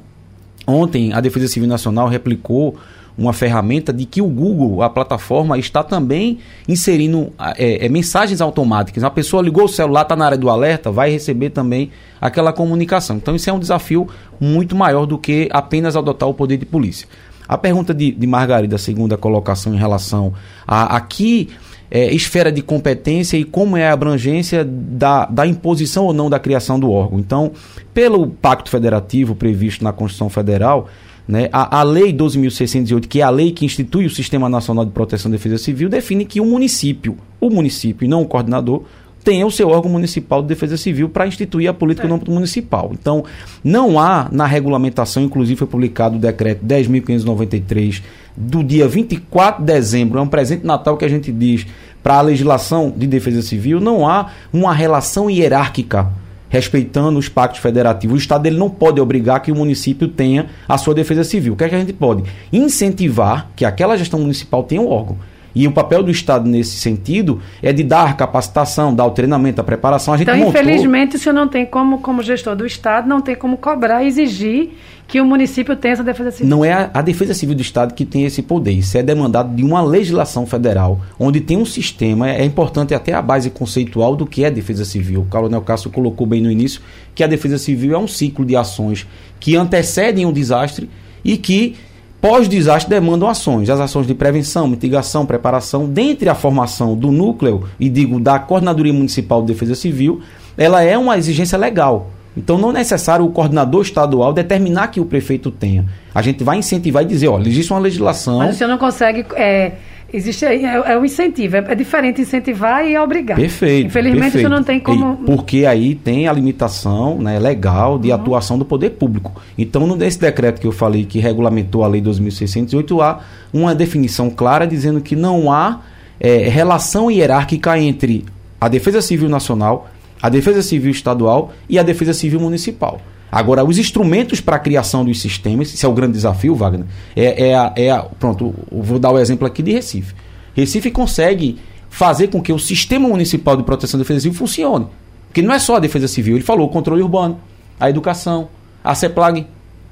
Ontem 0.66 1.12
a 1.12 1.20
Defesa 1.20 1.48
Civil 1.48 1.68
Nacional 1.68 2.08
replicou 2.08 2.76
uma 3.16 3.32
ferramenta 3.32 3.92
de 3.92 4.04
que 4.04 4.22
o 4.22 4.26
Google, 4.26 4.82
a 4.82 4.90
plataforma, 4.90 5.58
está 5.58 5.82
também 5.82 6.38
inserindo 6.68 7.32
é, 7.56 7.86
é, 7.86 7.88
mensagens 7.88 8.40
automáticas. 8.40 9.04
A 9.04 9.10
pessoa 9.10 9.42
ligou 9.42 9.64
o 9.64 9.68
celular, 9.68 10.02
está 10.02 10.16
na 10.16 10.26
área 10.26 10.38
do 10.38 10.48
alerta, 10.48 10.90
vai 10.90 11.10
receber 11.10 11.50
também 11.50 11.90
aquela 12.20 12.52
comunicação. 12.52 13.16
Então 13.16 13.34
isso 13.34 13.48
é 13.48 13.52
um 13.52 13.58
desafio 13.58 14.08
muito 14.40 14.74
maior 14.74 15.06
do 15.06 15.18
que 15.18 15.48
apenas 15.52 15.96
adotar 15.96 16.28
o 16.28 16.34
poder 16.34 16.56
de 16.56 16.66
polícia. 16.66 17.08
A 17.48 17.58
pergunta 17.58 17.92
de, 17.92 18.12
de 18.12 18.26
Margarida, 18.26 18.78
segunda 18.78 19.16
colocação 19.16 19.74
em 19.74 19.76
relação 19.76 20.32
a 20.66 20.96
aqui 20.96 21.48
é, 21.90 22.14
esfera 22.14 22.52
de 22.52 22.62
competência 22.62 23.36
e 23.36 23.44
como 23.44 23.76
é 23.76 23.88
a 23.88 23.92
abrangência 23.92 24.64
da, 24.64 25.26
da 25.26 25.46
imposição 25.46 26.04
ou 26.04 26.12
não 26.12 26.30
da 26.30 26.38
criação 26.38 26.78
do 26.78 26.90
órgão. 26.90 27.18
Então, 27.18 27.50
pelo 27.92 28.28
Pacto 28.28 28.70
Federativo 28.70 29.34
previsto 29.34 29.82
na 29.82 29.92
Constituição 29.92 30.30
Federal, 30.30 30.88
né? 31.30 31.48
A, 31.52 31.80
a 31.80 31.82
Lei 31.82 32.12
12.608, 32.12 33.06
que 33.06 33.20
é 33.20 33.22
a 33.22 33.30
lei 33.30 33.52
que 33.52 33.64
institui 33.64 34.04
o 34.04 34.10
Sistema 34.10 34.48
Nacional 34.48 34.84
de 34.84 34.90
Proteção 34.90 35.30
e 35.30 35.32
Defesa 35.32 35.58
Civil, 35.58 35.88
define 35.88 36.24
que 36.24 36.40
o 36.40 36.44
município, 36.44 37.16
o 37.40 37.48
município 37.48 38.04
e 38.04 38.08
não 38.08 38.22
o 38.22 38.26
coordenador, 38.26 38.82
tenha 39.22 39.46
o 39.46 39.50
seu 39.50 39.68
órgão 39.68 39.90
municipal 39.90 40.40
de 40.42 40.48
defesa 40.48 40.76
civil 40.76 41.08
para 41.08 41.26
instituir 41.26 41.68
a 41.68 41.74
política 41.74 42.08
no 42.08 42.14
âmbito 42.14 42.30
municipal. 42.30 42.90
Então, 42.92 43.22
não 43.62 44.00
há 44.00 44.28
na 44.32 44.46
regulamentação, 44.46 45.22
inclusive 45.22 45.58
foi 45.58 45.66
publicado 45.66 46.16
o 46.16 46.18
decreto 46.18 46.64
10.593 46.64 48.02
do 48.36 48.64
dia 48.64 48.88
24 48.88 49.62
de 49.62 49.72
dezembro, 49.72 50.18
é 50.18 50.22
um 50.22 50.26
presente 50.26 50.64
natal 50.64 50.96
que 50.96 51.04
a 51.04 51.08
gente 51.08 51.30
diz 51.30 51.66
para 52.02 52.14
a 52.14 52.22
legislação 52.22 52.92
de 52.96 53.06
defesa 53.06 53.42
civil, 53.42 53.78
não 53.78 54.08
há 54.08 54.30
uma 54.52 54.72
relação 54.72 55.28
hierárquica 55.28 56.10
respeitando 56.50 57.18
os 57.18 57.28
pactos 57.28 57.60
federativos. 57.60 58.16
O 58.16 58.18
Estado 58.18 58.46
ele 58.46 58.58
não 58.58 58.68
pode 58.68 59.00
obrigar 59.00 59.40
que 59.40 59.50
o 59.50 59.56
município 59.56 60.08
tenha 60.08 60.46
a 60.68 60.76
sua 60.76 60.92
defesa 60.92 61.24
civil. 61.24 61.54
O 61.54 61.56
que 61.56 61.64
é 61.64 61.68
que 61.70 61.74
a 61.74 61.78
gente 61.78 61.94
pode? 61.94 62.24
Incentivar 62.52 63.48
que 63.56 63.64
aquela 63.64 63.96
gestão 63.96 64.20
municipal 64.20 64.64
tenha 64.64 64.82
um 64.82 64.88
órgão. 64.88 65.16
E 65.54 65.66
o 65.66 65.72
papel 65.72 66.02
do 66.02 66.10
Estado 66.10 66.48
nesse 66.48 66.76
sentido 66.78 67.40
é 67.62 67.72
de 67.72 67.82
dar 67.82 68.16
capacitação, 68.16 68.94
dar 68.94 69.06
o 69.06 69.10
treinamento, 69.10 69.60
a 69.60 69.64
preparação. 69.64 70.14
A 70.14 70.16
gente 70.16 70.28
então, 70.28 70.38
montou... 70.38 70.60
infelizmente, 70.60 71.16
o 71.16 71.18
senhor 71.18 71.34
não 71.34 71.48
tem 71.48 71.66
como, 71.66 71.98
como 71.98 72.22
gestor 72.22 72.54
do 72.54 72.66
Estado, 72.66 73.08
não 73.08 73.20
tem 73.20 73.34
como 73.34 73.56
cobrar 73.56 74.02
e 74.04 74.06
exigir 74.06 74.70
que 75.10 75.20
o 75.20 75.24
município 75.24 75.74
tenha 75.74 75.94
essa 75.94 76.04
defesa 76.04 76.30
civil. 76.30 76.48
Não 76.48 76.64
é 76.64 76.72
a, 76.72 76.90
a, 76.94 77.02
defesa 77.02 77.34
civil 77.34 77.56
do 77.56 77.62
Estado 77.62 77.94
que 77.94 78.04
tem 78.04 78.24
esse 78.24 78.42
poder. 78.42 78.70
Isso 78.70 78.96
é 78.96 79.02
demandado 79.02 79.52
de 79.54 79.64
uma 79.64 79.82
legislação 79.82 80.46
federal, 80.46 81.00
onde 81.18 81.40
tem 81.40 81.56
um 81.56 81.64
sistema, 81.64 82.30
é, 82.30 82.42
é 82.42 82.44
importante 82.44 82.94
até 82.94 83.12
a 83.12 83.20
base 83.20 83.50
conceitual 83.50 84.14
do 84.14 84.24
que 84.24 84.44
é 84.44 84.50
defesa 84.50 84.84
civil. 84.84 85.22
O 85.22 85.24
Coronel 85.24 85.62
Castro 85.62 85.90
colocou 85.90 86.28
bem 86.28 86.40
no 86.40 86.48
início 86.48 86.80
que 87.12 87.24
a 87.24 87.26
defesa 87.26 87.58
civil 87.58 87.92
é 87.92 87.98
um 87.98 88.06
ciclo 88.06 88.44
de 88.44 88.54
ações 88.54 89.04
que 89.40 89.56
antecedem 89.56 90.26
o 90.26 90.32
desastre 90.32 90.88
e 91.24 91.36
que 91.36 91.74
pós-desastre 92.20 92.90
demandam 92.90 93.28
ações, 93.28 93.70
as 93.70 93.80
ações 93.80 94.06
de 94.06 94.14
prevenção, 94.14 94.68
mitigação, 94.68 95.24
preparação, 95.24 95.86
dentre 95.86 96.28
a 96.28 96.34
formação 96.34 96.94
do 96.94 97.10
núcleo, 97.10 97.64
e 97.78 97.88
digo 97.88 98.20
da 98.20 98.38
Coordenadoria 98.38 98.92
Municipal 98.92 99.40
de 99.40 99.48
Defesa 99.48 99.74
Civil, 99.74 100.20
ela 100.56 100.82
é 100.82 100.96
uma 100.98 101.16
exigência 101.16 101.56
legal. 101.56 102.10
Então 102.36 102.56
não 102.56 102.70
é 102.70 102.74
necessário 102.74 103.24
o 103.24 103.30
coordenador 103.30 103.82
estadual 103.82 104.32
determinar 104.32 104.88
que 104.88 105.00
o 105.00 105.04
prefeito 105.04 105.50
tenha. 105.50 105.84
A 106.14 106.22
gente 106.22 106.44
vai 106.44 106.58
incentivar 106.58 107.02
e 107.02 107.06
dizer, 107.06 107.28
olha, 107.28 107.48
existe 107.48 107.72
uma 107.72 107.80
legislação. 107.80 108.38
Mas 108.38 108.56
você 108.56 108.66
não 108.66 108.78
consegue. 108.78 109.26
É, 109.34 109.72
existe 110.12 110.44
é, 110.44 110.62
é 110.62 110.98
um 110.98 111.04
incentivo. 111.04 111.56
É, 111.56 111.64
é, 111.68 111.74
diferente 111.74 112.20
incentivar 112.20 112.84
e 112.84 112.96
obrigar. 112.98 113.36
Perfeito. 113.36 113.86
Infelizmente 113.86 114.22
perfeito. 114.22 114.46
isso 114.46 114.48
não 114.48 114.62
tem 114.62 114.80
como. 114.80 115.18
E 115.22 115.26
porque 115.26 115.66
aí 115.66 115.94
tem 115.94 116.28
a 116.28 116.32
limitação 116.32 117.18
né, 117.18 117.38
legal 117.38 117.98
de 117.98 118.08
uhum. 118.08 118.14
atuação 118.14 118.58
do 118.58 118.64
poder 118.64 118.90
público. 118.90 119.40
Então, 119.56 119.86
nesse 119.96 120.20
decreto 120.20 120.60
que 120.60 120.66
eu 120.66 120.72
falei 120.72 121.04
que 121.04 121.18
regulamentou 121.18 121.84
a 121.84 121.88
lei 121.88 122.00
2608, 122.00 123.00
há 123.00 123.20
uma 123.52 123.74
definição 123.74 124.30
clara 124.30 124.66
dizendo 124.66 125.00
que 125.00 125.16
não 125.16 125.52
há 125.52 125.80
é, 126.18 126.48
relação 126.48 127.10
hierárquica 127.10 127.78
entre 127.78 128.24
a 128.60 128.68
Defesa 128.68 129.00
Civil 129.00 129.28
Nacional 129.28 129.88
a 130.22 130.28
Defesa 130.28 130.62
Civil 130.62 130.90
Estadual 130.90 131.52
e 131.68 131.78
a 131.78 131.82
Defesa 131.82 132.12
Civil 132.12 132.40
Municipal. 132.40 133.00
Agora, 133.30 133.64
os 133.64 133.78
instrumentos 133.78 134.40
para 134.40 134.56
a 134.56 134.58
criação 134.58 135.04
dos 135.04 135.20
sistemas, 135.20 135.72
isso 135.72 135.86
é 135.86 135.88
o 135.88 135.92
grande 135.92 136.12
desafio, 136.14 136.54
Wagner, 136.54 136.86
é, 137.14 137.48
é, 137.48 137.54
a, 137.54 137.72
é 137.76 137.90
a, 137.90 138.02
pronto, 138.02 138.54
vou 138.70 138.98
dar 138.98 139.10
o 139.10 139.18
exemplo 139.18 139.46
aqui 139.46 139.62
de 139.62 139.72
Recife. 139.72 140.14
Recife 140.54 140.90
consegue 140.90 141.58
fazer 141.88 142.28
com 142.28 142.42
que 142.42 142.52
o 142.52 142.58
sistema 142.58 143.08
municipal 143.08 143.56
de 143.56 143.62
proteção 143.62 143.98
e 143.98 144.02
defesa 144.02 144.20
civil 144.20 144.38
funcione. 144.38 144.86
Porque 145.28 145.42
não 145.42 145.54
é 145.54 145.58
só 145.58 145.76
a 145.76 145.80
defesa 145.80 146.08
civil, 146.08 146.34
ele 146.34 146.44
falou 146.44 146.66
o 146.66 146.70
controle 146.70 147.02
urbano, 147.02 147.38
a 147.78 147.88
educação, 147.88 148.48
a 148.82 148.94
CEPLAG, 148.94 149.46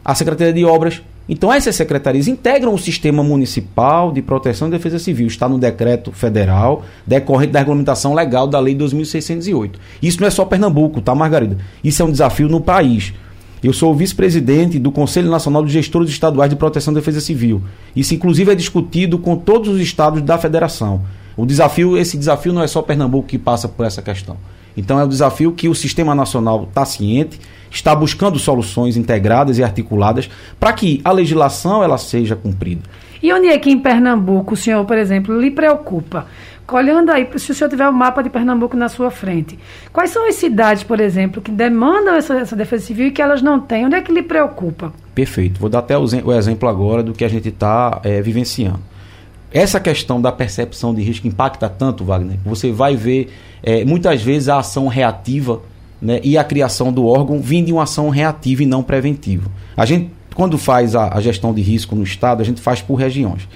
a 0.05 0.14
Secretaria 0.14 0.53
de 0.53 0.64
Obras, 0.64 1.01
então, 1.29 1.53
essas 1.53 1.77
secretarias 1.77 2.27
integram 2.27 2.72
o 2.72 2.79
sistema 2.79 3.22
municipal 3.22 4.11
de 4.11 4.22
proteção 4.22 4.68
e 4.68 4.70
defesa 4.70 4.98
civil. 4.98 5.27
Está 5.27 5.46
no 5.46 5.59
decreto 5.59 6.11
federal, 6.11 6.83
decorrente 7.07 7.53
da 7.53 7.59
regulamentação 7.59 8.14
legal 8.14 8.46
da 8.46 8.59
Lei 8.59 8.74
2.608. 8.74 9.72
Isso 10.03 10.20
não 10.20 10.27
é 10.27 10.31
só 10.31 10.46
Pernambuco, 10.46 11.03
tá, 11.03 11.14
Margarida? 11.14 11.59
Isso 11.85 12.01
é 12.01 12.05
um 12.05 12.11
desafio 12.11 12.48
no 12.48 12.62
país. 12.62 13.12
Eu 13.62 13.73
sou 13.73 13.92
vice-presidente 13.92 14.79
do 14.79 14.92
Conselho 14.92 15.29
Nacional 15.29 15.64
de 15.64 15.73
Gestores 15.73 16.09
Estaduais 16.09 16.49
de 16.49 16.55
Proteção 16.55 16.92
e 16.92 16.94
Defesa 16.94 17.21
Civil. 17.21 17.61
Isso, 17.94 18.14
inclusive, 18.14 18.53
é 18.53 18.55
discutido 18.55 19.18
com 19.18 19.37
todos 19.37 19.68
os 19.68 19.81
estados 19.81 20.23
da 20.23 20.38
federação. 20.38 21.03
O 21.37 21.44
desafio, 21.44 21.99
esse 21.99 22.16
desafio 22.16 22.53
não 22.53 22.62
é 22.62 22.68
só 22.68 22.83
Pernambuco 22.83 23.27
que 23.27 23.37
passa 23.37 23.68
por 23.68 23.85
essa 23.85 24.01
questão. 24.01 24.37
Então, 24.77 25.01
é 25.01 25.05
um 25.05 25.09
desafio 25.09 25.51
que 25.51 25.68
o 25.68 25.75
sistema 25.75 26.14
nacional 26.14 26.68
está 26.68 26.85
ciente, 26.85 27.40
está 27.68 27.97
buscando 27.97 28.38
soluções 28.38 28.97
integradas 28.97 29.59
e 29.59 29.64
articuladas 29.64 30.31
para 30.61 30.73
que 30.73 31.00
a 31.04 31.11
legislação 31.11 31.83
ela 31.83 31.98
seja 31.98 32.37
cumprida. 32.37 32.83
E 33.21 33.33
onde 33.33 33.48
é 33.48 33.59
que 33.59 33.71
em 33.71 33.79
Pernambuco 33.79 34.54
o 34.54 34.56
senhor, 34.56 34.85
por 34.85 34.96
exemplo, 34.96 35.40
lhe 35.40 35.50
preocupa? 35.50 36.27
Olhando 36.71 37.10
aí, 37.10 37.27
se 37.37 37.50
o 37.50 37.54
senhor 37.54 37.71
tiver 37.71 37.87
o 37.87 37.90
um 37.90 37.94
mapa 37.94 38.23
de 38.23 38.29
Pernambuco 38.29 38.77
na 38.77 38.88
sua 38.88 39.10
frente, 39.10 39.58
quais 39.92 40.10
são 40.10 40.29
as 40.29 40.35
cidades, 40.35 40.83
por 40.83 41.00
exemplo, 41.00 41.40
que 41.40 41.50
demandam 41.50 42.14
essa, 42.14 42.35
essa 42.35 42.54
defesa 42.54 42.85
civil 42.85 43.06
e 43.06 43.10
que 43.10 43.23
elas 43.23 43.40
não 43.40 43.58
têm? 43.58 43.87
Onde 43.87 43.96
é 43.96 44.02
que 44.02 44.12
lhe 44.12 44.23
preocupa? 44.23 44.92
Perfeito. 45.14 45.58
Vou 45.58 45.71
dar 45.71 45.79
até 45.79 45.96
o, 45.96 46.04
exemplo 46.33 46.69
agora 46.69 47.02
do 47.02 47.12
que 47.12 47.25
a 47.25 47.29
gente 47.29 47.48
está 47.48 48.00
é, 48.04 48.21
vivenciando. 48.21 48.81
essa 49.50 49.81
questão 49.81 50.21
da 50.21 50.31
percepção 50.31 50.94
de 50.94 51.02
risco 51.02 51.27
impacta 51.27 51.71
tanto, 51.71 52.04
Wagner. 52.04 52.38
Você 52.44 52.71
vai 52.71 52.94
ver 52.94 53.33
é, 53.62 53.85
muitas 53.85 54.23
vezes 54.23 54.50
a 54.50 54.58
ação 54.58 54.88
reativa 54.88 55.62
né, 56.02 56.21
e 56.23 56.37
a 56.37 56.44
criação 56.44 56.92
do 56.92 57.06
órgão 57.06 57.40
vindo 57.40 57.66
de 57.66 57.73
uma 57.73 57.85
ação 57.85 58.10
reativa 58.10 58.62
e 58.62 58.66
não 58.66 58.83
preventiva. 58.83 59.50
A 59.75 59.87
gente, 59.87 60.10
quando 60.35 60.58
faz 60.58 60.94
a, 60.94 61.16
a 61.16 61.21
gestão 61.23 61.54
de 61.54 61.62
risco 61.62 61.96
no 61.96 62.02
Estado, 62.02 62.42
a 62.42 62.44
gente 62.44 62.60
faz 62.60 62.83
por 62.83 62.96
regiões. 62.96 63.48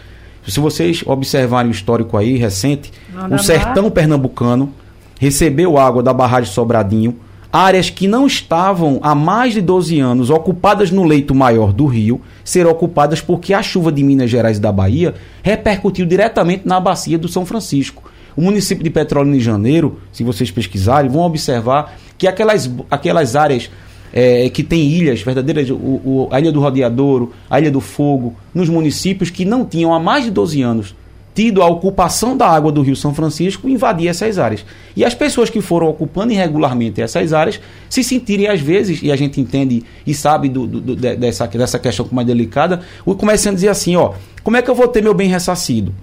Se 0.46 0.58
vocês 0.58 1.02
observarem 1.06 1.70
o 1.70 1.74
histórico 1.74 2.16
aí 2.16 2.36
recente, 2.36 2.92
o 3.30 3.38
sertão 3.38 3.90
pernambucano 3.90 4.72
recebeu 5.20 5.78
água 5.78 6.02
da 6.02 6.12
barragem 6.12 6.52
Sobradinho, 6.52 7.16
áreas 7.52 7.90
que 7.90 8.08
não 8.08 8.26
estavam 8.26 8.98
há 9.02 9.14
mais 9.14 9.52
de 9.52 9.60
12 9.60 10.00
anos 10.00 10.30
ocupadas 10.30 10.90
no 10.90 11.04
leito 11.04 11.34
maior 11.34 11.72
do 11.72 11.86
rio, 11.86 12.20
serão 12.42 12.70
ocupadas 12.70 13.20
porque 13.20 13.54
a 13.54 13.62
chuva 13.62 13.92
de 13.92 14.02
Minas 14.02 14.30
Gerais 14.30 14.56
e 14.56 14.60
da 14.60 14.72
Bahia 14.72 15.14
repercutiu 15.42 16.06
diretamente 16.06 16.66
na 16.66 16.80
bacia 16.80 17.18
do 17.18 17.28
São 17.28 17.46
Francisco. 17.46 18.02
O 18.34 18.40
município 18.40 18.82
de 18.82 18.90
Petrolina 18.90 19.36
de 19.36 19.44
Janeiro, 19.44 20.00
se 20.10 20.24
vocês 20.24 20.50
pesquisarem, 20.50 21.10
vão 21.10 21.22
observar 21.22 21.94
que 22.16 22.26
aquelas, 22.26 22.70
aquelas 22.90 23.36
áreas 23.36 23.70
é, 24.12 24.48
que 24.50 24.62
tem 24.62 24.86
ilhas 24.86 25.22
verdadeiras, 25.22 25.70
o, 25.70 25.74
o, 25.74 26.28
a 26.30 26.38
Ilha 26.38 26.52
do 26.52 26.60
Rodeadouro, 26.60 27.32
a 27.48 27.58
Ilha 27.58 27.70
do 27.70 27.80
Fogo, 27.80 28.34
nos 28.54 28.68
municípios 28.68 29.30
que 29.30 29.44
não 29.44 29.64
tinham 29.64 29.94
há 29.94 29.98
mais 29.98 30.24
de 30.24 30.30
12 30.30 30.60
anos 30.62 30.94
tido 31.34 31.62
a 31.62 31.66
ocupação 31.66 32.36
da 32.36 32.46
água 32.46 32.70
do 32.70 32.82
Rio 32.82 32.94
São 32.94 33.14
Francisco 33.14 33.68
invadir 33.68 34.08
essas 34.08 34.38
áreas. 34.38 34.64
E 34.94 35.04
as 35.04 35.14
pessoas 35.14 35.48
que 35.48 35.60
foram 35.60 35.88
ocupando 35.88 36.32
irregularmente 36.32 37.00
essas 37.00 37.32
áreas 37.32 37.60
se 37.88 38.04
sentirem, 38.04 38.48
às 38.48 38.60
vezes, 38.60 39.02
e 39.02 39.10
a 39.10 39.16
gente 39.16 39.40
entende 39.40 39.82
e 40.06 40.14
sabe 40.14 40.48
do, 40.48 40.66
do, 40.66 40.94
dessa, 40.94 41.46
dessa 41.46 41.78
questão 41.78 42.06
como 42.06 42.20
é 42.20 42.24
delicada, 42.24 42.80
o 43.04 43.14
comerciante 43.14 43.56
dizer 43.56 43.68
assim, 43.68 43.96
ó, 43.96 44.12
como 44.42 44.56
é 44.56 44.62
que 44.62 44.70
eu 44.70 44.74
vou 44.74 44.88
ter 44.88 45.02
meu 45.02 45.14
bem 45.14 45.28
ressarcido? 45.28 45.94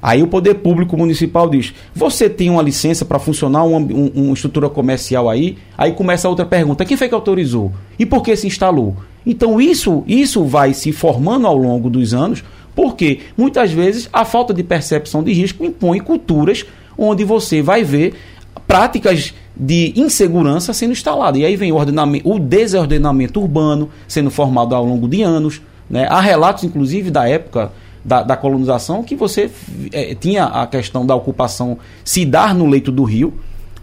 Aí 0.00 0.22
o 0.22 0.26
poder 0.26 0.54
público 0.56 0.96
municipal 0.96 1.48
diz: 1.48 1.74
você 1.94 2.28
tem 2.28 2.50
uma 2.50 2.62
licença 2.62 3.04
para 3.04 3.18
funcionar 3.18 3.64
uma, 3.64 3.78
um, 3.78 4.10
uma 4.14 4.34
estrutura 4.34 4.68
comercial 4.68 5.28
aí? 5.28 5.58
Aí 5.76 5.92
começa 5.92 6.28
a 6.28 6.30
outra 6.30 6.46
pergunta: 6.46 6.84
quem 6.84 6.96
foi 6.96 7.08
que 7.08 7.14
autorizou? 7.14 7.72
E 7.98 8.06
por 8.06 8.22
que 8.22 8.36
se 8.36 8.46
instalou? 8.46 8.96
Então 9.24 9.60
isso, 9.60 10.04
isso 10.06 10.44
vai 10.44 10.72
se 10.72 10.92
formando 10.92 11.46
ao 11.46 11.56
longo 11.56 11.90
dos 11.90 12.14
anos 12.14 12.44
porque 12.76 13.20
muitas 13.36 13.72
vezes 13.72 14.08
a 14.12 14.24
falta 14.24 14.52
de 14.52 14.62
percepção 14.62 15.24
de 15.24 15.32
risco 15.32 15.64
impõe 15.64 15.98
culturas 15.98 16.66
onde 16.96 17.24
você 17.24 17.62
vai 17.62 17.82
ver 17.82 18.14
práticas 18.66 19.32
de 19.56 19.94
insegurança 19.96 20.74
sendo 20.74 20.92
instaladas. 20.92 21.40
E 21.40 21.44
aí 21.44 21.56
vem 21.56 21.72
o, 21.72 21.78
o 22.24 22.38
desordenamento 22.38 23.40
urbano 23.40 23.88
sendo 24.06 24.30
formado 24.30 24.74
ao 24.74 24.84
longo 24.84 25.08
de 25.08 25.22
anos. 25.22 25.62
Né? 25.88 26.06
Há 26.10 26.20
relatos, 26.20 26.64
inclusive, 26.64 27.10
da 27.10 27.26
época 27.26 27.72
da, 28.06 28.22
da 28.22 28.36
colonização 28.36 29.02
que 29.02 29.16
você 29.16 29.50
é, 29.92 30.14
tinha 30.14 30.44
a 30.44 30.66
questão 30.66 31.04
da 31.04 31.14
ocupação 31.14 31.76
se 32.04 32.24
dar 32.24 32.54
no 32.54 32.66
leito 32.66 32.92
do 32.92 33.02
rio 33.02 33.34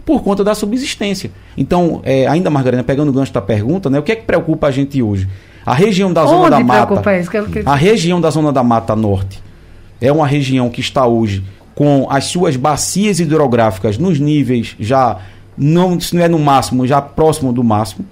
por 0.04 0.22
conta 0.22 0.42
da 0.42 0.54
subsistência. 0.54 1.30
Então, 1.56 2.00
é, 2.04 2.26
ainda, 2.26 2.48
Margarina, 2.48 2.82
pegando 2.82 3.10
o 3.10 3.12
gancho 3.12 3.32
da 3.32 3.42
pergunta, 3.42 3.90
né, 3.90 3.98
o 3.98 4.02
que 4.02 4.12
é 4.12 4.16
que 4.16 4.24
preocupa 4.24 4.66
a 4.66 4.70
gente 4.70 5.00
hoje? 5.02 5.28
A 5.64 5.74
região 5.74 6.12
da 6.12 6.24
Zona 6.24 6.50
da 6.50 6.60
Mata. 6.60 7.18
Isso? 7.20 7.68
A 7.68 7.74
região 7.74 8.20
da 8.20 8.30
Zona 8.30 8.52
da 8.52 8.62
Mata 8.62 8.96
Norte 8.96 9.42
é 10.00 10.10
uma 10.10 10.26
região 10.26 10.70
que 10.70 10.80
está 10.80 11.06
hoje 11.06 11.44
com 11.74 12.06
as 12.08 12.24
suas 12.26 12.56
bacias 12.56 13.20
hidrográficas 13.20 13.98
nos 13.98 14.18
níveis 14.18 14.76
já 14.78 15.18
não, 15.56 15.98
se 16.00 16.14
não 16.14 16.22
é 16.22 16.28
no 16.28 16.38
máximo, 16.38 16.86
já 16.86 17.00
próximo 17.00 17.52
do 17.52 17.62
máximo. 17.62 18.04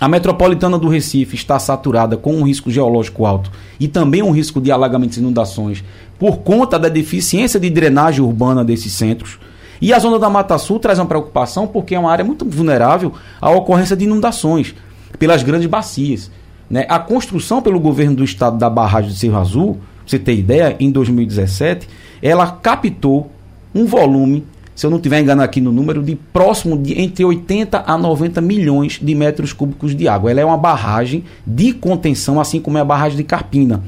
A 0.00 0.08
metropolitana 0.08 0.78
do 0.78 0.88
Recife 0.88 1.36
está 1.36 1.58
saturada 1.58 2.16
com 2.16 2.34
um 2.34 2.42
risco 2.42 2.70
geológico 2.70 3.26
alto 3.26 3.50
e 3.78 3.86
também 3.86 4.22
um 4.22 4.30
risco 4.30 4.58
de 4.58 4.72
alagamentos 4.72 5.18
e 5.18 5.20
inundações 5.20 5.84
por 6.18 6.38
conta 6.38 6.78
da 6.78 6.88
deficiência 6.88 7.60
de 7.60 7.68
drenagem 7.68 8.24
urbana 8.24 8.64
desses 8.64 8.94
centros. 8.94 9.38
E 9.78 9.92
a 9.92 9.98
zona 9.98 10.18
da 10.18 10.30
Mata 10.30 10.56
Sul 10.56 10.78
traz 10.78 10.98
uma 10.98 11.04
preocupação 11.04 11.66
porque 11.66 11.94
é 11.94 11.98
uma 11.98 12.10
área 12.10 12.24
muito 12.24 12.46
vulnerável 12.46 13.12
à 13.38 13.50
ocorrência 13.50 13.94
de 13.94 14.04
inundações 14.04 14.74
pelas 15.18 15.42
grandes 15.42 15.68
bacias. 15.68 16.30
Né? 16.68 16.86
A 16.88 16.98
construção 16.98 17.60
pelo 17.60 17.78
governo 17.78 18.16
do 18.16 18.24
estado 18.24 18.56
da 18.56 18.70
barragem 18.70 19.10
de 19.10 19.18
Cerro 19.18 19.38
Azul, 19.38 19.74
pra 19.74 19.82
você 20.06 20.18
ter 20.18 20.34
ideia, 20.34 20.76
em 20.80 20.90
2017, 20.90 21.86
ela 22.22 22.50
captou 22.50 23.30
um 23.74 23.84
volume, 23.84 24.46
se 24.80 24.86
eu 24.86 24.90
não 24.90 24.96
estiver 24.96 25.20
enganado 25.20 25.44
aqui 25.44 25.60
no 25.60 25.72
número, 25.72 26.02
de 26.02 26.16
próximo 26.16 26.74
de 26.74 26.98
entre 26.98 27.22
80 27.22 27.84
a 27.86 27.98
90 27.98 28.40
milhões 28.40 28.98
de 28.98 29.14
metros 29.14 29.52
cúbicos 29.52 29.94
de 29.94 30.08
água. 30.08 30.30
Ela 30.30 30.40
é 30.40 30.44
uma 30.46 30.56
barragem 30.56 31.22
de 31.46 31.74
contenção, 31.74 32.40
assim 32.40 32.62
como 32.62 32.78
é 32.78 32.80
a 32.80 32.84
barragem 32.84 33.18
de 33.18 33.24
Carpina. 33.24 33.82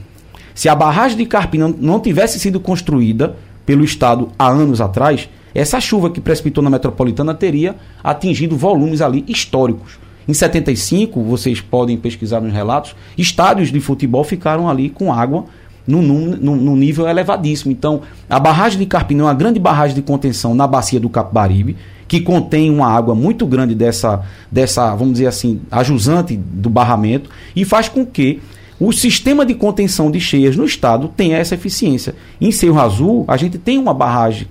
Se 0.54 0.68
a 0.68 0.74
barragem 0.74 1.16
de 1.16 1.24
Carpina 1.24 1.74
não 1.78 1.98
tivesse 1.98 2.38
sido 2.38 2.60
construída 2.60 3.34
pelo 3.64 3.82
Estado 3.82 4.32
há 4.38 4.50
anos 4.50 4.82
atrás, 4.82 5.30
essa 5.54 5.80
chuva 5.80 6.10
que 6.10 6.20
precipitou 6.20 6.62
na 6.62 6.68
metropolitana 6.68 7.32
teria 7.32 7.74
atingido 8.04 8.54
volumes 8.54 9.00
ali 9.00 9.24
históricos. 9.26 9.98
Em 10.28 10.34
75, 10.34 11.22
vocês 11.22 11.62
podem 11.62 11.96
pesquisar 11.96 12.42
nos 12.42 12.52
relatos, 12.52 12.94
estádios 13.16 13.72
de 13.72 13.80
futebol 13.80 14.24
ficaram 14.24 14.68
ali 14.68 14.90
com 14.90 15.10
água 15.10 15.46
num, 15.86 16.02
num, 16.02 16.56
num, 16.56 16.76
nível 16.76 17.08
elevadíssimo. 17.08 17.72
Então, 17.72 18.02
a 18.28 18.38
barragem 18.38 18.78
de 18.78 18.86
Carpina 18.86 19.22
é 19.22 19.26
uma 19.26 19.34
grande 19.34 19.58
barragem 19.58 19.94
de 19.94 20.02
contenção 20.02 20.54
na 20.54 20.66
bacia 20.66 21.00
do 21.00 21.08
Capibaribe, 21.08 21.76
que 22.06 22.20
contém 22.20 22.70
uma 22.70 22.86
água 22.86 23.14
muito 23.14 23.46
grande 23.46 23.74
dessa, 23.74 24.22
dessa 24.50 24.94
vamos 24.94 25.14
dizer 25.14 25.26
assim, 25.26 25.60
ajusante 25.70 26.36
do 26.36 26.68
barramento, 26.68 27.30
e 27.56 27.64
faz 27.64 27.88
com 27.88 28.04
que 28.04 28.40
o 28.78 28.92
sistema 28.92 29.46
de 29.46 29.54
contenção 29.54 30.10
de 30.10 30.20
cheias 30.20 30.56
no 30.56 30.64
estado 30.64 31.08
tenha 31.16 31.36
essa 31.36 31.54
eficiência. 31.54 32.14
Em 32.40 32.50
Cerro 32.50 32.80
Azul, 32.80 33.24
a 33.28 33.36
gente 33.36 33.56
tem 33.56 33.78
uma 33.78 33.94
barragem 33.94 34.48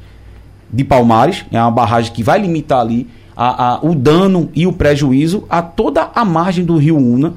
de 0.72 0.84
Palmares, 0.84 1.44
é 1.52 1.60
uma 1.60 1.72
barragem 1.72 2.14
que 2.14 2.24
vai 2.24 2.40
limitar 2.40 2.80
ali 2.80 3.08
a, 3.36 3.74
a, 3.74 3.80
o 3.82 3.94
dano 3.94 4.50
e 4.56 4.66
o 4.66 4.74
prejuízo 4.74 5.44
a 5.50 5.62
toda 5.62 6.10
a 6.16 6.24
margem 6.24 6.64
do 6.64 6.78
rio 6.78 6.98
Una, 6.98 7.34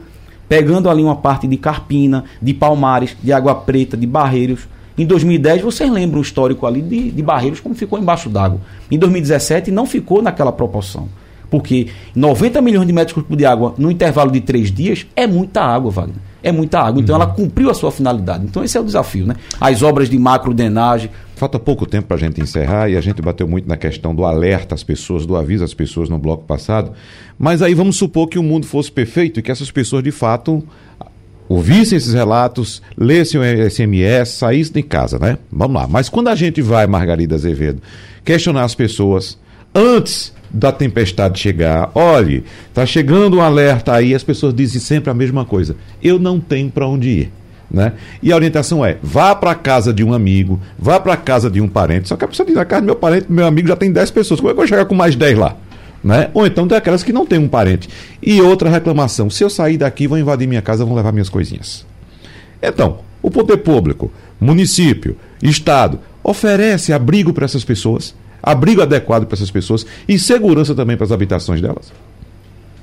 pegando 0.48 0.90
ali 0.90 1.02
uma 1.02 1.16
parte 1.16 1.46
de 1.46 1.56
Carpina, 1.56 2.24
de 2.40 2.54
Palmares, 2.54 3.16
de 3.22 3.32
Água 3.32 3.54
Preta, 3.54 3.96
de 3.96 4.06
Barreiros. 4.06 4.68
Em 4.96 5.04
2010, 5.04 5.62
vocês 5.62 5.90
lembram 5.90 6.20
o 6.20 6.22
histórico 6.22 6.66
ali 6.66 6.80
de, 6.80 7.10
de 7.10 7.22
Barreiros, 7.22 7.60
como 7.60 7.74
ficou 7.74 7.98
embaixo 7.98 8.28
d'água. 8.28 8.60
Em 8.90 8.98
2017, 8.98 9.70
não 9.70 9.86
ficou 9.86 10.22
naquela 10.22 10.52
proporção. 10.52 11.08
Porque 11.50 11.88
90 12.14 12.60
milhões 12.60 12.86
de 12.86 12.92
metros 12.92 13.12
cúbicos 13.12 13.36
de 13.36 13.44
água 13.44 13.74
no 13.78 13.90
intervalo 13.90 14.30
de 14.30 14.40
três 14.40 14.72
dias 14.72 15.06
é 15.14 15.26
muita 15.26 15.62
água, 15.62 15.90
Wagner. 15.90 16.16
É 16.42 16.52
muita 16.52 16.80
água. 16.80 17.00
Então, 17.00 17.16
uhum. 17.16 17.22
ela 17.22 17.32
cumpriu 17.32 17.70
a 17.70 17.74
sua 17.74 17.90
finalidade. 17.90 18.44
Então, 18.44 18.62
esse 18.62 18.76
é 18.76 18.80
o 18.80 18.84
desafio, 18.84 19.26
né? 19.26 19.36
As 19.60 19.82
obras 19.82 20.10
de 20.10 20.18
macro 20.18 20.52
denagem, 20.52 21.10
Falta 21.44 21.58
pouco 21.58 21.84
tempo 21.84 22.08
para 22.08 22.16
a 22.16 22.20
gente 22.20 22.40
encerrar 22.40 22.88
e 22.88 22.96
a 22.96 23.02
gente 23.02 23.20
bateu 23.20 23.46
muito 23.46 23.68
na 23.68 23.76
questão 23.76 24.14
do 24.14 24.24
alerta 24.24 24.74
às 24.74 24.82
pessoas, 24.82 25.26
do 25.26 25.36
aviso 25.36 25.62
às 25.62 25.74
pessoas 25.74 26.08
no 26.08 26.16
bloco 26.16 26.42
passado. 26.44 26.92
Mas 27.38 27.60
aí 27.60 27.74
vamos 27.74 27.96
supor 27.96 28.28
que 28.28 28.38
o 28.38 28.42
mundo 28.42 28.66
fosse 28.66 28.90
perfeito 28.90 29.38
e 29.38 29.42
que 29.42 29.50
essas 29.50 29.70
pessoas 29.70 30.02
de 30.02 30.10
fato 30.10 30.64
ouvissem 31.46 31.98
esses 31.98 32.14
relatos, 32.14 32.80
lessem 32.96 33.38
o 33.38 33.70
SMS, 33.70 34.30
saíssem 34.30 34.72
de 34.72 34.82
casa, 34.84 35.18
né? 35.18 35.36
Vamos 35.52 35.74
lá. 35.74 35.86
Mas 35.86 36.08
quando 36.08 36.28
a 36.28 36.34
gente 36.34 36.62
vai, 36.62 36.86
Margarida 36.86 37.34
Azevedo, 37.34 37.82
questionar 38.24 38.64
as 38.64 38.74
pessoas 38.74 39.38
antes 39.74 40.32
da 40.50 40.72
tempestade 40.72 41.38
chegar, 41.38 41.90
olhe, 41.94 42.42
está 42.70 42.86
chegando 42.86 43.36
um 43.36 43.42
alerta 43.42 43.92
aí, 43.92 44.14
as 44.14 44.24
pessoas 44.24 44.54
dizem 44.54 44.80
sempre 44.80 45.10
a 45.10 45.14
mesma 45.14 45.44
coisa. 45.44 45.76
Eu 46.02 46.18
não 46.18 46.40
tenho 46.40 46.70
para 46.70 46.88
onde 46.88 47.10
ir. 47.10 47.32
Né? 47.74 47.92
E 48.22 48.30
a 48.30 48.36
orientação 48.36 48.86
é: 48.86 48.98
vá 49.02 49.34
para 49.34 49.50
a 49.50 49.54
casa 49.56 49.92
de 49.92 50.04
um 50.04 50.14
amigo, 50.14 50.60
vá 50.78 51.00
para 51.00 51.14
a 51.14 51.16
casa 51.16 51.50
de 51.50 51.60
um 51.60 51.66
parente. 51.66 52.08
Só 52.08 52.16
que 52.16 52.24
a 52.24 52.28
pessoa 52.28 52.46
diz: 52.46 52.54
na 52.54 52.64
casa 52.64 52.82
do 52.82 52.84
meu 52.84 52.94
parente, 52.94 53.26
meu 53.28 53.44
amigo 53.44 53.66
já 53.66 53.74
tem 53.74 53.90
10 53.90 54.12
pessoas, 54.12 54.38
como 54.38 54.48
é 54.48 54.52
que 54.52 54.54
eu 54.54 54.62
vou 54.62 54.66
chegar 54.68 54.84
com 54.84 54.94
mais 54.94 55.16
10 55.16 55.36
lá? 55.36 55.56
Né? 56.02 56.30
Ou 56.32 56.46
então 56.46 56.68
tem 56.68 56.78
aquelas 56.78 57.02
que 57.02 57.12
não 57.12 57.26
tem 57.26 57.40
um 57.40 57.48
parente. 57.48 57.88
E 58.22 58.40
outra 58.40 58.70
reclamação: 58.70 59.28
se 59.28 59.42
eu 59.42 59.50
sair 59.50 59.76
daqui, 59.76 60.06
vão 60.06 60.16
invadir 60.16 60.46
minha 60.46 60.62
casa, 60.62 60.84
vão 60.84 60.94
levar 60.94 61.10
minhas 61.10 61.28
coisinhas. 61.28 61.84
Então, 62.62 63.00
o 63.20 63.28
poder 63.28 63.56
público, 63.56 64.12
município, 64.40 65.16
estado, 65.42 65.98
oferece 66.22 66.92
abrigo 66.92 67.32
para 67.32 67.44
essas 67.44 67.64
pessoas, 67.64 68.14
abrigo 68.40 68.82
adequado 68.82 69.26
para 69.26 69.34
essas 69.34 69.50
pessoas 69.50 69.84
e 70.08 70.16
segurança 70.16 70.76
também 70.76 70.96
para 70.96 71.06
as 71.06 71.12
habitações 71.12 71.60
delas? 71.60 71.92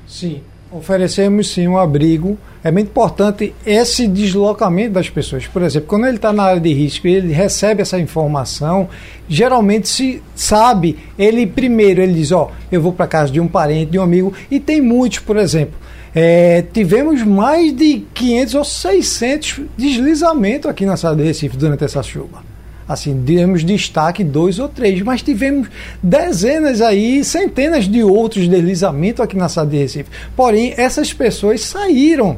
Sim. 0.05 0.41
Oferecemos 0.71 1.49
sim 1.49 1.67
um 1.67 1.77
abrigo. 1.77 2.37
É 2.63 2.71
muito 2.71 2.87
importante 2.87 3.53
esse 3.65 4.07
deslocamento 4.07 4.93
das 4.93 5.09
pessoas. 5.09 5.45
Por 5.45 5.61
exemplo, 5.63 5.87
quando 5.89 6.05
ele 6.05 6.15
está 6.15 6.31
na 6.31 6.43
área 6.43 6.61
de 6.61 6.71
risco 6.71 7.07
e 7.07 7.13
ele 7.13 7.33
recebe 7.33 7.81
essa 7.81 7.99
informação, 7.99 8.87
geralmente 9.27 9.89
se 9.89 10.23
sabe, 10.33 10.97
ele 11.19 11.45
primeiro 11.45 12.01
ele 12.01 12.13
diz, 12.13 12.31
ó, 12.31 12.49
oh, 12.49 12.55
eu 12.71 12.81
vou 12.81 12.93
para 12.93 13.05
casa 13.05 13.31
de 13.33 13.39
um 13.41 13.49
parente, 13.49 13.91
de 13.91 13.99
um 13.99 14.01
amigo, 14.01 14.33
e 14.49 14.61
tem 14.61 14.79
muitos, 14.79 15.19
por 15.19 15.35
exemplo. 15.35 15.75
É, 16.15 16.63
tivemos 16.71 17.21
mais 17.23 17.75
de 17.75 18.05
500 18.13 18.55
ou 18.55 18.63
600 18.63 19.61
deslizamentos 19.77 20.69
aqui 20.69 20.85
na 20.85 20.95
cidade 20.95 21.17
de 21.17 21.23
Recife 21.23 21.57
durante 21.57 21.83
essa 21.83 22.01
chuva 22.01 22.50
assim, 22.93 23.15
demos 23.15 23.63
destaque 23.63 24.23
dois 24.23 24.59
ou 24.59 24.67
três, 24.67 25.01
mas 25.01 25.21
tivemos 25.21 25.67
dezenas 26.01 26.81
aí, 26.81 27.23
centenas 27.23 27.87
de 27.87 28.03
outros 28.03 28.47
deslizamentos 28.47 29.21
aqui 29.21 29.35
na 29.35 29.49
cidade 29.49 29.71
de 29.71 29.77
Recife. 29.77 30.09
Porém, 30.35 30.73
essas 30.77 31.13
pessoas 31.13 31.61
saíram 31.61 32.37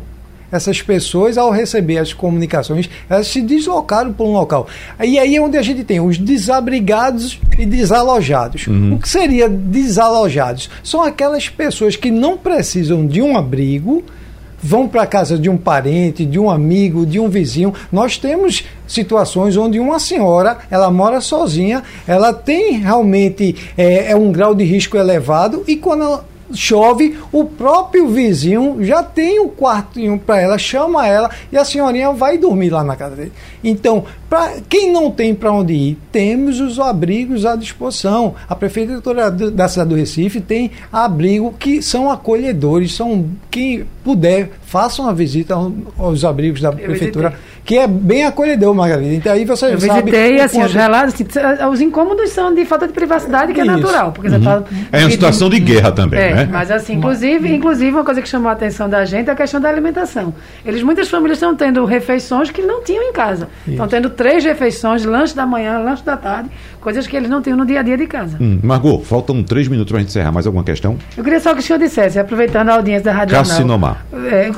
essas 0.53 0.83
pessoas, 0.83 1.35
ao 1.35 1.49
receber 1.49 1.97
as 1.97 2.13
comunicações, 2.13 2.87
elas 3.09 3.25
se 3.25 3.41
deslocaram 3.41 4.13
para 4.13 4.23
um 4.23 4.33
local. 4.33 4.67
E 5.03 5.17
aí 5.17 5.35
é 5.35 5.41
onde 5.41 5.57
a 5.57 5.63
gente 5.63 5.83
tem 5.83 5.99
os 5.99 6.15
desabrigados 6.19 7.39
e 7.57 7.65
desalojados. 7.65 8.67
Uhum. 8.67 8.93
O 8.93 8.99
que 8.99 9.09
seria 9.09 9.49
desalojados? 9.49 10.69
São 10.83 11.01
aquelas 11.01 11.49
pessoas 11.49 11.95
que 11.95 12.11
não 12.11 12.37
precisam 12.37 13.07
de 13.07 13.19
um 13.19 13.35
abrigo, 13.35 14.03
vão 14.63 14.87
para 14.87 15.03
a 15.03 15.07
casa 15.07 15.37
de 15.37 15.49
um 15.49 15.57
parente, 15.57 16.25
de 16.25 16.39
um 16.39 16.49
amigo, 16.49 17.05
de 17.05 17.19
um 17.19 17.29
vizinho. 17.29 17.73
Nós 17.91 18.17
temos 18.17 18.63
situações 18.87 19.57
onde 19.57 19.79
uma 19.79 19.99
senhora 19.99 20.57
ela 20.71 20.89
mora 20.89 21.19
sozinha, 21.19 21.83
ela 22.07 22.33
tem 22.33 22.79
realmente 22.79 23.55
é, 23.77 24.11
é 24.11 24.15
um 24.15 24.31
grau 24.31 24.55
de 24.55 24.63
risco 24.63 24.97
elevado 24.97 25.63
e 25.67 25.75
quando 25.75 26.03
ela 26.03 26.32
chove, 26.53 27.17
o 27.31 27.45
próprio 27.45 28.07
vizinho 28.07 28.77
já 28.81 29.03
tem 29.03 29.39
o 29.39 29.45
um 29.45 29.49
quartinho 29.49 30.19
para 30.19 30.39
ela, 30.39 30.57
chama 30.57 31.07
ela 31.07 31.29
e 31.51 31.57
a 31.57 31.65
senhorinha 31.65 32.11
vai 32.11 32.37
dormir 32.37 32.69
lá 32.69 32.83
na 32.83 32.95
casa 32.95 33.15
dele. 33.15 33.31
Então, 33.63 34.05
para 34.29 34.61
quem 34.67 34.91
não 34.91 35.11
tem 35.11 35.33
para 35.33 35.51
onde 35.51 35.73
ir, 35.73 35.97
temos 36.11 36.59
os 36.59 36.79
abrigos 36.79 37.45
à 37.45 37.55
disposição. 37.55 38.35
A 38.47 38.55
prefeitura 38.55 39.31
da 39.31 39.67
cidade 39.67 39.89
do 39.89 39.95
Recife 39.95 40.41
tem 40.41 40.71
abrigo 40.91 41.53
que 41.57 41.81
são 41.81 42.09
acolhedores, 42.09 42.93
são 42.93 43.25
quem 43.49 43.85
puder, 44.03 44.49
façam 44.65 45.05
uma 45.05 45.13
visita 45.13 45.55
aos 45.97 46.25
abrigos 46.25 46.61
da 46.61 46.71
prefeitura. 46.71 47.35
Que 47.65 47.77
é 47.77 47.87
bem 47.87 48.25
acolhedor, 48.25 48.73
Margarida. 48.75 49.13
Então 49.13 49.31
aí 49.31 49.45
você 49.45 49.67
eu 49.67 49.79
sabe. 49.79 50.11
Visitei, 50.11 50.41
assim, 50.41 50.61
os 50.61 50.73
relatos, 50.73 51.13
assim, 51.13 51.25
os 51.71 51.79
incômodos 51.79 52.29
são 52.31 52.53
de 52.53 52.65
falta 52.65 52.87
de 52.87 52.93
privacidade, 52.93 53.53
que 53.53 53.61
é 53.61 53.63
Isso. 53.63 53.71
é 53.71 53.75
natural. 53.77 54.11
Porque 54.11 54.29
uhum. 54.29 54.39
você 54.39 54.43
tá 54.43 54.63
é 54.91 54.99
uma 54.99 55.11
situação 55.11 55.49
de 55.49 55.59
guerra 55.59 55.91
também, 55.91 56.19
é, 56.19 56.33
né? 56.35 56.49
Mas 56.51 56.69
assim, 56.69 56.95
inclusive, 56.95 57.49
uhum. 57.49 57.55
inclusive, 57.55 57.91
uma 57.91 58.03
coisa 58.03 58.21
que 58.21 58.27
chamou 58.27 58.49
a 58.49 58.51
atenção 58.51 58.89
da 58.89 59.05
gente 59.05 59.29
é 59.29 59.31
a 59.31 59.35
questão 59.35 59.61
da 59.61 59.69
alimentação. 59.69 60.33
Eles, 60.65 60.83
muitas 60.83 61.07
famílias 61.07 61.37
estão 61.37 61.55
tendo 61.55 61.85
refeições 61.85 62.51
que 62.51 62.61
não 62.61 62.83
tinham 62.83 63.01
em 63.03 63.13
casa. 63.13 63.47
Isso. 63.61 63.71
Estão 63.71 63.87
tendo 63.87 64.09
três 64.09 64.43
refeições, 64.43 65.05
lanche 65.05 65.33
da 65.33 65.45
manhã, 65.45 65.79
lanche 65.79 66.03
da 66.03 66.17
tarde, 66.17 66.49
coisas 66.81 67.07
que 67.07 67.15
eles 67.15 67.29
não 67.29 67.41
tinham 67.41 67.57
no 67.57 67.65
dia 67.65 67.79
a 67.79 67.83
dia 67.83 67.97
de 67.97 68.07
casa. 68.07 68.37
Hum. 68.41 68.59
Margot, 68.61 68.99
faltam 68.99 69.41
três 69.41 69.69
minutos 69.69 69.89
para 69.89 69.99
a 69.99 70.01
gente 70.01 70.09
encerrar. 70.09 70.33
Mais 70.33 70.45
alguma 70.45 70.65
questão? 70.65 70.97
Eu 71.15 71.23
queria 71.23 71.39
só 71.39 71.53
que 71.53 71.59
o 71.59 71.63
senhor 71.63 71.79
dissesse, 71.79 72.19
aproveitando 72.19 72.69
a 72.69 72.73
audiência 72.73 73.05
da 73.05 73.13
Rádio 73.13 73.37
Cássio 73.37 73.55
Sinomar. 73.55 74.05
É, 74.13 74.51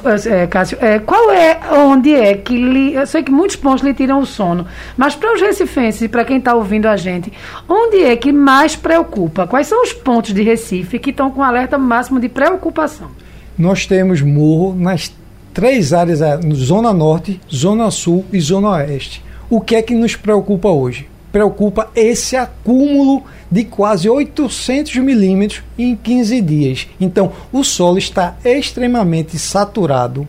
é, 0.43 0.47
Cássio, 0.47 0.77
é, 0.81 0.97
qual 0.97 1.31
é, 1.31 1.59
onde 1.71 2.15
é 2.15 2.33
que... 2.33 2.55
Li, 2.55 2.94
eu 2.97 3.07
sei 3.07 3.23
que 3.23 3.31
muitos 3.31 3.55
pontos 3.55 3.83
lhe 3.83 3.93
tiram 3.93 4.19
o 4.19 4.25
sono. 4.25 4.65
Mas 4.95 5.15
para 5.15 5.33
os 5.33 5.41
recifenses 5.41 6.01
e 6.01 6.07
para 6.07 6.25
quem 6.25 6.37
está 6.37 6.53
ouvindo 6.53 6.87
a 6.87 6.95
gente, 6.95 7.31
onde 7.67 8.03
é 8.03 8.15
que 8.15 8.31
mais 8.31 8.75
preocupa? 8.75 9.47
Quais 9.47 9.67
são 9.67 9.83
os 9.83 9.93
pontos 9.93 10.33
de 10.33 10.41
Recife 10.41 10.99
que 10.99 11.09
estão 11.09 11.31
com 11.31 11.43
alerta 11.43 11.77
máximo 11.77 12.19
de 12.19 12.29
preocupação? 12.29 13.09
Nós 13.57 13.85
temos 13.85 14.21
morro 14.21 14.75
nas 14.75 15.13
três 15.53 15.93
áreas, 15.93 16.19
Zona 16.53 16.91
Norte, 16.91 17.39
Zona 17.53 17.89
Sul 17.89 18.25
e 18.31 18.39
Zona 18.39 18.71
Oeste. 18.71 19.23
O 19.49 19.61
que 19.61 19.75
é 19.75 19.81
que 19.81 19.93
nos 19.93 20.15
preocupa 20.15 20.69
hoje? 20.69 21.07
Preocupa 21.31 21.89
esse 21.95 22.35
acúmulo 22.35 23.23
de 23.51 23.63
quase 23.63 24.09
800 24.09 24.95
milímetros 24.97 25.63
em 25.77 25.95
15 25.95 26.41
dias. 26.41 26.87
Então, 26.99 27.31
o 27.51 27.63
solo 27.63 27.97
está 27.97 28.35
extremamente 28.43 29.37
saturado 29.37 30.27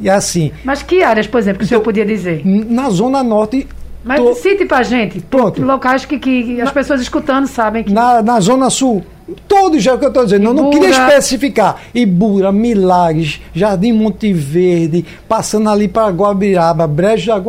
e 0.00 0.08
assim. 0.10 0.52
Mas 0.64 0.82
que 0.82 1.02
áreas, 1.02 1.26
por 1.26 1.38
exemplo, 1.38 1.60
que 1.60 1.64
o 1.64 1.68
senhor 1.68 1.80
podia 1.80 2.04
dizer? 2.04 2.42
Na 2.44 2.90
Zona 2.90 3.22
Norte. 3.22 3.66
Mas 4.04 4.20
tô... 4.20 4.34
cite 4.34 4.64
pra 4.64 4.82
gente. 4.82 5.20
Pronto. 5.20 5.62
Locais 5.62 6.04
que, 6.04 6.18
que 6.18 6.60
as 6.60 6.70
pessoas 6.70 7.00
escutando 7.00 7.46
sabem 7.46 7.82
que. 7.82 7.92
Na, 7.92 8.22
na 8.22 8.38
Zona 8.40 8.70
Sul. 8.70 9.04
Todos 9.48 9.82
já 9.82 9.98
que 9.98 10.04
eu 10.04 10.08
estou 10.08 10.22
dizendo, 10.22 10.44
Ibura. 10.44 10.58
eu 10.58 10.62
não 10.62 10.70
queria 10.70 10.90
especificar. 10.90 11.82
Ibura, 11.92 12.52
Milagres, 12.52 13.40
Jardim 13.52 13.92
Monte 13.92 14.32
Verde, 14.32 15.04
passando 15.28 15.68
ali 15.68 15.88
para 15.88 16.12
Guabiraba, 16.12 16.86
Brejo 16.86 17.26
da 17.26 17.42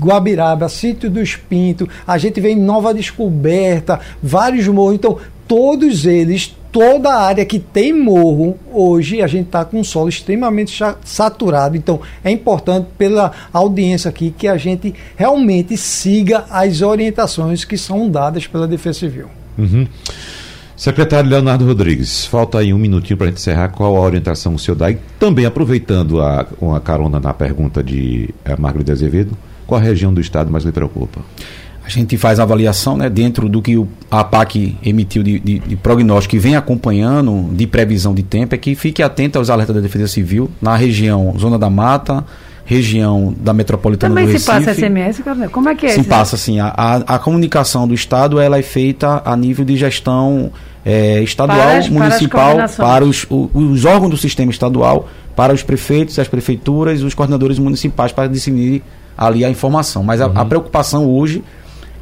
Guabiraba, 0.00 0.68
Sítio 0.68 1.08
dos 1.08 1.36
Pintos, 1.36 1.86
a 2.04 2.18
gente 2.18 2.40
vem 2.40 2.56
Nova 2.56 2.92
Descoberta, 2.92 4.00
vários 4.20 4.66
morros. 4.66 4.96
Então, 4.96 5.16
todos 5.46 6.06
eles 6.06 6.56
toda 6.72 7.10
a 7.10 7.22
área 7.22 7.44
que 7.44 7.58
tem 7.58 7.92
morro, 7.92 8.58
hoje 8.72 9.20
a 9.20 9.26
gente 9.26 9.46
está 9.46 9.62
com 9.64 9.78
um 9.78 9.84
solo 9.84 10.08
extremamente 10.08 10.76
saturado. 11.04 11.76
Então, 11.76 12.00
é 12.24 12.30
importante 12.30 12.88
pela 12.96 13.30
audiência 13.52 14.08
aqui 14.08 14.34
que 14.36 14.48
a 14.48 14.56
gente 14.56 14.94
realmente 15.14 15.76
siga 15.76 16.46
as 16.50 16.80
orientações 16.80 17.64
que 17.64 17.76
são 17.76 18.10
dadas 18.10 18.46
pela 18.46 18.66
Defesa 18.66 19.00
Civil. 19.00 19.26
Uhum. 19.58 19.86
Secretário 20.74 21.30
Leonardo 21.30 21.66
Rodrigues, 21.66 22.24
falta 22.24 22.58
aí 22.58 22.72
um 22.72 22.78
minutinho 22.78 23.16
para 23.16 23.26
a 23.26 23.30
gente 23.30 23.38
encerrar. 23.38 23.68
Qual 23.68 23.94
a 23.94 24.00
orientação 24.00 24.54
o 24.54 24.58
senhor 24.58 24.74
dá? 24.74 24.90
E 24.90 24.98
também 25.18 25.44
aproveitando 25.44 26.20
a, 26.20 26.46
uma 26.60 26.80
carona 26.80 27.20
na 27.20 27.32
pergunta 27.32 27.84
de 27.84 28.30
eh, 28.44 28.56
Margarida 28.58 28.92
Azevedo, 28.92 29.36
qual 29.66 29.80
a 29.80 29.84
região 29.84 30.12
do 30.12 30.20
estado 30.20 30.50
mais 30.50 30.64
lhe 30.64 30.72
preocupa? 30.72 31.20
A 31.84 31.88
gente 31.88 32.16
faz 32.16 32.38
a 32.38 32.44
avaliação 32.44 32.96
né, 32.96 33.10
dentro 33.10 33.48
do 33.48 33.60
que 33.60 33.82
a 34.10 34.20
APAC 34.20 34.76
emitiu 34.84 35.22
de, 35.22 35.40
de, 35.40 35.58
de 35.58 35.76
prognóstico 35.76 36.36
e 36.36 36.38
vem 36.38 36.54
acompanhando 36.54 37.48
de 37.52 37.66
previsão 37.66 38.14
de 38.14 38.22
tempo, 38.22 38.54
é 38.54 38.58
que 38.58 38.74
fique 38.74 39.02
atento 39.02 39.38
aos 39.38 39.50
alertas 39.50 39.74
da 39.74 39.82
Defesa 39.82 40.06
Civil 40.06 40.50
na 40.60 40.76
região 40.76 41.34
Zona 41.36 41.58
da 41.58 41.68
Mata, 41.68 42.24
região 42.64 43.34
da 43.36 43.52
metropolitana 43.52 44.14
Também 44.14 44.26
do 44.26 44.32
Recife. 44.32 44.46
Também 44.46 44.62
se 44.62 44.70
passa 44.70 44.80
SMS, 44.80 45.20
Coronel? 45.22 45.50
Como 45.50 45.68
é 45.68 45.74
que 45.74 45.86
é 45.86 45.88
Se 45.90 46.04
passa, 46.04 46.36
sim. 46.36 46.60
A, 46.60 46.72
a, 46.76 46.96
a, 47.16 47.18
comunicação 47.18 47.88
do 47.88 47.94
Estado 47.94 48.40
ela 48.40 48.58
é 48.58 48.62
feita 48.62 49.20
a 49.24 49.36
nível 49.36 49.64
de 49.64 49.76
gestão 49.76 50.52
é, 50.84 51.20
estadual, 51.20 51.58
para 51.58 51.78
as, 51.78 51.88
municipal, 51.88 52.56
para, 52.56 52.68
para 52.68 53.04
os, 53.04 53.26
os, 53.28 53.84
órgãos 53.84 54.10
do 54.10 54.16
sistema 54.16 54.52
estadual, 54.52 55.08
para 55.34 55.52
os 55.52 55.64
prefeitos, 55.64 56.16
as 56.18 56.28
prefeituras 56.28 57.00
e 57.00 57.04
os 57.04 57.14
coordenadores 57.14 57.58
municipais 57.58 58.12
para 58.12 58.28
decidir 58.28 58.84
ali 59.18 59.44
a 59.44 59.50
informação. 59.50 60.04
Mas 60.04 60.20
uhum. 60.20 60.30
a, 60.32 60.42
a 60.42 60.44
preocupação 60.44 61.06
hoje 61.06 61.42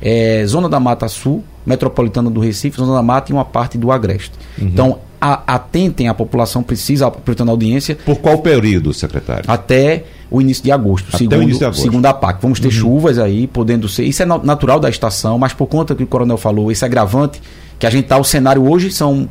é, 0.01 0.45
Zona 0.47 0.69
da 0.69 0.81
Mata 0.81 1.09
Sul, 1.09 1.45
Metropolitana 1.65 2.31
do 2.31 2.41
Recife, 2.41 2.77
Zona 2.77 2.95
da 2.95 3.03
Mata 3.03 3.31
e 3.31 3.35
uma 3.35 3.45
parte 3.45 3.77
do 3.77 3.93
Agreste. 3.93 4.33
Uhum. 4.59 4.69
Então, 4.69 4.99
a, 5.21 5.55
atentem, 5.55 6.09
a 6.09 6.15
população 6.15 6.63
precisa, 6.63 7.07
aproveitando 7.07 7.51
a 7.51 7.53
audiência. 7.53 7.97
Por 8.05 8.17
qual 8.17 8.39
período, 8.39 8.95
secretário? 8.95 9.45
Até 9.47 10.05
o 10.31 10.41
início 10.41 10.65
de 10.65 10.73
agosto, 10.73 11.09
Até 11.09 11.19
segundo, 11.19 11.39
o 11.39 11.43
início 11.43 11.59
de 11.59 11.65
agosto. 11.65 11.83
segundo 11.83 12.07
a 12.07 12.15
PAC. 12.15 12.41
Vamos 12.41 12.61
ter 12.61 12.69
uhum. 12.69 12.73
chuvas 12.73 13.19
aí, 13.19 13.47
podendo 13.47 13.89
ser. 13.89 14.05
Isso 14.05 14.23
é 14.23 14.27
natural 14.27 14.81
da 14.81 14.89
estação, 14.89 15.39
mas 15.39 15.53
por 15.53 15.67
conta 15.67 15.95
que 15.95 16.03
o 16.03 16.07
coronel 16.07 16.39
falou, 16.39 16.73
esse 16.73 16.85
agravante, 16.85 17.43
que 17.79 17.87
a 17.87 17.91
gente 17.91 18.05
está, 18.05 18.17
o 18.17 18.25
cenário 18.25 18.67
hoje 18.69 18.91
são 18.91 19.29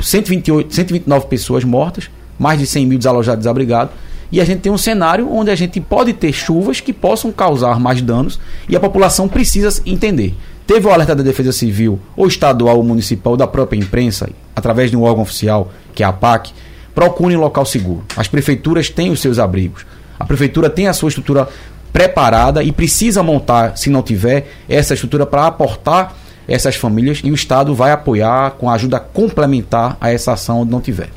128, 0.00 0.74
129 0.74 1.26
pessoas 1.26 1.64
mortas, 1.64 2.10
mais 2.38 2.58
de 2.58 2.66
100 2.66 2.86
mil 2.86 2.98
desalojados 2.98 3.44
desabrigados 3.44 3.94
e 4.32 4.40
a 4.40 4.44
gente 4.44 4.60
tem 4.60 4.72
um 4.72 4.78
cenário 4.78 5.30
onde 5.30 5.50
a 5.50 5.54
gente 5.54 5.78
pode 5.78 6.14
ter 6.14 6.32
chuvas 6.32 6.80
que 6.80 6.92
possam 6.92 7.30
causar 7.30 7.78
mais 7.78 8.00
danos 8.00 8.40
e 8.66 8.74
a 8.74 8.80
população 8.80 9.28
precisa 9.28 9.82
entender. 9.84 10.34
Teve 10.66 10.86
o 10.86 10.90
alerta 10.90 11.14
da 11.14 11.22
Defesa 11.22 11.52
Civil, 11.52 12.00
ou 12.16 12.26
estadual 12.26 12.78
ou 12.78 12.82
municipal, 12.82 13.36
da 13.36 13.46
própria 13.46 13.78
imprensa, 13.78 14.30
através 14.56 14.90
de 14.90 14.96
um 14.96 15.02
órgão 15.02 15.22
oficial, 15.22 15.70
que 15.94 16.02
é 16.02 16.06
a 16.06 16.12
PAC, 16.12 16.52
procure 16.94 17.36
um 17.36 17.40
local 17.40 17.66
seguro. 17.66 18.04
As 18.16 18.26
prefeituras 18.26 18.88
têm 18.88 19.10
os 19.10 19.20
seus 19.20 19.38
abrigos. 19.38 19.84
A 20.18 20.24
prefeitura 20.24 20.70
tem 20.70 20.88
a 20.88 20.94
sua 20.94 21.08
estrutura 21.08 21.48
preparada 21.92 22.62
e 22.62 22.72
precisa 22.72 23.22
montar, 23.22 23.76
se 23.76 23.90
não 23.90 24.02
tiver, 24.02 24.50
essa 24.66 24.94
estrutura 24.94 25.26
para 25.26 25.46
aportar 25.46 26.16
essas 26.48 26.74
famílias 26.74 27.20
e 27.22 27.30
o 27.30 27.34
Estado 27.34 27.74
vai 27.74 27.92
apoiar 27.92 28.52
com 28.52 28.70
ajuda 28.70 28.98
complementar 28.98 29.96
a 30.00 30.10
essa 30.10 30.32
ação 30.32 30.60
onde 30.60 30.70
não 30.70 30.80
tiver. 30.80 31.10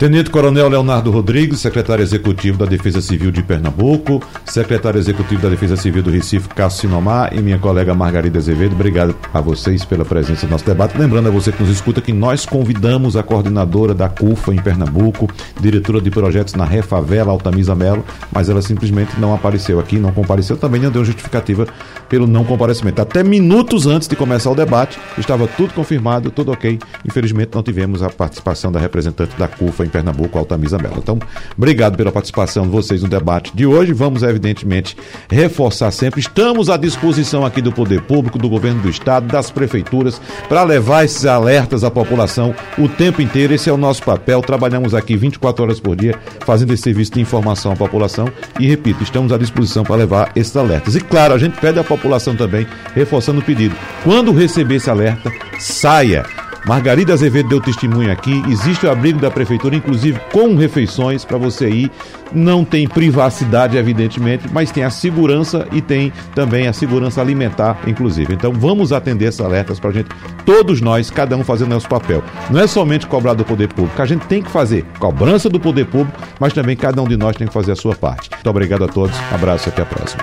Tenente 0.00 0.30
Coronel 0.30 0.66
Leonardo 0.66 1.10
Rodrigues, 1.10 1.60
secretário 1.60 2.02
executivo 2.02 2.56
da 2.56 2.64
Defesa 2.64 3.02
Civil 3.02 3.30
de 3.30 3.42
Pernambuco, 3.42 4.22
secretário 4.46 4.98
executivo 4.98 5.42
da 5.42 5.50
Defesa 5.50 5.76
Civil 5.76 6.02
do 6.02 6.10
Recife, 6.10 6.48
Cássio 6.48 6.88
Sinomar, 6.88 7.36
e 7.36 7.42
minha 7.42 7.58
colega 7.58 7.92
Margarida 7.92 8.38
Azevedo. 8.38 8.72
Obrigado 8.74 9.14
a 9.34 9.42
vocês 9.42 9.84
pela 9.84 10.02
presença 10.02 10.46
no 10.46 10.52
nosso 10.52 10.64
debate. 10.64 10.96
Lembrando 10.96 11.28
a 11.28 11.30
você 11.30 11.52
que 11.52 11.62
nos 11.62 11.70
escuta 11.70 12.00
que 12.00 12.14
nós 12.14 12.46
convidamos 12.46 13.14
a 13.14 13.22
coordenadora 13.22 13.92
da 13.92 14.08
CUFA 14.08 14.54
em 14.54 14.62
Pernambuco, 14.62 15.28
diretora 15.60 16.00
de 16.00 16.10
projetos 16.10 16.54
na 16.54 16.64
Refavela, 16.64 17.30
Altamisa 17.30 17.74
Melo, 17.74 18.02
mas 18.32 18.48
ela 18.48 18.62
simplesmente 18.62 19.20
não 19.20 19.34
apareceu 19.34 19.78
aqui, 19.78 19.98
não 19.98 20.12
compareceu, 20.12 20.56
também 20.56 20.80
não 20.80 20.90
deu 20.90 21.04
justificativa 21.04 21.66
pelo 22.08 22.26
não 22.26 22.42
comparecimento. 22.44 23.02
Até 23.02 23.22
minutos 23.22 23.86
antes 23.86 24.08
de 24.08 24.16
começar 24.16 24.50
o 24.50 24.54
debate, 24.54 24.98
estava 25.18 25.46
tudo 25.46 25.74
confirmado, 25.74 26.30
tudo 26.30 26.52
ok. 26.52 26.78
Infelizmente 27.06 27.50
não 27.54 27.62
tivemos 27.62 28.02
a 28.02 28.08
participação 28.08 28.72
da 28.72 28.80
representante 28.80 29.36
da 29.36 29.46
CUFA 29.50 29.84
em 29.84 29.88
Pernambuco, 29.88 30.38
Altamisa 30.38 30.78
Mello. 30.78 30.98
Então, 30.98 31.18
obrigado 31.56 31.96
pela 31.96 32.10
participação 32.10 32.64
de 32.64 32.70
vocês 32.70 33.02
no 33.02 33.08
debate 33.08 33.54
de 33.54 33.66
hoje. 33.66 33.92
Vamos, 33.92 34.22
evidentemente, 34.22 34.96
reforçar 35.28 35.90
sempre. 35.90 36.20
Estamos 36.20 36.70
à 36.70 36.76
disposição 36.76 37.44
aqui 37.44 37.60
do 37.60 37.72
Poder 37.72 38.02
Público, 38.02 38.38
do 38.38 38.48
Governo 38.48 38.80
do 38.80 38.88
Estado, 38.88 39.26
das 39.26 39.50
prefeituras, 39.50 40.20
para 40.48 40.62
levar 40.62 41.04
esses 41.04 41.26
alertas 41.26 41.84
à 41.84 41.90
população 41.90 42.54
o 42.78 42.88
tempo 42.88 43.20
inteiro. 43.20 43.54
Esse 43.54 43.68
é 43.68 43.72
o 43.72 43.76
nosso 43.76 44.02
papel. 44.02 44.40
Trabalhamos 44.42 44.94
aqui 44.94 45.16
24 45.16 45.64
horas 45.64 45.80
por 45.80 45.96
dia, 45.96 46.18
fazendo 46.46 46.72
esse 46.72 46.82
serviço 46.82 47.12
de 47.12 47.20
informação 47.20 47.72
à 47.72 47.76
população. 47.76 48.28
E, 48.58 48.66
repito, 48.66 49.02
estamos 49.02 49.32
à 49.32 49.38
disposição 49.38 49.84
para 49.84 49.96
levar 49.96 50.32
esses 50.34 50.56
alertas. 50.56 50.94
E, 50.94 51.00
claro, 51.00 51.34
a 51.34 51.38
gente 51.38 51.58
pede 51.60 51.78
à 51.78 51.84
população 51.84 52.36
também, 52.36 52.66
reforçando 52.94 53.40
o 53.40 53.42
pedido. 53.42 53.74
Quando 54.02 54.32
receber 54.32 54.76
esse 54.76 54.90
alerta, 54.90 55.32
saia 55.58 56.24
Margarida 56.66 57.12
Azevedo 57.12 57.48
deu 57.48 57.60
testemunho 57.60 58.12
aqui. 58.12 58.42
Existe 58.48 58.86
o 58.86 58.90
abrigo 58.90 59.18
da 59.18 59.30
prefeitura, 59.30 59.74
inclusive 59.74 60.20
com 60.32 60.54
refeições 60.54 61.24
para 61.24 61.38
você 61.38 61.68
ir. 61.68 61.90
Não 62.32 62.64
tem 62.64 62.86
privacidade, 62.86 63.76
evidentemente, 63.76 64.48
mas 64.52 64.70
tem 64.70 64.84
a 64.84 64.90
segurança 64.90 65.66
e 65.72 65.80
tem 65.80 66.12
também 66.34 66.68
a 66.68 66.72
segurança 66.72 67.20
alimentar, 67.20 67.78
inclusive. 67.86 68.34
Então 68.34 68.52
vamos 68.52 68.92
atender 68.92 69.26
essas 69.26 69.44
alertas 69.44 69.80
para 69.80 69.90
a 69.90 69.92
gente, 69.92 70.08
todos 70.46 70.80
nós, 70.80 71.10
cada 71.10 71.36
um 71.36 71.42
fazendo 71.42 71.70
nosso 71.70 71.88
papel. 71.88 72.22
Não 72.50 72.60
é 72.60 72.66
somente 72.66 73.06
cobrar 73.06 73.34
do 73.34 73.44
poder 73.44 73.68
público, 73.68 74.00
a 74.00 74.06
gente 74.06 74.26
tem 74.26 74.42
que 74.42 74.50
fazer 74.50 74.84
cobrança 74.98 75.48
do 75.48 75.58
poder 75.58 75.86
público, 75.86 76.16
mas 76.38 76.52
também 76.52 76.76
cada 76.76 77.02
um 77.02 77.08
de 77.08 77.16
nós 77.16 77.36
tem 77.36 77.48
que 77.48 77.52
fazer 77.52 77.72
a 77.72 77.76
sua 77.76 77.96
parte. 77.96 78.30
Muito 78.30 78.50
obrigado 78.50 78.84
a 78.84 78.88
todos, 78.88 79.16
abraço 79.32 79.68
e 79.68 79.70
até 79.70 79.82
a 79.82 79.86
próxima. 79.86 80.22